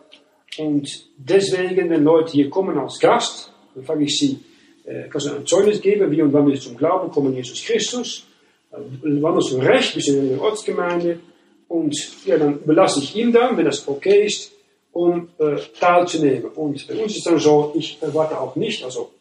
und 0.58 0.88
deswegen, 1.18 1.90
wenn 1.90 2.06
Leute 2.06 2.32
hier 2.32 2.50
kommen 2.50 2.78
als 2.78 3.00
Gast, 3.00 3.52
dann 3.74 3.84
frage 3.84 4.06
ich 4.06 4.18
sie, 4.18 4.40
äh, 4.86 5.10
kann 5.10 5.20
sie 5.20 5.36
ein 5.36 5.46
Zeugnis 5.46 5.82
geben, 5.82 6.10
wie 6.10 6.22
und 6.22 6.32
wann 6.32 6.48
wir 6.48 6.58
zum 6.58 6.78
Glauben 6.78 7.12
kommen, 7.12 7.36
Jesus 7.36 7.62
Christus, 7.66 8.28
äh, 8.72 8.78
wann 9.04 9.38
ist 9.38 9.52
du 9.52 9.58
recht, 9.58 9.94
wir 9.94 10.02
sind 10.02 10.20
in 10.20 10.30
der 10.30 10.42
Ortsgemeinde, 10.42 11.20
und 11.68 11.96
ja, 12.26 12.38
dann 12.38 12.64
belasse 12.64 13.00
ich 13.00 13.16
ihm 13.16 13.32
dann, 13.32 13.58
wenn 13.58 13.66
das 13.66 13.88
okay 13.88 14.26
ist, 14.26 14.52
um 14.92 15.30
äh, 15.40 15.58
teilzunehmen. 15.80 16.52
Und 16.52 16.88
bei 16.88 16.96
uns 16.96 17.18
ist 17.18 17.26
dann 17.26 17.40
so, 17.40 17.74
ich 17.76 17.98
erwarte 18.02 18.40
auch 18.40 18.56
nicht, 18.56 18.84
also 18.84 19.12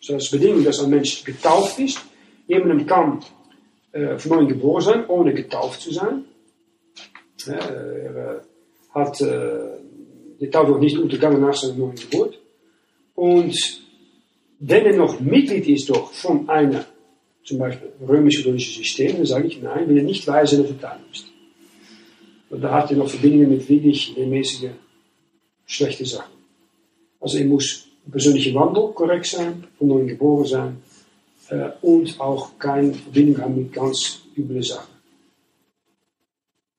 So 0.00 0.14
das 0.14 0.30
Bedingung, 0.30 0.64
dass 0.64 0.80
ein 0.80 0.90
Mensch 0.90 1.24
getauft 1.24 1.78
ist. 1.78 2.00
Jemandem 2.46 2.86
kann 2.86 3.22
äh, 3.92 4.18
von 4.18 4.32
neuem 4.32 4.48
geboren 4.48 4.82
sein, 4.82 5.06
ohne 5.08 5.34
getauft 5.34 5.82
zu 5.82 5.92
sein. 5.92 6.24
Ja, 7.46 7.54
er 7.54 8.44
hat 8.94 9.20
äh, 9.20 9.78
die 10.40 10.50
Taufe 10.50 10.72
noch 10.72 10.80
nicht 10.80 10.98
untergangen 10.98 11.40
nach 11.40 11.54
seiner 11.54 11.74
neuen 11.74 11.96
Geburt. 11.96 12.38
Und 13.14 13.54
wenn 14.58 14.86
er 14.86 14.96
noch 14.96 15.20
Mitglied 15.20 15.68
ist 15.68 15.90
doch 15.90 16.12
von 16.12 16.48
einer, 16.48 16.86
zum 17.44 17.58
Beispiel 17.58 17.92
römisch-katholischen 18.06 18.82
System, 18.82 19.16
dann 19.16 19.26
sage 19.26 19.48
ich, 19.48 19.60
nein, 19.60 19.88
will 19.88 19.98
er 19.98 20.04
nicht 20.04 20.26
weisen, 20.26 20.62
dass 20.62 20.70
du 20.70 20.78
teilen 20.78 21.02
musst. 21.08 21.29
Und 22.50 22.60
da 22.60 22.72
hat 22.72 22.90
er 22.90 22.96
noch 22.98 23.08
Verbindungen 23.08 23.50
mit 23.50 23.68
wirklich 23.68 24.12
regelmäßige 24.16 24.70
schlechte 25.66 26.04
Sachen. 26.04 26.34
Also 27.20 27.38
er 27.38 27.46
muss 27.46 27.86
persönliche 28.10 28.54
Wandel 28.54 28.92
korrekt 28.92 29.26
sein, 29.26 29.64
von 29.78 29.88
neuem 29.88 30.08
geboren 30.08 30.44
sein 30.44 30.82
äh, 31.48 31.70
und 31.82 32.18
auch 32.20 32.58
keine 32.58 32.92
Verbindung 32.92 33.42
haben 33.42 33.56
mit 33.56 33.72
ganz 33.72 34.22
üblen 34.36 34.62
Sachen. 34.62 34.90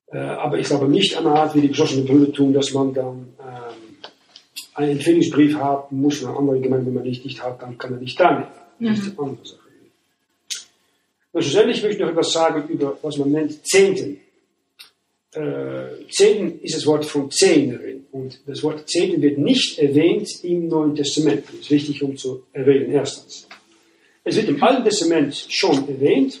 Äh, 0.08 0.18
aber 0.18 0.58
ich 0.58 0.66
glaube 0.66 0.88
nicht 0.88 1.16
an 1.16 1.24
der 1.24 1.34
Art, 1.34 1.54
wie 1.54 1.62
die 1.62 1.68
geschlossenen 1.68 2.06
Brüder 2.06 2.30
tun, 2.32 2.52
dass 2.52 2.72
man 2.74 2.92
dann 2.92 3.28
ähm, 3.40 3.96
einen 4.74 4.92
Empfehlungsbrief 4.92 5.56
haben 5.56 6.00
muss 6.00 6.18
von 6.18 6.28
einer 6.28 6.38
anderen 6.38 6.62
Gemeinde, 6.62 6.86
wenn 6.86 6.94
man 6.94 7.04
nicht, 7.04 7.24
nicht 7.24 7.42
hat, 7.42 7.62
dann 7.62 7.78
kann 7.78 7.94
er 7.94 8.00
nicht 8.00 8.18
teilnehmen. 8.18 8.50
Mhm. 8.78 8.86
Das 8.88 8.98
ist 8.98 9.18
eine 9.18 9.28
andere 9.28 9.46
Sache. 9.46 9.58
Und 11.32 11.42
schlussendlich 11.42 11.82
möchte 11.82 11.96
ich 11.96 12.02
noch 12.02 12.10
etwas 12.10 12.30
sagen 12.30 12.68
über, 12.68 12.98
was 13.00 13.16
man 13.16 13.30
nennt, 13.30 13.66
Zehnten. 13.66 14.20
Äh, 15.34 16.06
Zehnten 16.10 16.60
ist 16.60 16.76
das 16.76 16.86
Wort 16.86 17.04
von 17.04 17.30
Zehnerin. 17.30 18.06
Und 18.12 18.40
das 18.46 18.62
Wort 18.62 18.88
Zehnten 18.88 19.22
wird 19.22 19.38
nicht 19.38 19.78
erwähnt 19.78 20.28
im 20.44 20.68
Neuen 20.68 20.94
Testament. 20.94 21.44
Das 21.46 21.60
ist 21.60 21.70
wichtig, 21.70 22.02
um 22.02 22.16
zu 22.16 22.44
erwähnen, 22.52 22.92
erstens. 22.92 23.48
Es 24.24 24.36
wird 24.36 24.48
im 24.48 24.62
Alten 24.62 24.84
Testament 24.84 25.34
schon 25.48 25.88
erwähnt, 25.88 26.40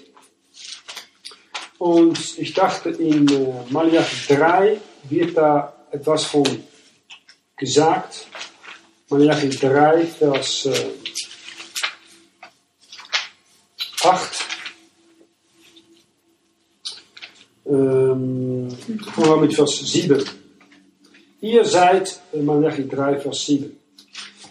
und 1.82 2.38
ich 2.38 2.54
dachte, 2.54 2.90
in 2.90 3.26
äh, 3.26 3.54
Malachi 3.70 4.32
3 4.32 4.76
wird 5.10 5.36
da 5.36 5.74
etwas 5.90 6.26
von 6.26 6.44
gesagt. 7.56 8.28
Malachi 9.08 9.48
3, 9.48 10.06
Vers 10.06 10.66
äh, 10.66 10.72
8. 14.04 14.41
Ähm, 17.64 18.68
fangen 19.14 19.28
wir 19.28 19.36
mit 19.36 19.54
Vers 19.54 19.78
7. 19.78 20.22
Ihr 21.40 21.64
seid, 21.64 22.20
Malachi 22.32 22.88
3, 22.88 23.18
Vers 23.18 23.46
7. 23.46 23.76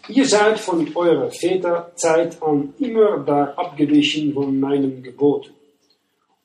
Ihr 0.09 0.28
seid 0.28 0.59
von 0.59 0.93
eurer 0.95 1.30
Väterzeit 1.32 2.41
an 2.41 2.74
immer 2.80 3.20
da 3.20 3.53
abgewichen 3.55 4.34
von 4.34 4.59
meinem 4.59 5.03
Geboten 5.03 5.51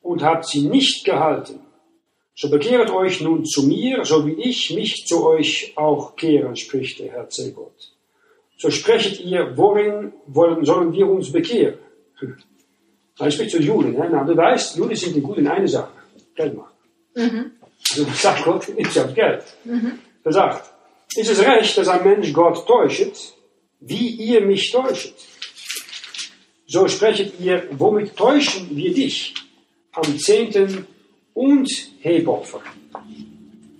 und 0.02 0.22
habt 0.22 0.46
sie 0.46 0.68
nicht 0.68 1.04
gehalten. 1.04 1.60
So 2.34 2.50
bekehret 2.50 2.90
euch 2.90 3.20
nun 3.22 3.44
zu 3.46 3.66
mir, 3.66 4.04
so 4.04 4.26
wie 4.26 4.34
ich 4.34 4.74
mich 4.74 5.06
zu 5.06 5.26
euch 5.26 5.72
auch 5.74 6.16
kehren, 6.16 6.54
spricht 6.54 6.98
der 6.98 7.12
Herr 7.12 7.28
Zebot. 7.30 7.72
So 8.58 8.70
sprechet 8.70 9.20
ihr, 9.20 9.56
worin 9.56 10.12
wollen, 10.26 10.64
sollen 10.64 10.92
wir 10.92 11.08
uns 11.08 11.32
bekehren? 11.32 11.78
Er 13.18 13.30
spricht 13.30 13.52
zu 13.52 13.62
Juden. 13.62 13.94
Ja? 13.94 14.06
Na, 14.10 14.24
du 14.24 14.36
weißt, 14.36 14.76
Juden 14.76 14.94
sind 14.94 15.22
gut 15.22 15.38
in 15.38 15.48
eine 15.48 15.66
Sache, 15.66 15.92
Geld 16.36 16.56
machen. 16.56 16.74
Mhm. 17.14 17.52
Also 17.90 18.06
sagt 18.14 18.44
Gott, 18.44 18.68
ich 18.76 18.98
habe 18.98 19.12
Geld. 19.12 19.44
Mhm. 19.64 19.98
Er 20.24 20.32
sagt, 20.32 20.70
ist 21.14 21.30
es 21.30 21.40
recht, 21.40 21.76
dass 21.78 21.88
ein 21.88 22.04
Mensch 22.04 22.32
Gott 22.32 22.66
täuschet, 22.66 23.16
wie 23.80 24.08
ihr 24.08 24.40
mich 24.42 24.70
täuschet? 24.70 25.14
So 26.66 26.88
sprechet 26.88 27.38
ihr, 27.40 27.68
womit 27.70 28.16
täuschen 28.16 28.76
wir 28.76 28.92
dich? 28.92 29.34
am 29.96 30.18
Zehnten 30.18 30.86
und 31.34 31.68
Hebopfer. 32.00 32.60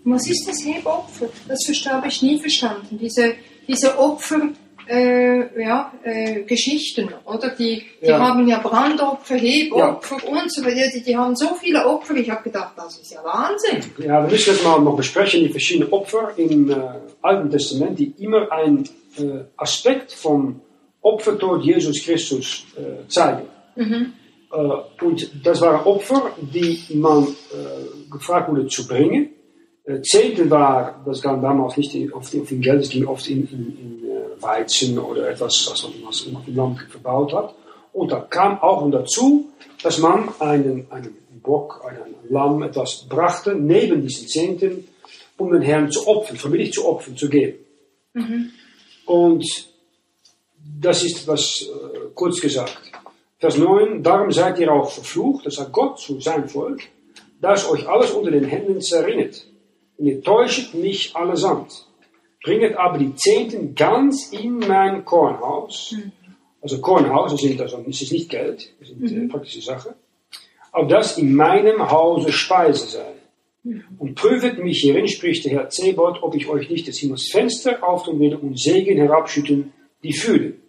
Was 0.05 0.29
ist 0.29 0.47
das 0.49 0.65
Hebopfer? 0.65 1.29
Das 1.49 1.61
habe 1.87 2.09
ich 2.09 2.23
nie 2.23 2.39
verstanden. 2.39 2.99
Diese, 2.99 3.35
diese 3.69 3.99
Opfer, 3.99 4.49
äh, 4.89 5.63
ja, 5.63 5.93
äh, 6.03 6.43
Geschichten, 6.43 7.09
oder? 7.25 7.51
Die, 7.51 7.83
die 8.01 8.07
ja. 8.07 8.19
haben 8.19 8.47
ja 8.47 8.59
Brandopfer, 8.59 9.37
Hebopfer 9.37 10.17
ja. 10.23 10.31
und 10.31 10.53
so 10.53 10.65
weiter. 10.65 10.91
Die, 10.95 11.03
die, 11.03 11.17
haben 11.17 11.35
so 11.35 11.55
viele 11.55 11.87
Opfer. 11.87 12.15
Ich 12.15 12.31
habe 12.31 12.43
gedacht, 12.45 12.73
das 12.77 12.99
ist 12.99 13.13
ja 13.13 13.23
Wahnsinn. 13.25 13.91
Ja, 13.99 14.23
wir 14.23 14.31
müssen 14.31 14.55
jetzt 14.55 14.65
mal 14.65 14.81
noch 14.81 14.97
besprechen, 14.97 15.43
die 15.43 15.49
verschiedenen 15.49 15.93
Opfer 15.93 16.33
im 16.37 16.71
äh, 16.71 16.75
Alten 17.23 17.51
Testament, 17.51 17.99
die 17.99 18.15
immer 18.19 18.51
einen 18.53 18.85
äh, 19.19 19.45
Aspekt 19.57 20.13
vom 20.13 20.61
Opfertod 21.03 21.65
Jesus 21.65 22.05
Christus 22.05 22.65
äh, 22.77 23.09
zeigen. 23.09 23.47
Mhm. 23.75 24.13
Äh, 24.53 25.05
und 25.05 25.31
das 25.45 25.61
waren 25.61 25.85
Opfer, 25.85 26.31
die 26.41 26.81
man 26.95 27.29
gefragt 28.11 28.51
wurde 28.51 28.67
zu 28.69 28.87
bringen. 28.87 29.31
Zehnte 30.03 30.51
war, 30.51 31.01
das 31.07 31.23
kam 31.23 31.41
damals 31.41 31.77
nicht 31.77 32.13
oft 32.13 32.35
in 32.35 32.61
Geld, 32.61 32.83
es 32.83 32.91
ging 32.91 33.07
oft 33.07 33.29
in, 33.29 33.47
in, 33.47 33.79
in 33.79 34.06
Weizen 34.41 34.99
oder 34.99 35.31
etwas, 35.31 35.69
was 35.71 35.83
man 35.83 36.37
auf 36.39 36.45
dem 36.45 36.57
Land 36.57 36.81
verbaut 36.91 37.33
hat. 37.33 37.55
Und 37.93 38.13
da 38.13 38.21
kam 38.21 38.61
auch 38.61 38.89
dazu, 38.91 39.49
dass 39.83 39.99
man 39.99 40.29
einen, 40.39 40.87
einen 40.91 41.17
Bock, 41.43 41.83
einen 41.89 42.15
Lamm, 42.29 42.63
etwas 42.63 43.07
brachte, 43.09 43.55
neben 43.55 44.03
diesen 44.03 44.29
Zehnten, 44.29 44.89
um 45.39 45.53
den 45.53 45.63
Herrn 45.63 45.91
zu 45.91 46.07
opfern, 46.07 46.37
verbindlich 46.37 46.73
zu 46.73 46.87
opfern, 46.87 47.17
zu 47.17 47.29
geben. 47.29 47.59
Mhm. 48.15 48.51
Und 49.07 49.45
das 50.81 51.05
ist 51.05 51.27
was, 51.29 51.63
äh, 51.63 51.99
kurz 52.15 52.41
gesagt. 52.41 52.79
Vers 53.39 53.59
9, 53.59 54.03
darum 54.03 54.33
seid 54.33 54.59
ihr 54.59 54.73
auch 54.73 54.91
verflucht, 54.91 55.47
das 55.47 55.57
sagt 55.57 55.73
Gott 55.73 56.01
zu 56.01 56.21
seinem 56.21 56.49
Volk, 56.49 56.83
dass 57.41 57.69
euch 57.69 57.87
alles 57.87 58.11
unter 58.11 58.31
den 58.31 58.45
Händen 58.45 58.81
zerrinnet. 58.81 59.47
Und 59.99 60.07
ihr 60.07 60.23
täuschet 60.23 60.75
mich 60.75 61.15
allesamt. 61.15 61.86
Bringet 62.43 62.77
aber 62.77 62.99
die 62.99 63.15
Zehnten 63.15 63.75
ganz 63.75 64.33
in 64.33 64.59
mein 64.59 65.05
Kornhaus. 65.05 65.95
Mhm. 65.97 66.13
Also 66.63 66.81
Kornhaus, 66.81 67.33
das, 67.33 67.41
sind, 67.41 67.61
also, 67.61 67.79
das 67.79 68.03
ist 68.03 68.13
nicht 68.13 68.29
Geld, 68.29 68.73
das 68.81 68.91
ist 68.91 69.13
eine 69.13 69.23
mhm. 69.23 69.29
praktische 69.29 69.63
Sache. 69.63 69.95
Auf 70.73 70.89
das 70.89 71.17
in 71.17 71.35
meinem 71.35 71.91
Hause 71.91 72.33
Speise 72.33 72.87
sei. 72.87 73.13
Mhm. 73.63 73.85
Und 73.99 74.15
prüfet 74.15 74.59
mich 74.59 74.81
hierin, 74.81 75.09
spricht 75.09 75.45
der 75.45 75.53
Herr 75.53 75.69
Zebot, 75.71 76.23
ob 76.23 76.35
ich 76.35 76.49
euch 76.49 76.71
nicht 76.71 76.87
des 76.87 76.99
Himmels 76.99 77.29
Fenster 77.31 77.83
auftun 77.83 78.21
werde 78.21 78.39
und 78.39 78.59
Segen 78.59 78.97
herabschütten, 78.97 79.73
die 80.03 80.13
fühlen. 80.13 80.61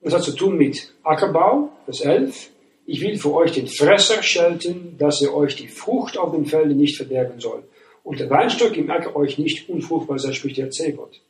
Das 0.00 0.14
hat 0.14 0.22
zu 0.22 0.32
tun 0.32 0.56
mit 0.56 0.94
Ackerbau, 1.02 1.70
Vers 1.84 2.00
11. 2.00 2.50
Ich 2.86 3.00
will 3.02 3.18
für 3.18 3.34
euch 3.34 3.52
den 3.52 3.66
Fresser 3.66 4.22
schelten, 4.22 4.96
dass 4.98 5.22
er 5.22 5.34
euch 5.34 5.56
die 5.56 5.68
Frucht 5.68 6.16
auf 6.18 6.32
dem 6.32 6.46
Felde 6.46 6.74
nicht 6.74 6.96
verderben 6.96 7.38
soll. 7.38 7.64
Und 8.02 8.20
der 8.20 8.30
Weinstock 8.30 8.76
im 8.76 8.90
Acker 8.90 9.14
euch 9.16 9.38
nicht 9.38 9.68
unfruchtbar 9.68 10.18
sei, 10.18 10.32
spricht 10.32 10.58
der 10.58 10.70
Zebot. 10.70 11.20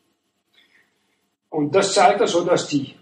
Und 1.49 1.75
das 1.75 1.95
zeigt 1.95 2.21
also, 2.21 2.45
dass 2.45 2.69
die 2.69 2.95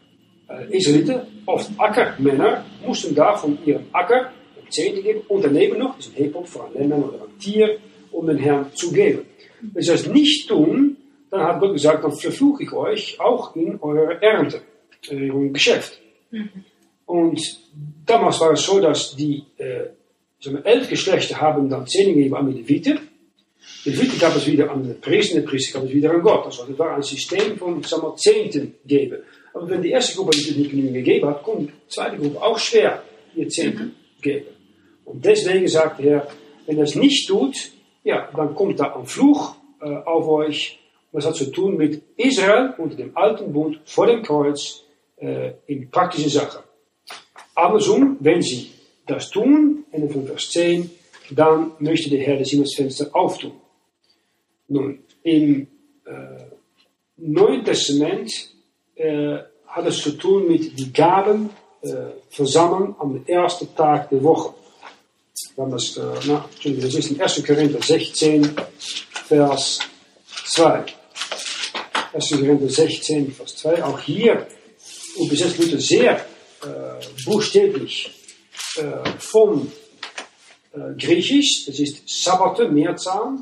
äh, 0.49 0.77
Israeliten, 0.77 1.21
oft 1.47 1.71
Ackermänner, 1.79 2.65
mussten 2.85 3.15
da 3.15 3.37
von 3.37 3.59
ihrem 3.65 3.87
Acker 3.93 4.33
Zehnte 4.71 5.03
geben 5.03 5.23
und 5.29 5.45
daneben 5.45 5.79
noch, 5.79 5.97
diesen 5.97 6.15
Hebel 6.15 6.45
für 6.45 6.65
ein 6.65 6.75
Lämmern 6.75 7.05
oder 7.05 7.23
ein 7.25 7.39
Tier, 7.39 7.79
um 8.13 8.27
den 8.27 8.39
Herrn 8.39 8.71
zu 8.75 8.93
geben. 8.93 9.27
Wenn 9.61 9.83
sie 9.83 9.91
das 9.91 10.07
nicht 10.07 10.49
tun, 10.49 10.97
dann 11.31 11.43
hat 11.43 11.61
Gott 11.61 11.73
gesagt, 11.73 12.05
dann 12.05 12.13
verfluche 12.13 12.63
ich 12.63 12.73
euch 12.73 13.21
auch 13.21 13.55
in 13.57 13.79
eurer 13.81 14.23
Ernte 14.23 14.63
äh, 15.11 15.49
Geschäft. 15.51 16.01
Mhm. 16.31 16.51
Und 17.07 17.41
damals 18.05 18.41
war 18.41 18.53
es 18.53 18.65
so, 18.65 18.81
dass 18.81 19.17
die 19.17 19.45
äh, 19.57 19.89
sagen 20.41 20.59
wir, 20.59 20.67
elf 20.67 20.89
Geschlechter 20.89 21.41
haben 21.41 21.69
dann 21.69 21.87
Zehn 21.87 22.15
gegeben 22.15 22.35
an 22.35 22.51
die 22.51 22.61
Leviten. 22.61 23.08
Leviten 23.85 24.19
gab 24.19 24.37
es 24.37 24.47
wieder 24.47 24.71
an 24.71 24.83
den 24.83 25.01
Priester, 25.01 25.41
der 25.41 25.47
Priester 25.47 25.79
gab 25.79 25.89
es 25.89 25.95
wieder 25.95 26.11
an 26.11 26.23
Gott. 26.23 26.47
Also 26.47 26.65
das 26.65 26.79
war 26.79 26.97
ein 26.97 27.03
System 27.03 27.57
von 27.57 27.83
sagen 27.83 28.03
wir, 28.03 28.17
Zehnten 28.17 28.75
geben. 28.85 29.23
Aber 29.55 29.69
wenn 29.69 29.83
die 29.83 29.91
erste 29.91 30.17
Gruppe 30.17 30.37
das 30.37 30.57
nicht 30.57 30.71
genügend 30.71 30.95
gegeben 30.95 31.29
hat, 31.29 31.43
konnte 31.43 31.67
die 31.67 31.89
zweite 31.89 32.17
Gruppe 32.17 32.43
auch 32.43 32.59
schwer 32.59 33.03
ihr 33.35 33.49
Zehnten 33.49 33.85
mhm. 33.85 34.23
geben. 34.23 34.47
Und 35.05 35.25
deswegen 35.25 35.67
sagt 35.69 36.01
er, 36.01 36.29
wenn 36.67 36.77
er 36.77 36.85
es 36.85 36.95
nicht 36.95 37.29
tut, 37.29 37.57
ja, 38.05 38.29
dann 38.37 38.55
kommt 38.55 38.79
da 38.79 38.95
ein 38.95 39.07
Fluch 39.07 39.57
äh, 39.81 39.87
auf 39.87 40.29
euch. 40.29 40.79
Das 41.13 41.27
hat 41.27 41.37
zu 41.37 41.51
tun 41.51 41.77
mit 41.77 42.03
Israel 42.17 42.75
unter 42.77 42.97
dem 42.97 43.17
alten 43.17 43.53
Bund 43.53 43.81
vor 43.85 44.07
dem 44.07 44.23
Kreuz 44.23 44.83
äh, 45.17 45.53
in 45.67 45.91
praktische 45.91 46.29
Sachen. 46.29 46.63
Andersrum, 47.55 48.19
wenn 48.21 48.43
sie 48.43 48.71
das 49.07 49.31
tun, 49.31 49.85
Ende 49.91 50.09
von 50.09 50.27
Vers 50.27 50.51
10, 50.51 50.91
dann 51.31 51.73
möchte 51.79 52.11
der 52.11 52.21
Herr 52.21 52.39
das 52.39 52.51
Himmelsfenster 52.51 53.09
auftun. 53.13 53.53
Nun, 54.69 54.99
im 55.23 55.67
äh, 56.05 56.11
Neuen 57.17 57.65
Testament 57.65 58.31
äh, 58.95 59.39
hat 59.67 59.87
es 59.87 60.03
zu 60.03 60.13
tun 60.13 60.47
mit 60.47 60.79
die 60.79 60.93
Gaben 60.93 61.51
äh, 61.81 61.95
versammeln 62.31 62.95
am 62.99 63.25
ersten 63.27 63.75
Tag 63.75 64.11
der 64.11 64.23
Woche. 64.23 64.55
Dann 65.57 65.71
das, 65.71 65.97
äh, 65.97 66.03
na, 66.27 66.49
das 66.63 66.95
ist 66.95 67.11
in 67.11 67.21
1. 67.21 67.45
Korinther 67.47 67.83
16, 67.83 68.57
Vers 69.27 69.81
2. 70.45 70.85
1. 72.13 72.31
Korinther 72.31 72.69
16, 72.69 73.33
Vers 73.33 73.57
2. 73.57 73.85
Auch 73.85 74.01
hier 74.01 74.47
übersetzt 75.19 75.59
Luther 75.59 75.81
sehr 75.81 76.17
äh, 76.63 77.25
buchstäblich 77.25 78.11
äh, 78.77 79.11
vom 79.19 79.71
äh, 80.73 80.95
Griechisch, 80.97 81.65
das 81.67 81.79
ist 81.79 82.09
Sabbate, 82.09 82.69
Mehrzahl, 82.69 83.39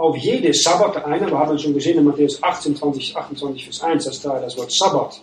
auf 0.00 0.16
jede 0.16 0.52
Sabbat 0.54 1.04
eine, 1.04 1.26
wir 1.26 1.38
haben 1.38 1.58
schon 1.58 1.74
gesehen 1.74 1.98
in 1.98 2.04
Matthäus 2.04 2.42
18, 2.42 2.74
20, 2.74 3.16
28, 3.16 3.64
Vers 3.64 3.82
1, 3.82 4.04
dass 4.04 4.22
da 4.22 4.40
das 4.40 4.56
Wort 4.56 4.72
Sabbat. 4.72 5.20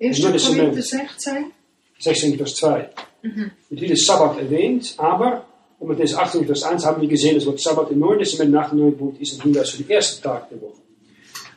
1. 0.00 0.22
Korinther 0.22 0.80
16. 0.80 1.52
16, 1.98 2.36
Vers 2.36 2.54
2. 2.54 2.90
Mhm. 3.22 3.50
Mit 3.70 3.80
jedes 3.80 4.06
Sabbat 4.06 4.38
erwähnt, 4.38 4.94
aber 4.96 5.44
mit 5.80 5.88
Matthäus 5.88 6.14
18, 6.14 6.46
Vers 6.46 6.62
1 6.62 6.86
haben 6.86 7.02
wir 7.02 7.08
gesehen, 7.08 7.34
das 7.34 7.46
Wort 7.46 7.60
Sabbat 7.60 7.90
im 7.90 7.98
Neuen 7.98 8.20
Testament 8.20 8.52
nach 8.52 8.70
dem 8.70 8.78
Neuen 8.78 8.96
Bund 8.96 9.20
ist 9.20 9.34
ein 9.34 9.42
Hinweis 9.42 9.70
für 9.70 9.82
den 9.82 9.90
ersten 9.90 10.22
Tag 10.22 10.48
der 10.50 10.60
Woche. 10.60 10.80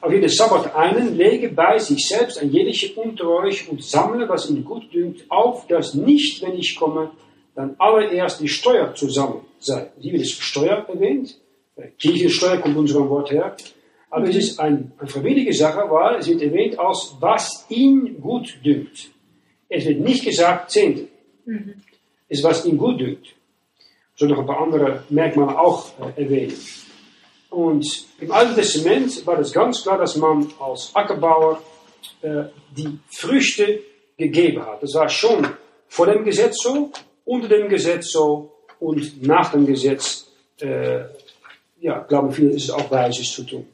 Auf 0.01 0.11
jeden 0.11 0.29
Sabbat 0.29 0.75
einen 0.75 1.15
lege 1.15 1.49
bei 1.49 1.77
sich 1.77 2.07
selbst 2.07 2.39
ein 2.39 2.51
jeder 2.51 2.97
unter 2.97 3.29
euch 3.29 3.69
und 3.69 3.83
sammle, 3.83 4.27
was 4.27 4.49
ihm 4.49 4.65
gut 4.65 4.91
dünkt, 4.91 5.29
auf, 5.29 5.67
dass 5.67 5.93
nicht, 5.93 6.41
wenn 6.41 6.55
ich 6.57 6.75
komme, 6.75 7.11
dann 7.53 7.75
allererst 7.77 8.39
die 8.39 8.47
Steuer 8.47 8.95
zusammen 8.95 9.41
sei. 9.59 9.91
Hier 9.99 10.13
wird 10.13 10.23
es 10.23 10.31
Steuer 10.31 10.83
erwähnt. 10.87 11.37
Kirchensteuer 11.99 12.57
kommt 12.57 12.77
unserem 12.77 13.09
Wort 13.09 13.31
her. 13.31 13.55
Aber 14.09 14.29
es 14.29 14.35
ist 14.35 14.59
eine 14.59 14.91
ein 14.97 15.07
freiwillige 15.07 15.53
Sache, 15.53 15.89
weil 15.89 16.19
es 16.19 16.27
wird 16.27 16.41
erwähnt 16.41 16.79
als, 16.79 17.15
was 17.19 17.65
ihm 17.69 18.21
gut 18.21 18.57
dünkt. 18.63 19.09
Es 19.67 19.85
wird 19.85 19.99
nicht 19.99 20.23
gesagt 20.23 20.71
Zehnte. 20.71 21.07
Mhm. 21.45 21.75
Es 22.29 22.39
ist, 22.39 22.43
was 22.43 22.65
ihm 22.65 22.77
gut 22.77 22.99
dünkt. 22.99 23.27
So 24.15 24.25
noch 24.25 24.39
ein 24.39 24.45
paar 24.45 24.61
andere 24.61 25.03
Merkmale 25.09 25.59
auch 25.59 25.87
äh, 25.99 26.23
erwähnen. 26.23 26.53
Und 27.49 27.85
im 28.19 28.31
Alten 28.31 28.55
Testament 28.55 29.25
war 29.25 29.39
es 29.39 29.51
ganz 29.51 29.83
klar, 29.83 29.97
dass 29.97 30.15
man 30.15 30.47
als 30.59 30.91
Ackerbauer 30.93 31.61
äh, 32.21 32.45
die 32.75 32.99
Früchte 33.09 33.81
gegeben 34.17 34.65
hat. 34.65 34.81
Das 34.81 34.93
war 34.93 35.09
schon 35.09 35.47
vor 35.87 36.07
dem 36.07 36.23
Gesetz 36.23 36.61
so, 36.61 36.91
unter 37.25 37.47
dem 37.47 37.69
Gesetz 37.69 38.11
so 38.11 38.51
und 38.79 39.25
nach 39.25 39.51
dem 39.51 39.65
Gesetz, 39.65 40.27
äh, 40.59 41.05
ja, 41.85 41.99
glauben 41.99 42.31
viele, 42.31 42.51
ist 42.51 42.63
es 42.63 42.71
auch 42.71 42.89
Weises 42.89 43.31
zu 43.31 43.43
tun. 43.43 43.67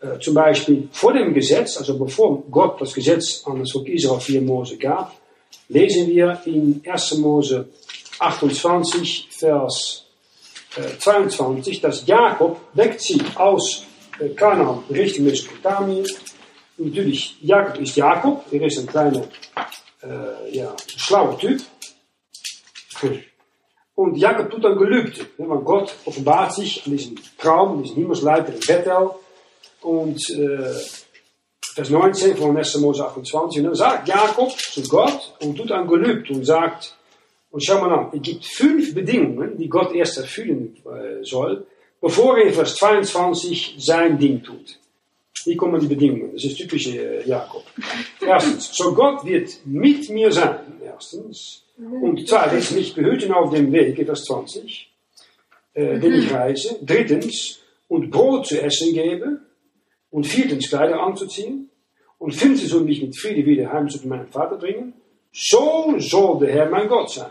Äh, 0.00 0.18
zum 0.18 0.34
Beispiel 0.34 0.88
vor 0.90 1.12
dem 1.12 1.34
Gesetz, 1.34 1.76
also 1.76 1.98
bevor 1.98 2.42
Gott 2.50 2.80
das 2.80 2.94
Gesetz 2.94 3.42
an 3.44 3.58
das 3.58 3.70
Volk 3.70 3.86
Israel 3.88 4.20
via 4.26 4.40
Mose 4.40 4.78
gab, 4.78 5.12
lesen 5.68 6.08
wir 6.08 6.40
in 6.46 6.82
1. 6.86 7.18
Mose 7.18 7.68
28, 8.18 9.28
Vers 9.30 10.06
äh, 10.76 10.98
22, 10.98 11.82
dass 11.82 12.06
Jakob 12.06 12.60
wegzieht 12.72 13.36
aus 13.36 13.84
äh, 14.18 14.30
Kanaan 14.30 14.84
Richtung 14.88 15.26
Mesopotamien. 15.26 16.06
Natürlich, 16.78 17.36
Jakob 17.42 17.78
ist 17.78 17.94
Jakob, 17.94 18.44
er 18.50 18.62
ist 18.62 18.78
ein 18.78 18.86
kleiner, 18.86 19.24
äh, 20.02 20.56
ja, 20.56 20.74
schlauer 20.96 21.38
Typ. 21.38 21.60
Und 23.94 24.16
Jakob 24.16 24.50
tut 24.50 24.66
ein 24.66 24.76
Gelübde, 24.76 25.26
weil 25.38 25.58
Gott 25.58 25.94
offenbart 26.04 26.52
sich 26.54 26.84
an 26.84 26.92
diesem 26.92 27.16
Traum, 27.38 27.82
diesem 27.82 27.96
Himmelsleiter 27.96 28.52
in 28.52 28.60
Bethel. 28.60 29.10
Und 29.82 30.18
äh, 30.30 30.74
Vers 31.74 31.90
19 31.90 32.36
von 32.36 32.56
1. 32.56 32.76
Mose 32.78 33.04
28, 33.04 33.58
und 33.60 33.66
dann 33.66 33.74
sagt 33.74 34.08
Jakob 34.08 34.52
zu 34.52 34.80
Gott 34.82 35.34
und 35.40 35.56
tut 35.56 35.72
ein 35.72 35.88
Gelübde 35.88 36.32
und 36.32 36.44
sagt, 36.44 36.96
und 37.50 37.64
schau 37.64 37.80
mal 37.80 37.92
an, 37.92 38.10
es 38.12 38.22
gibt 38.22 38.44
fünf 38.44 38.94
Bedingungen, 38.94 39.58
die 39.58 39.68
Gott 39.68 39.92
erst 39.92 40.18
erfüllen 40.18 40.76
äh, 40.86 41.24
soll, 41.24 41.66
bevor 42.00 42.38
er 42.38 42.46
in 42.46 42.54
Vers 42.54 42.76
22 42.76 43.74
sein 43.78 44.18
Ding 44.18 44.40
tut. 44.42 44.78
Hier 45.42 45.56
kommen 45.56 45.80
die 45.80 45.88
Bedingungen, 45.88 46.32
das 46.32 46.44
ist 46.44 46.56
typisch 46.58 46.86
äh, 46.86 47.26
Jakob. 47.26 47.64
Erstens, 48.20 48.72
so 48.72 48.94
Gott 48.94 49.24
wird 49.24 49.50
mit 49.64 50.08
mir 50.10 50.30
sein, 50.30 50.80
erstens. 50.84 51.63
Und 51.76 52.28
zweitens, 52.28 52.70
mich 52.70 52.94
behüten 52.94 53.32
auf 53.32 53.52
dem 53.52 53.72
Weg, 53.72 53.96
Vers 54.04 54.24
20, 54.24 54.92
äh, 55.74 55.98
den 55.98 56.14
ich 56.14 56.32
reise. 56.32 56.78
Drittens, 56.82 57.60
und 57.88 58.10
Brot 58.10 58.46
zu 58.46 58.60
essen 58.60 58.92
gebe. 58.92 59.40
Und 60.10 60.26
viertens, 60.26 60.68
Kleider 60.68 61.00
anzuziehen. 61.00 61.70
Und 62.18 62.34
fünftens, 62.34 62.72
und 62.72 62.86
mich 62.86 63.02
mit 63.02 63.18
Friede 63.18 63.44
wieder 63.44 63.72
heim 63.72 63.88
zu 63.88 64.06
meinem 64.06 64.28
Vater 64.28 64.56
bringen. 64.56 64.94
So 65.32 65.94
soll 65.98 66.38
der 66.38 66.52
Herr 66.52 66.70
mein 66.70 66.88
Gott 66.88 67.10
sein. 67.10 67.30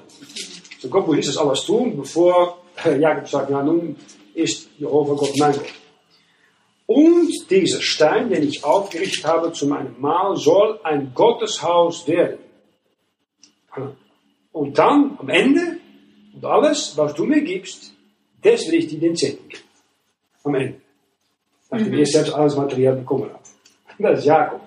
So 0.79 0.89
Gott 0.89 1.07
muss 1.07 1.25
das 1.25 1.37
alles 1.37 1.63
tun, 1.63 1.95
bevor 1.95 2.57
Jakob 2.99 3.29
sagt, 3.29 3.49
ja 3.49 3.63
nun 3.63 3.95
ist 4.33 4.69
Jehova 4.77 5.13
Gott 5.13 5.31
mein 5.37 5.53
Gott. 5.53 5.73
Und 6.85 7.31
dieser 7.49 7.81
Stein, 7.81 8.29
den 8.29 8.43
ich 8.43 8.65
aufgerichtet 8.65 9.25
habe 9.25 9.53
zu 9.53 9.67
meinem 9.67 9.95
Mahl, 9.99 10.35
soll 10.35 10.81
ein 10.83 11.13
Gotteshaus 11.13 12.05
werden. 12.07 12.39
Und 14.53 14.77
dann, 14.77 15.17
am 15.19 15.29
Ende, 15.29 15.79
und 16.33 16.45
alles, 16.45 16.93
was 16.95 17.13
du 17.13 17.25
mir 17.25 17.41
gibst, 17.41 17.91
das 18.41 18.65
will 18.67 18.75
ich 18.75 18.87
dir 18.87 18.99
den 18.99 19.15
Zehnten 19.15 19.49
geben. 19.49 19.63
Am 20.43 20.55
Ende. 20.55 20.75
Nachdem 21.69 21.91
mhm. 21.91 21.99
ich 21.99 22.11
selbst 22.11 22.33
alles 22.33 22.55
Material 22.55 22.95
bekommen 22.95 23.29
habe. 23.29 23.43
Das 23.99 24.19
ist 24.19 24.25
Jakob. 24.25 24.61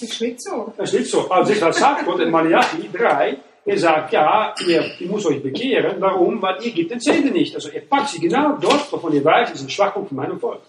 Das 0.00 0.02
ist 0.02 0.20
nicht 0.20 0.40
so. 0.40 0.72
Das 0.76 0.92
ist 0.92 1.00
nicht 1.00 1.10
so. 1.10 1.28
Also 1.28 1.52
ich 1.52 1.58
sagt 1.58 2.04
Gott 2.04 2.20
in 2.20 2.30
Malachi 2.30 2.88
3, 2.92 3.38
er 3.64 3.78
sagt, 3.78 4.12
ja, 4.12 4.54
ihr, 4.66 4.84
ihr 4.98 5.08
müsst 5.10 5.26
euch 5.26 5.42
bekehren. 5.42 5.96
Warum? 6.00 6.40
Weil 6.40 6.64
ihr 6.64 6.72
gibt 6.72 6.90
den 6.90 7.00
Zehnten 7.00 7.32
nicht. 7.32 7.54
Also 7.54 7.68
er 7.68 7.80
packt 7.80 8.08
sie 8.10 8.20
genau 8.20 8.56
dort, 8.60 8.90
wovon 8.92 9.12
ihr 9.12 9.24
weiß, 9.24 9.50
ist 9.50 9.62
ein 9.62 9.70
Schwachpunkt 9.70 10.08
von 10.08 10.16
meinem 10.16 10.40
Volk. 10.40 10.62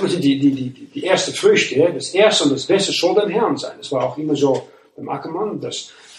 Und 0.00 0.10
die, 0.10 0.38
die, 0.38 0.52
die, 0.52 0.70
die, 0.70 1.02
erste 1.04 1.32
Früchte, 1.32 1.92
das 1.92 2.14
erste 2.14 2.44
und 2.44 2.52
das 2.52 2.64
Beste 2.64 2.92
soll 2.92 3.20
dem 3.20 3.28
Herrn 3.28 3.58
sein. 3.58 3.74
Das 3.76 3.92
war 3.92 4.04
auch 4.04 4.16
immer 4.16 4.34
so 4.34 4.68
beim 4.96 5.08
Ackermann. 5.10 5.60
Das 5.60 5.76
äh, 5.88 6.11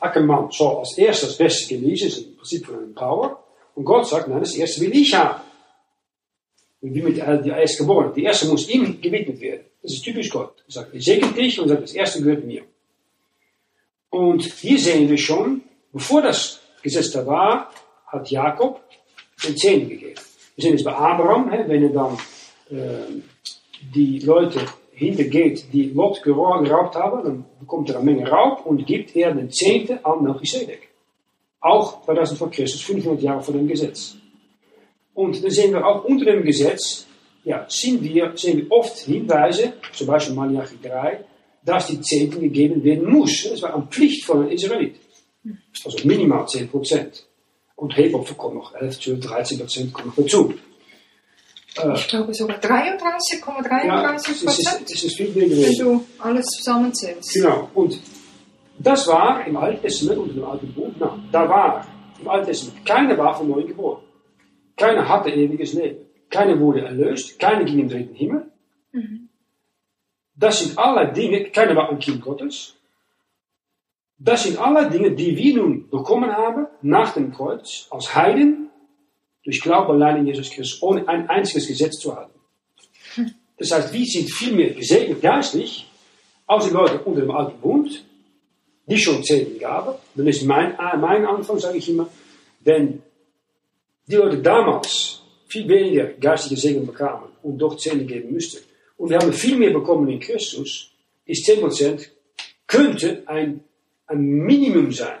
Ackermann 0.00 0.50
soll 0.50 0.78
als 0.78 0.98
erstes 0.98 1.30
das 1.30 1.38
Beste 1.38 1.74
genießen, 1.74 2.08
ist 2.08 2.18
im 2.18 2.36
Prinzip 2.36 2.66
von 2.66 2.76
einem 2.76 2.94
Power. 2.94 3.44
Und 3.74 3.84
Gott 3.84 4.08
sagt, 4.08 4.28
nein, 4.28 4.40
das 4.40 4.54
erste 4.54 4.80
will 4.80 4.94
ich 4.94 5.14
haben. 5.14 5.40
Und 6.80 6.94
wie 6.94 7.02
mit 7.02 7.18
äh, 7.18 7.42
der 7.42 7.58
Erstgeborenen. 7.58 8.12
Die 8.14 8.24
erste 8.24 8.48
muss 8.48 8.68
ihm 8.68 9.00
gewidmet 9.00 9.40
werden. 9.40 9.64
Das 9.82 9.92
ist 9.92 10.02
typisch 10.02 10.30
Gott. 10.30 10.62
Er 10.66 10.72
sagt, 10.72 10.94
ich 10.94 11.04
segne 11.04 11.32
dich 11.32 11.58
und 11.60 11.68
sagt, 11.68 11.82
das 11.82 11.92
erste 11.92 12.22
gehört 12.22 12.44
mir. 12.44 12.62
Und 14.10 14.42
hier 14.42 14.78
sehen 14.78 15.08
wir 15.08 15.16
schon, 15.16 15.62
bevor 15.92 16.22
das 16.22 16.60
Gesetz 16.82 17.12
da 17.12 17.26
war, 17.26 17.70
hat 18.06 18.30
Jakob 18.30 18.82
den 19.44 19.56
Zehnten 19.56 19.88
gegeben. 19.88 20.20
Wir 20.56 20.62
sehen 20.62 20.74
es 20.74 20.84
bei 20.84 20.94
Abraham, 20.94 21.50
wenn 21.50 21.82
er 21.82 21.88
dann 21.88 22.18
äh, 22.70 23.22
die 23.94 24.18
Leute 24.20 24.60
hintergeht, 25.02 25.66
die 25.72 25.90
Lot 25.90 26.22
geraubt 26.22 26.94
haben, 26.96 27.24
dann 27.24 27.44
bekommt 27.60 27.90
er 27.90 27.96
eine 27.96 28.04
Menge 28.04 28.28
Raub 28.28 28.66
und 28.66 28.86
gibt 28.86 29.14
er 29.16 29.34
den 29.34 29.50
Zehnten 29.50 29.98
an 30.04 30.22
Melchizedek. 30.22 30.88
Auch 31.60 32.04
2000 32.04 32.38
vor 32.38 32.50
Christus, 32.50 32.82
500 32.82 33.22
Jahre 33.22 33.42
vor 33.42 33.54
dem 33.54 33.68
Gesetz. 33.68 34.16
Und 35.14 35.42
dann 35.42 35.50
sehen 35.50 35.72
wir 35.72 35.86
auch 35.86 36.04
unter 36.04 36.24
dem 36.24 36.42
Gesetz, 36.42 37.06
ja, 37.44 37.66
sehen 37.68 38.02
wir, 38.02 38.32
sehen 38.34 38.58
wir 38.58 38.72
oft 38.72 38.98
Hinweise, 38.98 39.74
zum 39.92 40.06
Beispiel 40.06 40.34
Malachi 40.34 40.76
3, 40.82 41.24
dass 41.64 41.86
die 41.88 42.00
Zehnten 42.00 42.40
gegeben 42.40 42.82
werden 42.82 43.10
muss. 43.10 43.48
Das 43.48 43.62
war 43.62 43.74
eine 43.74 43.86
Pflicht 43.86 44.24
von 44.24 44.40
einem 44.40 44.50
Israelit. 44.50 44.96
Also 45.84 46.06
minimal 46.06 46.46
10 46.46 46.68
Prozent. 46.68 47.26
Und 47.76 47.96
Hebopfer 47.96 48.34
kommt 48.34 48.54
noch 48.54 48.74
11, 48.74 49.00
12, 49.00 49.20
13 49.20 49.58
Prozent 49.58 49.92
kommt 49.92 50.06
noch 50.06 50.16
dazu. 50.16 50.54
Äh, 51.78 51.94
ich 51.94 52.08
glaube 52.08 52.34
sogar 52.34 52.58
33,33 52.58 53.40
Prozent. 53.42 54.90
Ja, 54.90 54.94
ist 54.94 55.16
viel 55.16 55.30
mehr 55.30 55.48
gewesen. 55.48 55.78
Wenn 55.78 55.86
du 55.86 56.04
alles 56.18 56.46
zusammenzählst. 56.46 57.34
Genau. 57.34 57.70
Und 57.74 58.00
das 58.78 59.06
war 59.06 59.46
im 59.46 59.56
Alten 59.56 59.82
Testament 59.82 60.18
und 60.18 60.36
im 60.36 60.44
Alten 60.44 60.72
Buch, 60.72 60.90
na, 60.98 61.18
da 61.30 61.48
war 61.48 61.86
im 62.20 62.28
Alten 62.28 62.46
Testament, 62.46 62.84
keiner 62.84 63.16
war 63.18 63.34
von 63.34 63.48
neuem 63.48 63.66
geboren. 63.66 64.02
Keiner 64.76 65.08
hatte 65.08 65.30
ewiges 65.30 65.74
Leben. 65.74 66.06
Keiner 66.30 66.58
wurde 66.58 66.82
erlöst. 66.82 67.38
Keiner 67.38 67.64
ging 67.64 67.78
im 67.78 67.88
dritten 67.88 68.14
Himmel. 68.14 68.50
Mhm. 68.92 69.28
Das 70.34 70.60
sind 70.60 70.78
alle 70.78 71.12
Dinge, 71.12 71.44
keiner 71.50 71.76
war 71.76 71.90
ein 71.90 71.98
Kind 71.98 72.22
Gottes. 72.22 72.74
Das 74.18 74.44
sind 74.44 74.58
alle 74.58 74.88
Dinge, 74.88 75.12
die 75.12 75.36
wir 75.36 75.56
nun 75.56 75.88
bekommen 75.90 76.32
haben 76.32 76.66
nach 76.80 77.14
dem 77.14 77.32
Kreuz 77.32 77.86
als 77.90 78.14
Heiden 78.14 78.70
durch 79.44 79.60
Glaube 79.60 79.92
allein 79.92 80.18
in 80.18 80.26
Jesus 80.26 80.50
Christus, 80.50 80.82
ohne 80.82 81.06
ein 81.08 81.28
einziges 81.28 81.66
Gesetz 81.66 81.98
zu 81.98 82.14
halten. 82.14 82.38
Das 83.58 83.70
heißt, 83.70 83.92
wir 83.92 84.06
sind 84.06 84.30
viel 84.30 84.54
mehr 84.54 84.70
gesegnet 84.70 85.20
geistlich, 85.20 85.88
als 86.46 86.66
die 86.66 86.72
Leute 86.72 86.98
unter 87.00 87.20
dem 87.20 87.30
alten 87.30 87.60
Bund, 87.60 88.04
die 88.86 88.98
schon 88.98 89.22
Zehnten 89.22 89.58
gaben. 89.58 89.94
Dann 90.14 90.26
ist 90.26 90.42
mein, 90.44 90.76
mein 90.76 91.24
Anfang, 91.24 91.58
sage 91.58 91.78
ich 91.78 91.88
immer, 91.88 92.08
wenn 92.60 93.02
die 94.06 94.16
Leute 94.16 94.38
damals 94.38 95.22
viel 95.46 95.68
weniger 95.68 96.06
geistige 96.06 96.60
Segen 96.60 96.86
bekamen 96.86 97.28
und 97.42 97.58
doch 97.58 97.76
Zehnten 97.76 98.06
geben 98.06 98.32
müssten, 98.32 98.58
und 98.96 99.10
wir 99.10 99.18
haben 99.18 99.32
viel 99.32 99.56
mehr 99.56 99.72
bekommen 99.72 100.08
in 100.08 100.20
Christus, 100.20 100.92
ist 101.26 101.48
10% 101.48 102.08
könnte 102.68 103.22
ein, 103.26 103.64
ein 104.06 104.20
Minimum 104.20 104.92
sein. 104.92 105.18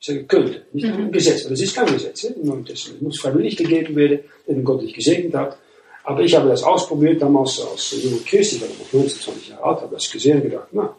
Ich 0.00 0.06
sage 0.06 0.24
könnte, 0.24 0.66
nicht 0.72 0.86
mhm. 0.86 1.06
ein 1.06 1.12
Gesetz, 1.12 1.44
weil 1.44 1.50
das 1.50 1.60
ist 1.60 1.74
kein 1.74 1.86
Gesetz 1.86 2.24
im 2.24 2.46
Neuen 2.46 2.64
Testament. 2.64 3.00
Es 3.00 3.04
muss 3.04 3.20
freiwillig 3.20 3.56
gegeben 3.56 3.96
werden, 3.96 4.20
wenn 4.46 4.64
Gott 4.64 4.82
dich 4.82 4.94
gesegnet 4.94 5.34
hat. 5.34 5.58
Aber 6.04 6.22
ich 6.22 6.34
habe 6.34 6.48
das 6.48 6.62
ausprobiert 6.62 7.20
damals 7.20 7.60
als 7.60 8.02
junge 8.02 8.20
Christ, 8.20 8.54
ich 8.54 8.60
war 8.62 8.68
noch 8.68 8.92
19, 8.92 9.20
20 9.20 9.48
Jahre 9.48 9.62
alt, 9.62 9.80
habe 9.82 9.94
das 9.94 10.10
gesehen 10.10 10.38
und 10.38 10.44
gedacht, 10.44 10.68
na, 10.72 10.96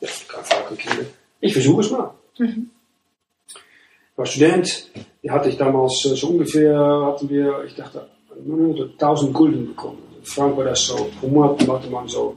ja, 0.00 0.08
kein 0.26 0.44
Frauenkinder. 0.44 1.04
Ich 1.40 1.52
versuche 1.52 1.82
es 1.82 1.90
mal. 1.90 2.14
Mhm. 2.38 2.70
Ich 3.46 4.18
war 4.18 4.26
Student, 4.26 4.90
die 5.22 5.30
hatte 5.30 5.48
ich 5.48 5.56
damals 5.56 6.00
so 6.02 6.28
ungefähr, 6.28 6.76
hatten 6.76 7.28
wir, 7.28 7.64
ich 7.66 7.74
dachte, 7.74 8.08
1000 8.34 9.32
Gulden 9.32 9.68
bekommen. 9.68 10.02
In 10.18 10.24
Frank 10.24 10.56
war 10.56 10.64
das 10.64 10.86
so, 10.86 11.08
pro 11.20 11.28
Monat 11.28 11.68
hatte 11.68 11.88
man 11.88 12.08
so 12.08 12.34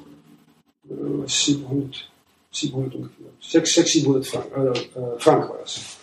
äh, 0.89 1.27
700, 1.27 2.07
700 2.51 2.95
ungefähr, 2.95 3.27
600, 3.41 3.89
700 3.89 4.25
Frank, 4.27 4.45
äh, 4.55 5.19
Frank 5.19 5.49
war 5.49 5.57
das. 5.59 5.97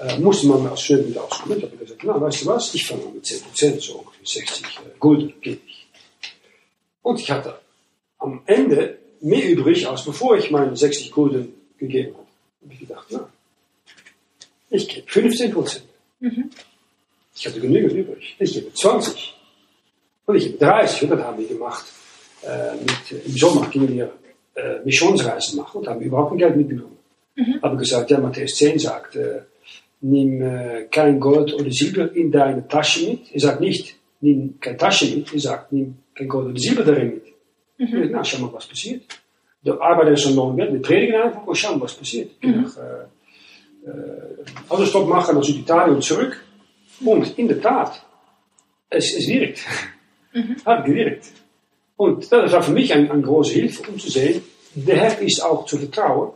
Äh, 0.00 0.18
musste 0.18 0.46
man 0.46 0.66
als 0.66 0.80
Student 0.80 1.10
mit 1.10 1.18
auskommen. 1.18 1.58
Ich 1.58 1.64
habe 1.64 1.76
gesagt, 1.76 2.00
na, 2.04 2.18
weißt 2.18 2.42
du 2.42 2.46
was, 2.46 2.74
ich 2.74 2.86
fange 2.86 3.04
mit 3.14 3.24
10%, 3.24 3.80
so 3.80 3.98
ungefähr 3.98 4.24
60 4.24 4.64
äh, 4.64 4.98
Gulden 4.98 5.34
gebe 5.42 5.60
ich. 5.66 5.88
Und 7.02 7.20
ich 7.20 7.30
hatte 7.30 7.58
am 8.18 8.40
Ende 8.46 8.98
mehr 9.20 9.50
übrig, 9.50 9.86
als 9.86 10.04
bevor 10.04 10.38
ich 10.38 10.50
meine 10.50 10.74
60 10.74 11.10
Gulden 11.10 11.52
gegeben 11.76 12.14
habe. 12.14 12.26
Habe 12.62 12.72
ich 12.72 12.80
gedacht, 12.80 13.06
na, 13.10 13.28
ich 14.70 14.88
gebe 14.88 15.06
15 15.06 15.52
Prozent. 15.52 15.84
Mhm. 16.20 16.50
Ich 17.34 17.46
hatte 17.46 17.60
genügend 17.60 17.92
übrig. 17.92 18.36
Ich 18.38 18.54
gebe 18.54 18.72
20. 18.72 19.34
Und 20.24 20.36
ich 20.36 20.44
gebe 20.44 20.58
30. 20.58 21.02
Und 21.02 21.10
das 21.10 21.26
haben 21.26 21.38
wir 21.38 21.48
gemacht. 21.48 21.84
Äh, 22.42 22.74
mit, 22.76 23.26
Im 23.26 23.36
Sommer 23.36 23.68
gingen 23.68 23.94
wir 23.94 24.12
äh, 24.54 24.78
Missionsreisen 24.82 25.58
machen 25.58 25.78
und 25.78 25.88
haben 25.88 26.00
überhaupt 26.00 26.30
kein 26.30 26.38
Geld 26.38 26.56
mitgenommen. 26.56 26.96
Mhm. 27.34 27.60
Habe 27.62 27.76
gesagt, 27.76 28.10
ja, 28.10 28.18
Matthäus 28.18 28.54
10 28.54 28.78
sagt, 28.78 29.16
äh, 29.16 29.42
nimm 30.00 30.42
äh, 30.42 30.84
kein 30.90 31.20
Gold 31.20 31.54
oder 31.54 31.70
Silber 31.70 32.14
in 32.14 32.30
deine 32.30 32.66
Tasche 32.66 33.08
mit. 33.08 33.32
Er 33.32 33.40
sagt 33.40 33.60
nicht, 33.60 33.96
nimm 34.20 34.58
keine 34.60 34.76
Tasche 34.76 35.14
mit. 35.14 35.32
Er 35.32 35.40
sagt, 35.40 35.72
nimm 35.72 35.96
kein 36.14 36.28
Gold 36.28 36.48
oder 36.48 36.58
Silber 36.58 36.84
darin 36.84 37.14
mit. 37.14 37.24
Mhm. 37.78 38.10
Na, 38.10 38.24
schau 38.24 38.38
mal, 38.38 38.52
was 38.52 38.66
passiert. 38.66 39.02
Der 39.64 39.80
Arbeiter 39.80 40.12
ist 40.12 40.30
noch 40.30 40.54
Geld. 40.56 40.72
Wir 40.72 40.82
predigen 40.82 41.20
einfach 41.20 41.46
und 41.46 41.56
schauen, 41.56 41.80
was 41.80 41.94
passiert. 41.94 42.30
Mhm. 42.42 42.66
Ich 42.66 42.76
äh, 42.76 43.88
äh, 43.90 44.68
Autostop 44.68 45.08
machen 45.08 45.36
nach 45.36 45.44
Süditalien 45.44 45.96
und 45.96 46.02
zurück. 46.02 46.42
Und 47.04 47.38
in 47.38 47.48
der 47.48 47.60
Tat, 47.60 48.02
es, 48.88 49.16
es 49.16 49.26
wirkt. 49.28 49.60
Mhm. 50.32 50.56
Hat 50.64 50.84
gewirkt. 50.84 51.26
Und 51.96 52.30
das 52.32 52.52
war 52.52 52.62
für 52.62 52.72
mich 52.72 52.92
eine, 52.94 53.10
eine 53.10 53.22
große 53.22 53.52
Hilfe, 53.52 53.90
um 53.90 53.98
zu 53.98 54.10
sehen, 54.10 54.42
der 54.74 54.96
Herr 54.96 55.20
ist 55.20 55.44
auch 55.44 55.66
zu 55.66 55.76
vertrauen. 55.76 56.32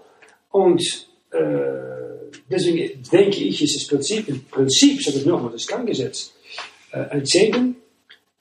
Und 0.51 0.83
äh, 1.31 1.94
deswegen 2.51 3.03
denke 3.11 3.39
ich, 3.39 3.63
ist 3.63 3.77
das 3.77 3.87
Prinzip, 3.87 4.29
im 4.29 4.45
Prinzip, 4.45 5.03
sage 5.03 5.19
ich 5.19 5.27
nochmal, 5.27 5.53
das 5.53 5.67
Kerngesetz, 5.67 6.33
äh, 6.93 6.99
ein 6.99 7.25
Segen 7.25 7.77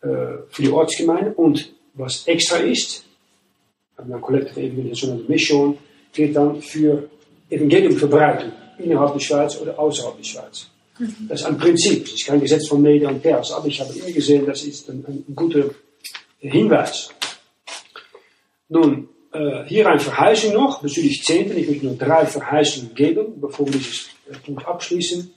äh, 0.02 0.08
für 0.50 0.62
die 0.62 0.70
Ortsgemeinde. 0.70 1.34
Und 1.34 1.74
was 1.94 2.28
extra 2.28 2.58
ist, 2.58 3.06
haben 3.98 4.10
wir 4.10 4.20
Collective 4.20 4.60
Evangelisation 4.60 5.20
und 5.20 5.30
Mission, 5.30 5.78
geht 6.12 6.36
dann 6.36 6.62
für 6.62 7.10
Evangeliumverbreitung 7.50 8.52
innerhalb 8.80 9.14
der 9.14 9.20
Schweiz 9.20 9.60
oder 9.60 9.78
außerhalb 9.78 10.18
der 10.18 10.24
Schweiz. 10.24 10.68
Mhm. 11.00 11.28
Das 11.28 11.42
ist 11.42 11.48
ein 11.48 11.58
Prinzip, 11.58 12.04
das 12.04 12.14
ist 12.14 12.26
kein 12.26 12.40
Gesetz 12.40 12.68
von 12.68 12.82
Media 12.82 13.10
und 13.10 13.22
Pers, 13.22 13.52
aber 13.52 13.68
ich 13.68 13.80
habe 13.80 13.94
immer 13.94 14.12
gesehen, 14.12 14.46
das 14.46 14.64
ist 14.64 14.90
ein, 14.90 15.04
ein 15.08 15.36
guter 15.36 15.70
Hinweis. 16.40 17.10
Nun, 18.70 19.10
äh, 19.34 19.64
hier 19.66 19.88
ein 19.88 20.00
Verheißung 20.00 20.54
noch 20.54 20.82
bezüglich 20.82 21.24
Zehnten. 21.24 21.58
Ich 21.58 21.68
möchte 21.68 21.86
nur 21.86 21.98
drei 21.98 22.26
Verheißungen 22.26 22.94
geben, 22.94 23.42
bevor 23.42 23.66
wir 23.68 23.74
dieses 23.74 24.10
äh, 24.30 24.38
Punkt 24.38 24.66
abschließen. 24.66 25.34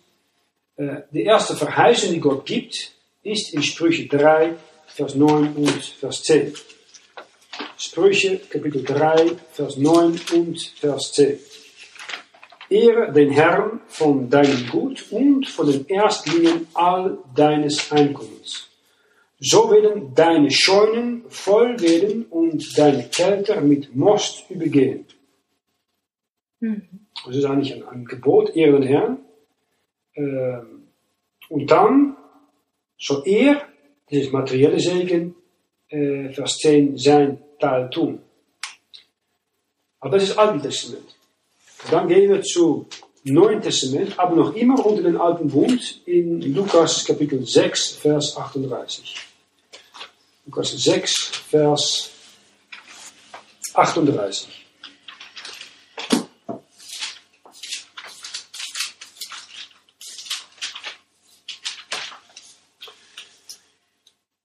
Äh, 0.76 0.96
die 1.10 1.22
erste 1.22 1.56
Verheißung, 1.56 2.12
die 2.12 2.20
Gott 2.20 2.44
gibt, 2.46 2.92
ist 3.22 3.52
in 3.54 3.62
Sprüche 3.62 4.06
3, 4.06 4.54
Vers 4.86 5.14
9 5.14 5.56
und 5.56 5.84
Vers 5.84 6.22
10. 6.22 6.54
Sprüche, 7.78 8.38
Kapitel 8.50 8.84
3, 8.84 9.32
Vers 9.52 9.76
9 9.76 10.20
und 10.34 10.60
Vers 10.78 11.12
10. 11.12 11.38
Ehre 12.68 13.12
den 13.12 13.30
Herrn 13.30 13.80
von 13.86 14.28
deinem 14.28 14.68
Gut 14.68 15.04
und 15.10 15.46
von 15.48 15.70
den 15.70 15.86
Erstlingen 15.88 16.66
all 16.74 17.18
deines 17.34 17.92
Einkommens. 17.92 18.65
So 19.38 19.70
werden 19.70 20.14
deine 20.14 20.50
Scheunen 20.50 21.28
voll 21.28 21.78
werden 21.80 22.24
und 22.26 22.78
deine 22.78 23.08
Kelter 23.08 23.60
mit 23.60 23.94
Most 23.94 24.50
übergehen. 24.50 25.06
Mhm. 26.60 27.06
Das 27.26 27.36
ist 27.36 27.44
eigentlich 27.44 27.74
ein, 27.74 27.86
ein 27.86 28.04
Gebot, 28.04 28.54
ehre 28.56 28.80
den 28.80 28.88
Herrn. 28.88 29.18
Ähm, 30.14 30.88
und 31.48 31.70
dann 31.70 32.16
soll 32.98 33.22
er, 33.26 33.62
dieses 34.10 34.32
materielle 34.32 34.80
Segen, 34.80 35.34
äh, 35.88 36.30
Vers 36.30 36.58
10, 36.58 36.96
sein 36.96 37.42
Teil 37.58 37.90
tun. 37.90 38.20
Aber 40.00 40.16
das 40.16 40.30
ist 40.30 40.38
Alten 40.38 40.62
Testament. 40.62 41.16
Dann 41.90 42.08
gehen 42.08 42.30
wir 42.30 42.42
zu 42.42 42.86
Neuen 43.28 43.60
Testament, 43.60 44.16
aber 44.20 44.36
noch 44.36 44.54
immer 44.54 44.86
unter 44.86 45.02
den 45.02 45.16
Alten 45.16 45.48
Bund 45.48 46.00
in 46.06 46.40
Lukas 46.54 47.04
Kapitel 47.04 47.44
6, 47.44 47.96
Vers 47.96 48.36
38. 48.36 49.16
Lukas 50.44 50.70
6, 50.70 51.12
Vers 51.50 52.10
38. 53.74 54.64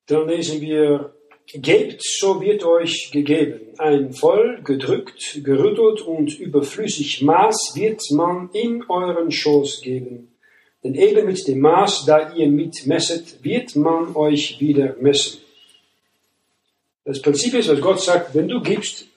Dann 0.07 0.27
lesen 0.27 0.59
wir 0.59 1.13
Gebt, 1.53 2.01
so 2.03 2.41
wird 2.41 2.63
euch 2.63 3.11
gegeben. 3.11 3.59
Ein 3.77 4.13
voll 4.13 4.61
gedrückt, 4.63 5.41
gerüttelt 5.43 6.01
und 6.01 6.39
überflüssig 6.39 7.21
Maß 7.21 7.73
wird 7.75 8.01
man 8.11 8.49
in 8.53 8.83
euren 8.87 9.31
Schoß 9.31 9.81
geben. 9.81 10.29
Denn 10.83 10.95
eben 10.95 11.25
mit 11.25 11.45
dem 11.47 11.59
Maß, 11.59 12.05
da 12.05 12.33
ihr 12.33 12.47
mitmesset, 12.47 13.43
wird 13.43 13.75
man 13.75 14.15
euch 14.15 14.59
wieder 14.59 14.95
messen. 14.99 15.41
Das 17.03 17.21
Prinzip 17.21 17.53
ist, 17.55 17.69
was 17.69 17.81
Gott 17.81 18.01
sagt, 18.01 18.33
wenn 18.33 18.47
du 18.47 18.61
gibst, 18.61 19.07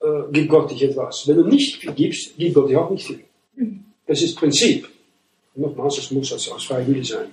äh, 0.00 0.32
gibt 0.32 0.48
Gott 0.48 0.70
dich 0.70 0.82
etwas. 0.82 1.26
Wenn 1.26 1.36
du 1.36 1.44
nicht 1.44 1.94
gibst, 1.96 2.36
gibt 2.38 2.54
Gott 2.54 2.70
dir 2.70 2.80
auch 2.80 2.90
nicht 2.90 3.06
viel. 3.06 3.24
Das 4.06 4.22
ist 4.22 4.36
Prinzip. 4.36 4.88
Nochmals, 5.54 5.98
es 5.98 6.10
muss 6.10 6.32
aus, 6.32 6.48
aus 6.48 6.64
freier 6.64 6.86
Wille 6.86 7.04
sein. 7.04 7.28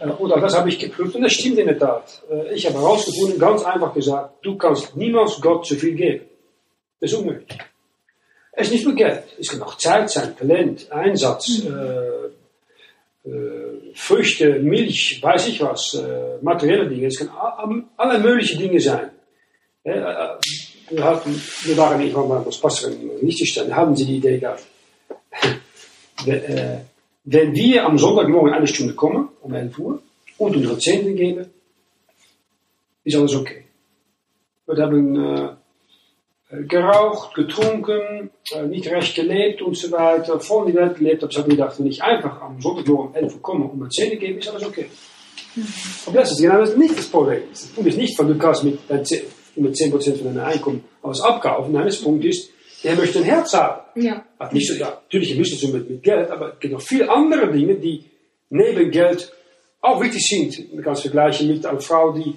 Äh, 0.00 0.08
auch 0.08 0.40
das 0.40 0.56
habe 0.56 0.68
ich 0.68 0.78
geprüft 0.78 1.14
und 1.14 1.22
das 1.22 1.32
stimmt 1.32 1.58
in 1.58 1.66
der 1.66 1.78
Tat. 1.78 2.22
Äh, 2.30 2.54
ich 2.54 2.66
habe 2.66 2.78
herausgefunden, 2.78 3.38
ganz 3.38 3.64
einfach 3.64 3.94
gesagt, 3.94 4.44
du 4.44 4.56
kannst 4.56 4.96
niemals 4.96 5.40
Gott 5.40 5.66
zu 5.66 5.76
viel 5.76 5.94
geben. 5.94 6.24
Das 7.00 7.12
ist 7.12 7.18
unmöglich. 7.18 7.58
Es 8.52 8.68
ist 8.68 8.72
nicht 8.72 8.84
nur 8.84 8.94
Geld, 8.94 9.24
es 9.38 9.48
kann 9.48 9.62
auch 9.62 9.76
Zeit 9.78 10.10
sein, 10.10 10.36
Talent, 10.36 10.90
Einsatz, 10.92 11.64
mhm. 11.64 11.76
äh, 11.76 13.28
äh, 13.28 13.92
Früchte, 13.94 14.60
Milch, 14.60 15.20
weiß 15.22 15.48
ich 15.48 15.60
was, 15.60 15.94
äh, 15.94 16.38
materielle 16.42 16.88
Dinge. 16.88 17.06
Es 17.06 17.18
kann 17.18 17.30
alle 17.96 18.18
möglichen 18.18 18.58
Dinge 18.58 18.80
sein. 18.80 19.10
Äh, 19.82 19.92
wir, 20.90 21.04
hatten, 21.04 21.42
wir 21.62 21.76
waren 21.76 22.00
irgendwann 22.00 22.28
mal 22.28 22.44
als 22.44 22.58
Pastor 22.58 22.90
in 22.90 23.10
Liechtenstein, 23.22 23.74
haben 23.74 23.96
sie 23.96 24.04
die 24.04 24.16
Idee 24.16 24.38
gehabt, 24.38 24.64
wenn 27.24 27.54
wir 27.54 27.86
am 27.86 27.98
Sonntagmorgen 27.98 28.52
eine 28.52 28.66
Stunde 28.66 28.94
kommen, 28.94 29.28
um 29.40 29.54
11 29.54 29.78
Uhr, 29.78 30.02
und 30.38 30.56
unsere 30.56 30.78
Zehnten 30.78 31.16
geben, 31.16 31.46
ist 33.04 33.16
alles 33.16 33.34
okay. 33.34 33.64
Wir 34.66 34.82
haben 34.82 35.16
äh, 35.16 36.62
geraucht, 36.64 37.34
getrunken, 37.34 38.30
äh, 38.52 38.66
nicht 38.66 38.90
recht 38.90 39.14
gelebt 39.14 39.62
und 39.62 39.76
so 39.76 39.90
weiter, 39.92 40.40
voll 40.40 40.66
die 40.66 40.74
Welt 40.74 40.96
gelebt. 40.96 41.24
Ich 41.28 41.38
habe 41.38 41.50
gedacht, 41.50 41.78
wenn 41.78 41.86
ich 41.86 42.02
einfach 42.02 42.40
am 42.40 42.60
Sonntagmorgen 42.60 43.08
um 43.08 43.14
11 43.14 43.34
Uhr 43.34 43.42
komme 43.42 43.64
und 43.64 43.78
meine 43.78 43.90
Zähne 43.90 44.16
gebe, 44.16 44.38
ist 44.38 44.48
alles 44.48 44.66
okay. 44.66 44.86
Mhm. 45.54 45.66
Aber 46.06 46.18
das 46.18 46.32
ist 46.32 46.40
genau 46.40 46.58
das 46.58 46.76
nicht 46.76 46.98
das 46.98 47.06
Problem. 47.06 47.42
Das 47.50 47.66
Punkt 47.66 47.88
ist 47.88 47.98
nicht, 47.98 48.16
von 48.16 48.28
du 48.28 48.36
kannst 48.36 48.64
mit, 48.64 48.78
mit 48.88 49.74
10% 49.74 50.16
von 50.16 50.34
deinem 50.34 50.44
Einkommen 50.44 50.84
alles 51.02 51.20
abkaufen. 51.20 51.72
Nein, 51.72 51.86
das 51.86 52.02
Punkt 52.02 52.24
ist, 52.24 52.50
er 52.84 52.96
möchte 52.96 53.18
ein 53.18 53.24
Herz 53.24 53.52
haben. 53.54 53.82
Ja. 54.00 54.24
Hat 54.38 54.52
nicht 54.52 54.68
so, 54.68 54.74
ja, 54.74 55.00
natürlich 55.02 55.36
müssen 55.36 55.58
sie 55.58 55.68
mit, 55.68 55.88
mit 55.88 56.02
Geld, 56.02 56.30
aber 56.30 56.54
es 56.54 56.60
gibt 56.60 56.74
noch 56.74 56.82
viele 56.82 57.10
andere 57.10 57.50
Dinge, 57.50 57.76
die 57.76 58.04
neben 58.50 58.90
Geld 58.90 59.32
auch 59.80 60.00
wichtig 60.02 60.26
sind. 60.26 60.74
Man 60.74 60.84
kann 60.84 60.92
es 60.92 61.00
vergleichen 61.00 61.48
mit 61.48 61.64
einer 61.66 61.80
Frau, 61.80 62.12
die, 62.12 62.36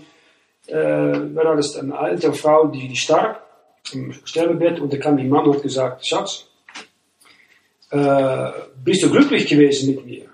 äh, 0.67 0.75
war 0.75 1.55
das 1.55 1.75
eine 1.77 1.97
alte 1.97 2.33
Frau, 2.33 2.67
die, 2.67 2.87
die 2.87 2.95
starb 2.95 3.43
im 3.93 4.13
Sterbebett 4.23 4.79
und 4.79 4.91
da 4.91 4.97
kam 4.97 5.17
die 5.17 5.23
Mann 5.23 5.45
und 5.45 5.55
hat 5.55 5.63
gesagt, 5.63 6.05
Schatz, 6.05 6.45
äh, 7.91 8.51
bist 8.83 9.03
du 9.03 9.09
glücklich 9.09 9.47
gewesen 9.47 9.95
mit 9.95 10.05
mir? 10.05 10.25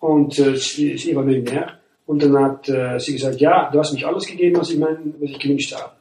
Und 0.00 0.38
äh, 0.38 0.56
sie, 0.56 0.96
sie 0.98 1.14
war 1.14 1.22
Millionär. 1.22 1.78
Und 2.06 2.22
dann 2.22 2.36
hat 2.36 2.68
äh, 2.68 2.98
sie 2.98 3.12
gesagt, 3.12 3.40
ja, 3.40 3.70
du 3.70 3.78
hast 3.78 3.92
mich 3.92 4.04
alles 4.04 4.26
gegeben, 4.26 4.58
was 4.58 4.70
ich, 4.70 4.78
mein, 4.78 5.14
was 5.20 5.30
ich 5.30 5.38
gewünscht 5.38 5.72
habe. 5.74 5.92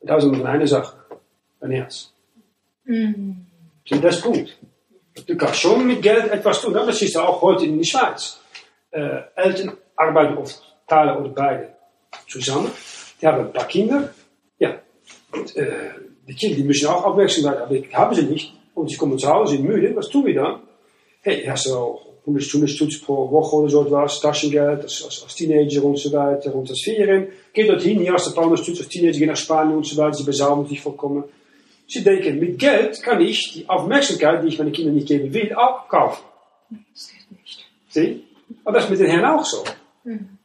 Und 0.00 0.08
das 0.08 0.24
ist 0.24 0.32
nur 0.32 0.46
eine 0.46 0.66
Sache, 0.66 0.96
dein 1.60 1.72
Herz. 1.72 2.10
Mhm. 2.90 3.46
Das 4.02 4.16
ist 4.16 4.22
Punkt. 4.22 4.58
Du 5.26 5.36
kannst 5.36 5.60
schon 5.60 5.86
mit 5.86 6.02
Geld 6.02 6.30
etwas 6.30 6.60
tun. 6.60 6.72
Das 6.72 7.00
ist 7.00 7.16
auch 7.16 7.40
heute 7.42 7.64
in 7.66 7.78
der 7.78 7.84
Schweiz. 7.84 8.40
Äh, 8.90 9.20
Eltern 9.36 9.76
arbeiten 9.96 10.36
oft 10.36 10.60
Teile 10.88 11.16
oder 11.18 11.28
beide 11.28 11.74
zusammen. 12.28 12.70
Die 13.20 13.26
haben 13.26 13.46
ein 13.46 13.52
paar 13.52 13.66
Kinder. 13.66 14.12
Ja, 14.58 14.74
und, 15.32 15.56
äh, 15.56 15.90
die 16.26 16.34
Kinder 16.34 16.56
die 16.56 16.64
müssen 16.64 16.88
auch 16.88 17.04
Aufmerksamkeit 17.04 17.60
haben, 17.60 17.76
aber 17.76 17.98
haben 17.98 18.14
sie 18.14 18.22
nicht. 18.22 18.54
Und 18.74 18.90
sie 18.90 18.96
kommen 18.96 19.18
zu 19.18 19.28
Hause, 19.28 19.56
sind 19.56 19.66
müde. 19.66 19.94
Was 19.94 20.08
tun 20.08 20.26
wir 20.26 20.34
dann? 20.34 20.60
Hey, 21.22 21.44
hast 21.46 21.66
du 21.66 21.74
auch 21.74 22.06
100 22.22 22.42
Stundenstoets 22.42 23.00
pro 23.00 23.30
Woche 23.30 23.56
oder 23.56 23.70
so 23.70 23.84
etwas, 23.84 24.20
Taschengeld 24.20 24.82
als, 24.82 25.04
als, 25.04 25.22
als 25.22 25.34
Teenager 25.34 25.84
und 25.84 25.98
so 25.98 26.12
weiter. 26.12 26.54
Und 26.54 26.68
als 26.70 26.82
Ferien, 26.82 27.28
geh 27.52 27.66
dorthin, 27.66 28.00
hier 28.00 28.12
hast 28.12 28.26
du 28.26 28.30
ein 28.30 28.48
paar 28.48 28.56
Stoets 28.56 28.80
als 28.80 28.88
Teenager, 28.88 29.18
geh 29.18 29.26
nach 29.26 29.36
Spanien 29.36 29.76
und 29.76 29.86
so 29.86 29.96
weiter. 29.96 30.14
Sie 30.14 30.24
besaufen 30.24 30.66
sich 30.66 30.80
vollkommen. 30.80 31.24
Sie 31.90 32.04
denken, 32.04 32.38
mit 32.38 32.56
Geld 32.56 33.02
kann 33.02 33.20
ich 33.20 33.52
die 33.52 33.68
Aufmerksamkeit, 33.68 34.44
die 34.44 34.48
ich 34.48 34.58
meinen 34.60 34.70
Kindern 34.70 34.94
nicht 34.94 35.08
geben 35.08 35.34
will, 35.34 35.52
auch 35.54 35.88
kaufen. 35.88 36.22
Das 36.70 37.10
geht 37.10 37.36
nicht. 37.36 37.66
Sie? 37.88 38.24
Aber 38.64 38.76
das 38.76 38.84
ist 38.84 38.90
mit 38.90 39.00
den 39.00 39.08
Herren 39.08 39.24
auch 39.24 39.44
so. 39.44 39.64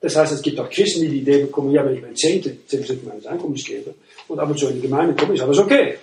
Das 0.01 0.15
heißt, 0.15 0.33
es 0.33 0.41
gibt 0.41 0.59
auch 0.59 0.67
Christen, 0.67 1.01
die 1.01 1.09
die 1.09 1.19
Idee 1.19 1.43
bekommen, 1.43 1.71
ja, 1.71 1.85
wenn 1.85 1.93
ich 1.93 2.01
mein 2.01 2.15
Zehnte, 2.15 2.57
10% 2.67 3.05
meines 3.07 3.27
Einkommens 3.27 3.63
gebe 3.63 3.93
und 4.27 4.39
ab 4.39 4.49
und 4.49 4.57
zu 4.57 4.67
in 4.69 4.77
die 4.77 4.81
Gemeinde 4.81 5.15
komme, 5.15 5.35
ist 5.35 5.41
alles 5.41 5.59
okay. 5.59 5.99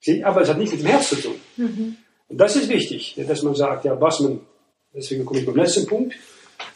Sie? 0.00 0.22
Aber 0.22 0.42
es 0.42 0.48
hat 0.48 0.56
nichts 0.56 0.72
mit 0.72 0.82
dem 0.82 0.86
Herz 0.86 1.08
zu 1.08 1.16
tun. 1.16 1.34
Und 2.28 2.38
das 2.38 2.54
ist 2.54 2.68
wichtig, 2.68 3.16
dass 3.26 3.42
man 3.42 3.56
sagt, 3.56 3.86
ja, 3.86 4.00
was 4.00 4.20
man, 4.20 4.40
deswegen 4.94 5.24
komme 5.24 5.40
ich 5.40 5.46
beim 5.46 5.56
letzten 5.56 5.84
Punkt, 5.84 6.14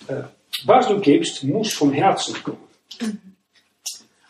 äh, 0.09 0.23
was 0.65 0.89
du 0.89 0.99
gibst, 0.99 1.45
muss 1.45 1.73
vom 1.73 1.93
Herzen 1.93 2.35
kommen. 2.43 2.59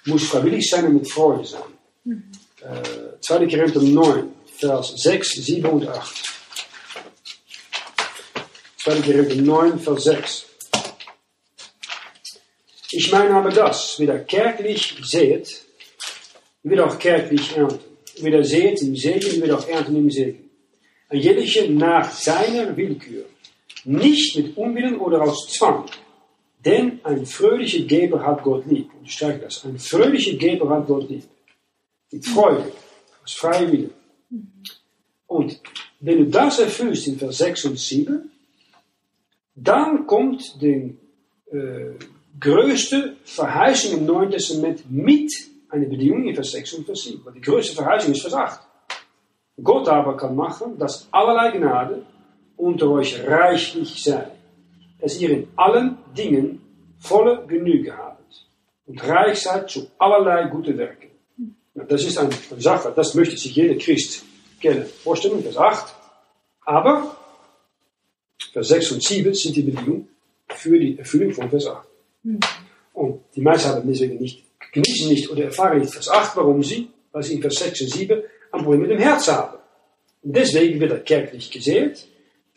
Muss 0.05 0.25
freiwillig 0.25 0.69
sein 0.69 0.85
und 0.85 0.95
mit 0.95 1.11
Freude 1.11 1.47
sein. 1.47 1.63
Äh, 2.63 3.21
2. 3.21 3.47
Korinther 3.49 3.81
9, 3.81 4.33
Vers 4.59 4.95
6, 5.03 5.33
7 5.33 5.67
und 5.67 5.89
8. 5.89 6.23
2. 8.85 9.01
Korinther 9.01 9.35
9, 9.37 9.79
Vers 9.81 10.05
6. 10.05 10.47
Ich 12.93 13.11
meine 13.11 13.35
aber 13.35 13.51
das, 13.51 13.99
wer 13.99 14.23
kärglich 14.25 14.97
seht, 15.03 15.65
wird 16.63 16.81
auch 16.81 16.99
kärglich 16.99 17.57
ernten. 17.57 17.81
Wer 18.21 18.45
seht 18.45 18.83
im 18.83 18.95
Segen, 18.95 19.41
wird 19.41 19.51
auch 19.53 19.67
ernten 19.67 19.97
im 19.97 20.11
Segen. 20.11 20.51
Ein 21.09 21.19
jeder 21.19 21.69
nach 21.71 22.13
seiner 22.13 22.77
Willkür, 22.77 23.25
nicht 23.85 24.37
mit 24.37 24.57
Unwillen 24.57 24.99
oder 24.99 25.23
aus 25.23 25.49
Zwang. 25.49 25.87
Denn 26.65 27.01
ein 27.03 27.27
fröhlicher 27.27 27.81
Geber 27.81 28.25
hat 28.25 28.43
Gott 28.45 28.67
lieb. 28.67 28.89
Und 28.95 29.09
ich 29.09 29.19
das. 29.19 29.65
Ein 29.65 29.79
fröhlicher 29.79 30.35
Geber 30.35 30.71
hat 30.71 30.87
Gott 30.87 31.11
lieb. 31.11 31.25
Mit 32.13 32.27
Freude, 32.27 32.73
aus 33.25 33.33
freiem 33.33 33.73
Willen. 33.73 33.91
Und 35.27 35.61
wenn 36.01 36.19
du 36.19 36.27
das 36.27 36.59
erfüllst 36.59 37.07
in 37.07 37.19
Vers 37.19 37.39
6 37.39 37.65
und 37.67 37.79
7, 37.79 38.31
dann 39.55 40.07
kommt 40.07 40.61
die 40.61 40.97
äh, 41.51 41.95
größte 42.39 43.17
Verheißung 43.25 43.99
im 43.99 44.07
Neuen 44.07 44.31
Testament 44.31 44.91
mit 44.91 45.33
einer 45.69 45.87
Bedingung 45.87 46.27
in 46.29 46.35
Vers 46.35 46.53
6 46.53 46.75
und 46.75 46.87
Vers 46.87 47.05
7. 47.05 47.25
Weil 47.25 47.35
die 47.35 47.41
größte 47.41 47.75
Verheißung 47.75 48.13
ist 48.13 48.23
Vers 48.23 48.35
8. 48.35 48.61
Gott 49.63 49.89
aber 49.89 50.17
kann 50.17 50.35
machen, 50.35 50.79
dass 50.79 51.09
allerlei 51.11 51.57
Gnade 51.57 52.05
unter 52.57 52.91
euch 52.91 53.27
reichlich 53.27 54.03
sei, 54.03 54.31
dass 55.01 55.21
ihr 55.21 55.31
in 55.31 55.49
allen 55.57 55.99
Dingen 56.17 56.61
volle 56.99 57.45
Genüge 57.47 57.97
habt 57.97 58.47
und 58.87 59.03
reich 59.09 59.41
seid 59.41 59.71
zu 59.71 59.89
allerlei 59.99 60.49
gute 60.49 60.77
Werken. 60.77 61.12
Das 61.75 62.05
ist 62.05 62.19
eine 62.19 62.31
Sache, 62.59 62.93
das 62.95 63.15
möchte 63.15 63.37
sich 63.37 63.57
jeder 63.57 63.75
Christ 63.77 64.25
kennen. 64.61 64.85
Vorstellung, 65.03 65.43
Vers 65.43 65.57
8. 65.57 65.95
Aber 66.65 67.17
Vers 68.53 68.69
6 68.69 68.93
und 68.93 69.03
7 69.03 69.35
sind 69.35 69.57
die 69.57 69.63
Bedingungen 69.63 70.09
für 70.49 70.79
die 70.79 70.99
Erfüllung 70.99 71.33
von 71.33 71.49
Vers 71.49 71.67
8. 71.67 71.89
Und 72.93 73.21
die 73.35 73.41
meisten 73.41 73.71
haben 73.71 73.89
deswegen 73.89 74.19
nicht, 74.19 74.45
genießen 74.73 75.09
nicht 75.09 75.31
oder 75.31 75.45
erfahren 75.45 75.81
nicht 75.81 75.93
Vers 75.93 76.09
8. 76.09 76.37
Warum 76.37 76.63
sie? 76.63 76.89
Weil 77.11 77.23
sie 77.23 77.35
in 77.35 77.41
Vers 77.41 77.57
6 77.57 77.81
und 77.83 77.91
7 77.91 78.23
ein 78.53 78.63
Problem 78.63 78.83
mit 78.83 78.91
dem 78.91 78.99
Herz 78.99 79.29
haben. 79.29 79.59
Und 80.23 80.37
deswegen 80.37 80.79
wird 80.79 80.93
er 80.93 81.01
kärglich 81.01 81.51
gesät. 81.51 82.07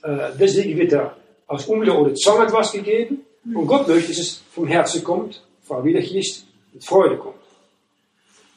Äh, 0.04 0.32
deswegen 0.38 0.78
wird 0.78 0.92
er 0.92 1.18
aus 1.48 1.66
Unwille 1.68 1.94
oder 1.94 2.14
Zwang 2.16 2.46
etwas 2.46 2.74
gegeben. 2.74 3.22
Und 3.54 3.68
Gott 3.68 3.88
möchte, 3.88 4.10
dass 4.10 4.20
es 4.20 4.42
vom 4.52 4.68
Herzen 4.68 5.04
kommt, 5.04 5.42
freiwillig 5.64 6.14
ist, 6.16 6.46
mit 6.74 6.84
Freude 6.84 7.18
kommt. 7.18 7.45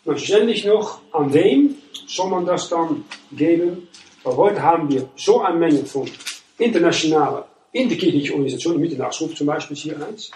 Und 0.09 0.18
ständig 0.18 0.64
noch, 0.64 1.02
an 1.12 1.34
wem 1.34 1.76
soll 2.06 2.30
man 2.30 2.46
das 2.46 2.70
dann 2.70 3.04
geben? 3.30 3.88
Weil 4.24 4.36
heute 4.36 4.62
haben 4.62 4.90
wir 4.90 5.06
so 5.16 5.42
eine 5.42 5.59
Menge 5.59 5.84
von 5.84 6.11
internationalen, 6.56 7.44
interkirchlichen 7.72 8.32
Organisationen, 8.32 8.80
mit 8.80 8.96
Nachruf 8.96 9.34
zum 9.34 9.48
Beispiel 9.48 9.76
hier 9.76 9.96
eins, 10.02 10.30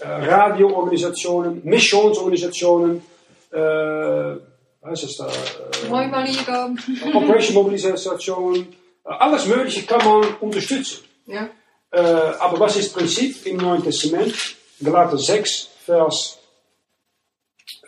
äh, 0.00 0.08
Radioorganisationen, 0.08 1.60
Missionsorganisationen, 1.62 3.02
äh, 3.52 3.56
was 4.80 5.04
ist 5.04 5.20
das 5.20 5.28
da? 5.86 5.88
Äh. 5.88 5.92
Operation 7.14 7.54
Mobilisation, 7.54 8.66
äh, 9.04 9.10
alles 9.10 9.46
Mögliche 9.46 9.86
kann 9.86 10.04
man 10.04 10.24
unterstützen. 10.40 11.04
Ja. 11.26 11.50
Äh, 11.92 12.00
aber 12.00 12.58
was 12.58 12.76
ist 12.76 12.92
Prinzip 12.92 13.46
im 13.46 13.58
Neuen 13.58 13.84
Testament? 13.84 14.34
Galater 14.82 15.18
6, 15.18 15.68
Vers 15.84 16.40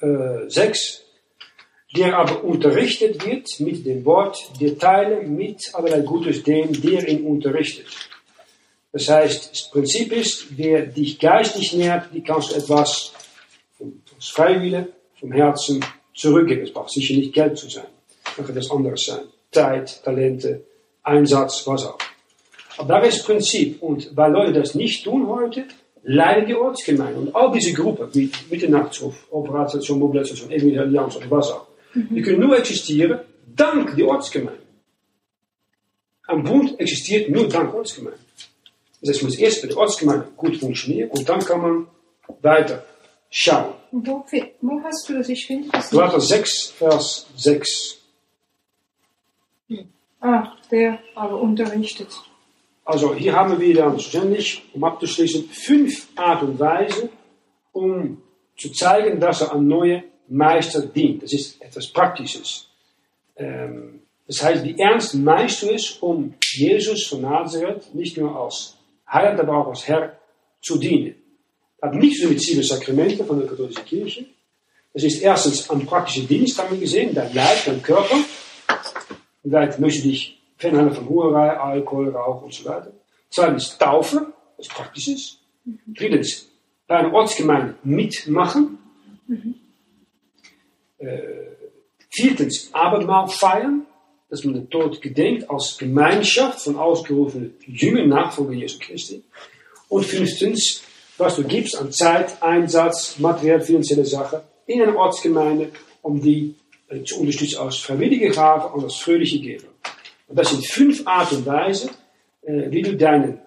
äh, 0.01 0.49
6. 0.49 1.03
Der 1.97 2.19
aber 2.19 2.45
unterrichtet 2.45 3.25
wird 3.27 3.49
mit 3.61 3.87
dem 3.87 4.05
Wort, 4.05 4.39
der 4.61 4.79
teile 4.79 5.23
mit 5.23 5.75
allerlei 5.75 6.01
Gutes 6.01 6.43
dem, 6.43 6.81
der 6.81 7.09
ihn 7.09 7.25
unterrichtet. 7.25 7.87
Das 8.93 9.09
heißt, 9.09 9.51
das 9.53 9.71
Prinzip 9.71 10.13
ist, 10.13 10.47
wer 10.57 10.87
dich 10.87 11.19
geistig 11.19 11.73
nährt, 11.75 12.09
die 12.13 12.23
kannst 12.23 12.51
du 12.51 12.57
etwas 12.57 13.13
vom, 13.77 14.03
Freiwillen, 14.21 14.89
vom 15.19 15.33
Herzen 15.33 15.85
zurückgeben. 16.15 16.63
Es 16.63 16.73
braucht 16.73 16.91
sicher 16.91 17.15
nicht 17.15 17.33
Geld 17.33 17.59
zu 17.59 17.69
sein. 17.69 17.87
Dann 18.37 18.47
kann 18.47 18.55
das 18.55 18.71
anderes 18.71 19.05
sein. 19.05 19.25
Zeit, 19.51 20.03
Talente, 20.03 20.65
Einsatz, 21.03 21.67
was 21.67 21.87
auch. 21.87 21.99
Aber 22.79 23.01
da 23.01 23.01
ist 23.01 23.25
Prinzip. 23.25 23.83
Und 23.83 24.15
weil 24.15 24.33
Leute 24.33 24.55
das 24.55 24.75
nicht 24.75 25.05
tun 25.05 25.29
heute, 25.29 25.65
leiden 26.03 26.47
die 26.47 26.55
Ortsgemeinde. 26.55 27.21
Und 27.21 27.35
all 27.35 27.53
diese 27.53 27.73
Gruppen, 27.73 28.09
wie 28.15 28.31
Mitternachtsruf, 28.51 29.27
Operation, 29.31 29.99
Mobilisation, 29.99 30.51
Evangelische 30.51 30.83
Allianz 30.83 31.17
oder 31.17 31.31
was 31.31 31.53
auch, 31.53 31.67
die 31.97 32.23
können 32.23 32.41
nur 32.41 32.57
existieren 32.59 33.21
dank 33.55 33.97
der 33.97 34.07
Ortsgemeinde. 34.07 34.63
Ein 36.27 36.43
Bund 36.43 36.79
existiert 36.79 37.31
nur 37.31 37.49
dank 37.49 37.73
Ortsgemeinde. 37.73 38.19
Das 39.01 39.11
heißt, 39.11 39.23
muss 39.23 39.39
erst 39.39 39.63
mit 39.63 39.73
der 39.73 39.79
Ortsgemeinde 39.79 40.29
gut 40.37 40.57
funktionieren 40.57 41.11
und 41.11 41.29
dann 41.29 41.41
kann 41.41 41.61
man 41.63 41.87
weiter 42.43 42.85
schauen. 43.31 43.75
Wo, 43.93 44.25
hast 44.83 45.09
du 45.09 45.15
das? 45.15 45.29
Ich 45.29 45.47
finde 45.47 45.69
das. 45.71 45.91
Galater 45.91 46.21
6, 46.21 46.71
Vers 46.79 47.27
6. 47.37 47.99
Ach, 50.21 50.57
der 50.71 50.99
aber 51.15 51.41
unterrichtet. 51.41 52.09
Also 52.85 53.15
hier 53.15 53.35
haben 53.35 53.59
wir 53.61 53.75
dann 53.75 53.99
ständig, 54.01 54.63
um 54.73 54.85
abzuschließen, 54.85 55.49
fünf 55.51 56.09
Art 56.17 56.43
und 56.43 56.59
Weise, 56.59 57.09
um 57.73 58.23
zu 58.57 58.71
zeigen, 58.73 59.21
dass 59.21 59.43
er 59.43 59.55
ein 59.55 59.67
neuer 59.67 60.03
Meister 60.29 60.83
dient. 60.83 61.23
Das 61.23 61.33
ist 61.33 61.61
etwas 61.63 61.87
Praktisches. 61.89 62.69
Ähm, 63.37 64.01
das 64.27 64.43
heißt, 64.43 64.65
wie 64.65 64.79
ernst 64.79 65.15
meinst 65.15 65.63
du 65.63 65.77
um 66.01 66.35
Jesus 66.43 67.07
von 67.07 67.23
Nazareth 67.23 67.95
nicht 67.95 68.17
nur 68.17 68.35
als 68.37 68.77
Heiland, 69.11 69.39
aber 69.41 69.57
auch 69.57 69.69
als 69.69 69.87
Herr 69.87 70.19
zu 70.61 70.79
dienen? 70.79 71.15
Das 71.79 71.91
hat 71.91 71.99
nichts 71.99 72.25
mit 72.29 72.41
sieben 72.41 72.63
Sakramenten 72.63 73.25
von 73.27 73.39
der 73.39 73.49
katholischen 73.49 73.85
Kirche. 73.85 74.27
Das 74.93 75.05
ist 75.05 75.21
erstens 75.21 75.69
ein 75.71 75.85
praktischer 75.85 76.27
Dienst, 76.27 76.59
haben 76.59 76.73
wir 76.73 76.81
gesehen, 76.81 77.15
dein 77.15 77.33
Leib, 77.35 77.65
dein 77.67 77.83
Körper. 77.83 78.17
Vielleicht 79.43 79.79
möchte 79.79 80.03
dich 80.03 80.41
fernhalten 80.57 80.95
von 80.95 81.09
Hurerei, 81.09 81.51
Alkohol, 81.51 82.09
Rauch 82.11 82.43
und 82.43 82.55
so 82.55 82.65
weiter. 82.65 82.93
Zweitens 83.31 83.77
Taufe, 83.79 84.33
was 84.57 84.69
praktisch 84.69 85.09
ist. 85.09 85.39
Drittens 85.87 86.49
bei 86.87 86.97
einer 86.97 87.13
Ortsgemeinde 87.13 87.75
mitmachen. 87.85 88.79
Äh, 90.99 91.19
viertens 92.11 92.71
Abendmahl 92.73 93.29
feiern, 93.29 93.87
dass 94.29 94.45
man 94.45 94.55
den 94.55 94.71
Tod 94.71 95.01
gedenkt 95.01 95.49
als 95.51 95.77
Gemeinschaft 95.79 96.61
von 96.61 96.77
ausgerufenen 96.77 97.55
jungen 97.67 98.09
Nachfolger 98.09 98.53
Jesu 98.53 98.79
Christi. 98.81 99.23
Und 99.89 100.05
fünftens, 100.05 100.83
was 101.19 101.37
du 101.37 101.45
gibst 101.45 101.77
an 101.77 101.93
Zeit, 101.93 102.43
Einsatz, 102.43 103.19
materiell, 103.19 103.61
finanzielle 103.61 104.05
Sachen 104.05 104.41
in 104.67 104.83
einer 104.83 104.97
Ortsgemeinde, 104.97 105.71
um 106.03 106.21
die 106.21 106.55
äh, 106.89 107.03
zu 107.03 107.21
unterstützen 107.21 107.59
als 107.59 107.77
freiwillige 107.77 108.31
Gabe 108.31 108.69
und 108.75 108.85
als 108.85 108.97
fröhliche 108.97 109.41
Geber. 109.41 109.69
Und 110.29 110.39
das 110.39 110.51
sind 110.51 110.67
fünf 110.67 111.07
Art 111.07 111.33
und 111.33 111.47
Weise, 111.47 111.91
äh, 112.43 112.71
wie 112.71 112.83
du 112.83 112.97
deinen 112.97 113.39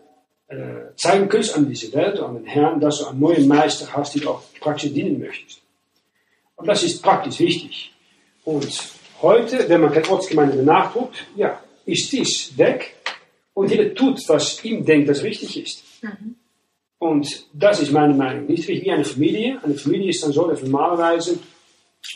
äh, 0.48 0.96
zeigen 0.96 1.28
kannst 1.30 1.56
an 1.56 1.68
diese 1.68 1.94
Welt, 1.94 2.20
an 2.20 2.36
den 2.36 2.46
Herrn, 2.46 2.80
dass 2.80 3.00
du 3.00 3.08
einen 3.08 3.20
neuen 3.20 3.48
Meister 3.48 3.92
hast, 3.94 4.16
die 4.16 4.22
du 4.22 4.30
auch 4.30 4.44
praktisch 4.60 4.94
dienen 4.94 5.20
möchtest. 5.20 5.62
Und 6.60 6.68
das 6.68 6.84
ist 6.84 7.02
praktisch 7.02 7.40
wichtig. 7.40 7.92
Und 8.44 8.70
heute, 9.22 9.68
wenn 9.70 9.82
man 9.82 9.94
keine 9.94 10.10
Ortsgemeinde 10.10 10.56
mehr 10.56 10.66
nachdruckt, 10.66 11.26
ja, 11.36 11.62
ist 11.86 12.12
dies 12.12 12.58
weg 12.58 12.96
und 13.54 13.72
jeder 13.72 13.94
tut, 13.96 14.22
was 14.28 14.64
ihm 14.64 14.86
denkt, 14.86 15.10
das 15.10 15.24
richtig 15.24 15.62
ist. 15.64 15.84
Und 17.00 17.46
das 17.54 17.82
ist 17.82 17.92
meine 17.92 18.14
Meinung. 18.14 18.46
Nicht 18.48 18.68
wie 18.68 18.92
eine 18.92 19.06
Familie. 19.06 19.60
Eine 19.64 19.76
Familie 19.76 20.10
ist 20.10 20.22
dann 20.22 20.34
so, 20.34 20.48
dass 20.48 20.62
normalerweise 20.62 21.40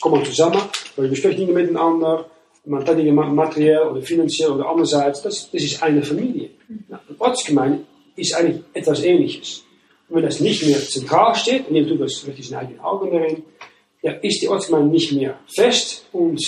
kommt 0.02 0.16
man 0.16 0.26
zusammen, 0.26 0.62
man 0.98 1.10
bespricht 1.10 1.39
Dinge 1.39 1.54
miteinander, 1.54 2.30
man 2.66 2.86
hat 2.86 2.98
Dinge 2.98 3.12
materiell 3.12 3.84
oder 3.84 4.02
finanziell 4.02 4.52
oder 4.52 4.68
andererseits. 4.68 5.22
Das, 5.22 5.50
das 5.52 5.64
ist 5.64 5.82
eine 5.82 6.04
Familie. 6.04 6.50
Ja, 6.89 7.00
die 7.10 7.20
Ortsgemeinde 7.20 7.84
ist 8.16 8.34
eigentlich 8.34 8.62
etwas 8.74 9.04
Ähnliches. 9.04 9.64
Und 10.10 10.18
wenn 10.18 10.24
das 10.24 10.41
nicht 10.41 10.66
mehr 10.66 10.80
zentral 10.80 11.34
steht, 11.36 11.68
und 11.68 11.76
jeder 11.76 11.89
tut 11.89 12.02
das 12.02 12.26
mit 12.26 12.44
seinen 12.44 12.60
eigenen 12.60 12.80
Augen 12.82 13.12
darin, 13.12 13.44
ja, 14.04 14.12
ist 14.12 14.41
die 14.41 14.49
Ortsgemeinde 14.49 14.89
nicht 14.89 15.14
mehr 15.14 15.39
fest 15.47 16.06
und 16.12 16.39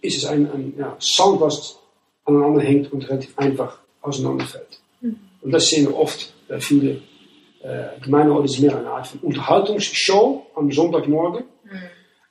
ist 0.00 0.16
es 0.16 0.24
ein, 0.24 0.50
ein 0.50 0.74
ja, 0.78 0.96
Sound, 1.00 1.40
was 1.40 1.78
aneinander 2.24 2.62
hängt 2.62 2.92
und 2.92 3.06
relativ 3.08 3.36
einfach 3.36 3.80
auseinanderfällt. 4.00 4.80
Mhm. 5.00 5.18
Und 5.42 5.50
das 5.50 5.68
sehen 5.68 5.86
wir 5.86 5.96
oft 5.96 6.32
bei 6.48 6.60
vielen 6.60 7.02
äh, 7.62 8.00
Gemeinden, 8.02 8.44
ist 8.44 8.60
mehr 8.60 8.78
eine 8.78 8.88
Art 8.88 9.08
von 9.08 9.20
Unterhaltungsshow 9.20 10.46
am 10.54 10.70
Sonntagmorgen. 10.70 11.44
Mhm. 11.64 11.78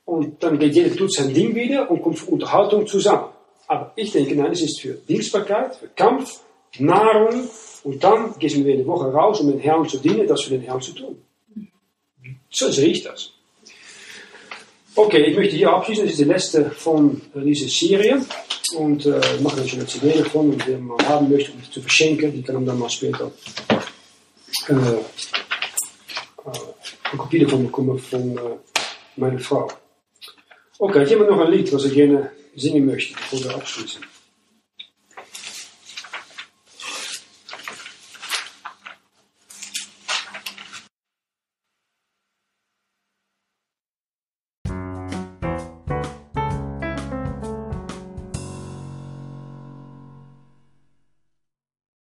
Und 0.06 0.44
dann 0.44 0.58
geht 0.58 0.74
jeder 0.74 0.96
tut 0.96 1.12
sein 1.12 1.34
Ding 1.34 1.54
wieder 1.54 1.92
und 1.92 2.02
kommt 2.02 2.18
für 2.18 2.32
Unterhaltung 2.32 2.88
zusammen. 2.88 3.30
Aber 3.68 3.92
ich 3.96 4.12
denke, 4.12 4.36
nein, 4.36 4.52
es 4.52 4.62
ist 4.62 4.80
für 4.80 4.94
Dienstbarkeit, 4.94 5.76
für 5.76 5.88
Kampf, 5.88 6.42
Nahrung 6.78 7.50
und 7.84 8.04
dann 8.04 8.38
gehen 8.40 8.66
wir 8.66 8.74
eine 8.74 8.86
Woche 8.86 9.12
raus, 9.12 9.40
um 9.42 9.48
den 9.48 9.60
Herrn 9.60 9.88
zu 9.88 9.98
dienen, 9.98 10.28
das 10.28 10.44
für 10.44 10.52
den 10.52 10.62
Herrn 10.62 10.82
zu 10.82 10.94
tun. 10.94 11.18
So 12.50 12.70
sehe 12.72 12.88
ich 12.88 13.04
das. 13.04 13.35
Okay, 14.98 15.26
ich 15.26 15.36
möchte 15.36 15.58
hier 15.58 15.72
abschließen. 15.72 16.06
Das 16.06 16.14
ist 16.14 16.20
die 16.20 16.24
letzte 16.24 16.72
von 16.72 17.22
dieser 17.36 17.68
Serie. 17.68 18.26
Und 18.78 19.06
äh, 19.06 19.20
mache 19.42 19.58
dann 19.58 19.68
schon 19.68 19.80
eine 19.80 19.88
CD 19.88 20.18
davon. 20.18 20.52
Und 20.52 20.66
wer 20.68 20.78
mal 20.78 20.98
haben 21.06 21.30
möchte, 21.30 21.52
um 21.52 21.62
zu 21.70 21.82
verschenken, 21.82 22.32
die 22.32 22.42
kann 22.42 22.66
dann 22.66 22.80
mal 22.80 22.90
später 22.90 23.32
äh, 24.70 24.74
äh, 24.74 24.76
eine 26.46 27.18
Kopie 27.18 27.40
davon 27.40 27.66
bekommen 27.66 28.00
von 28.00 28.40
meiner 29.18 29.40
Frau. 29.40 29.68
Okay, 30.80 31.04
ich 31.04 31.14
habe 31.14 31.26
noch 31.26 31.40
ein 31.40 31.52
Lied, 31.52 31.72
was 31.74 31.86
ich 31.86 31.94
gerne 31.94 32.32
singen 32.56 32.86
möchte, 32.86 33.16
bevor 33.16 33.44
wir 33.44 33.56
abschließen. 33.56 34.02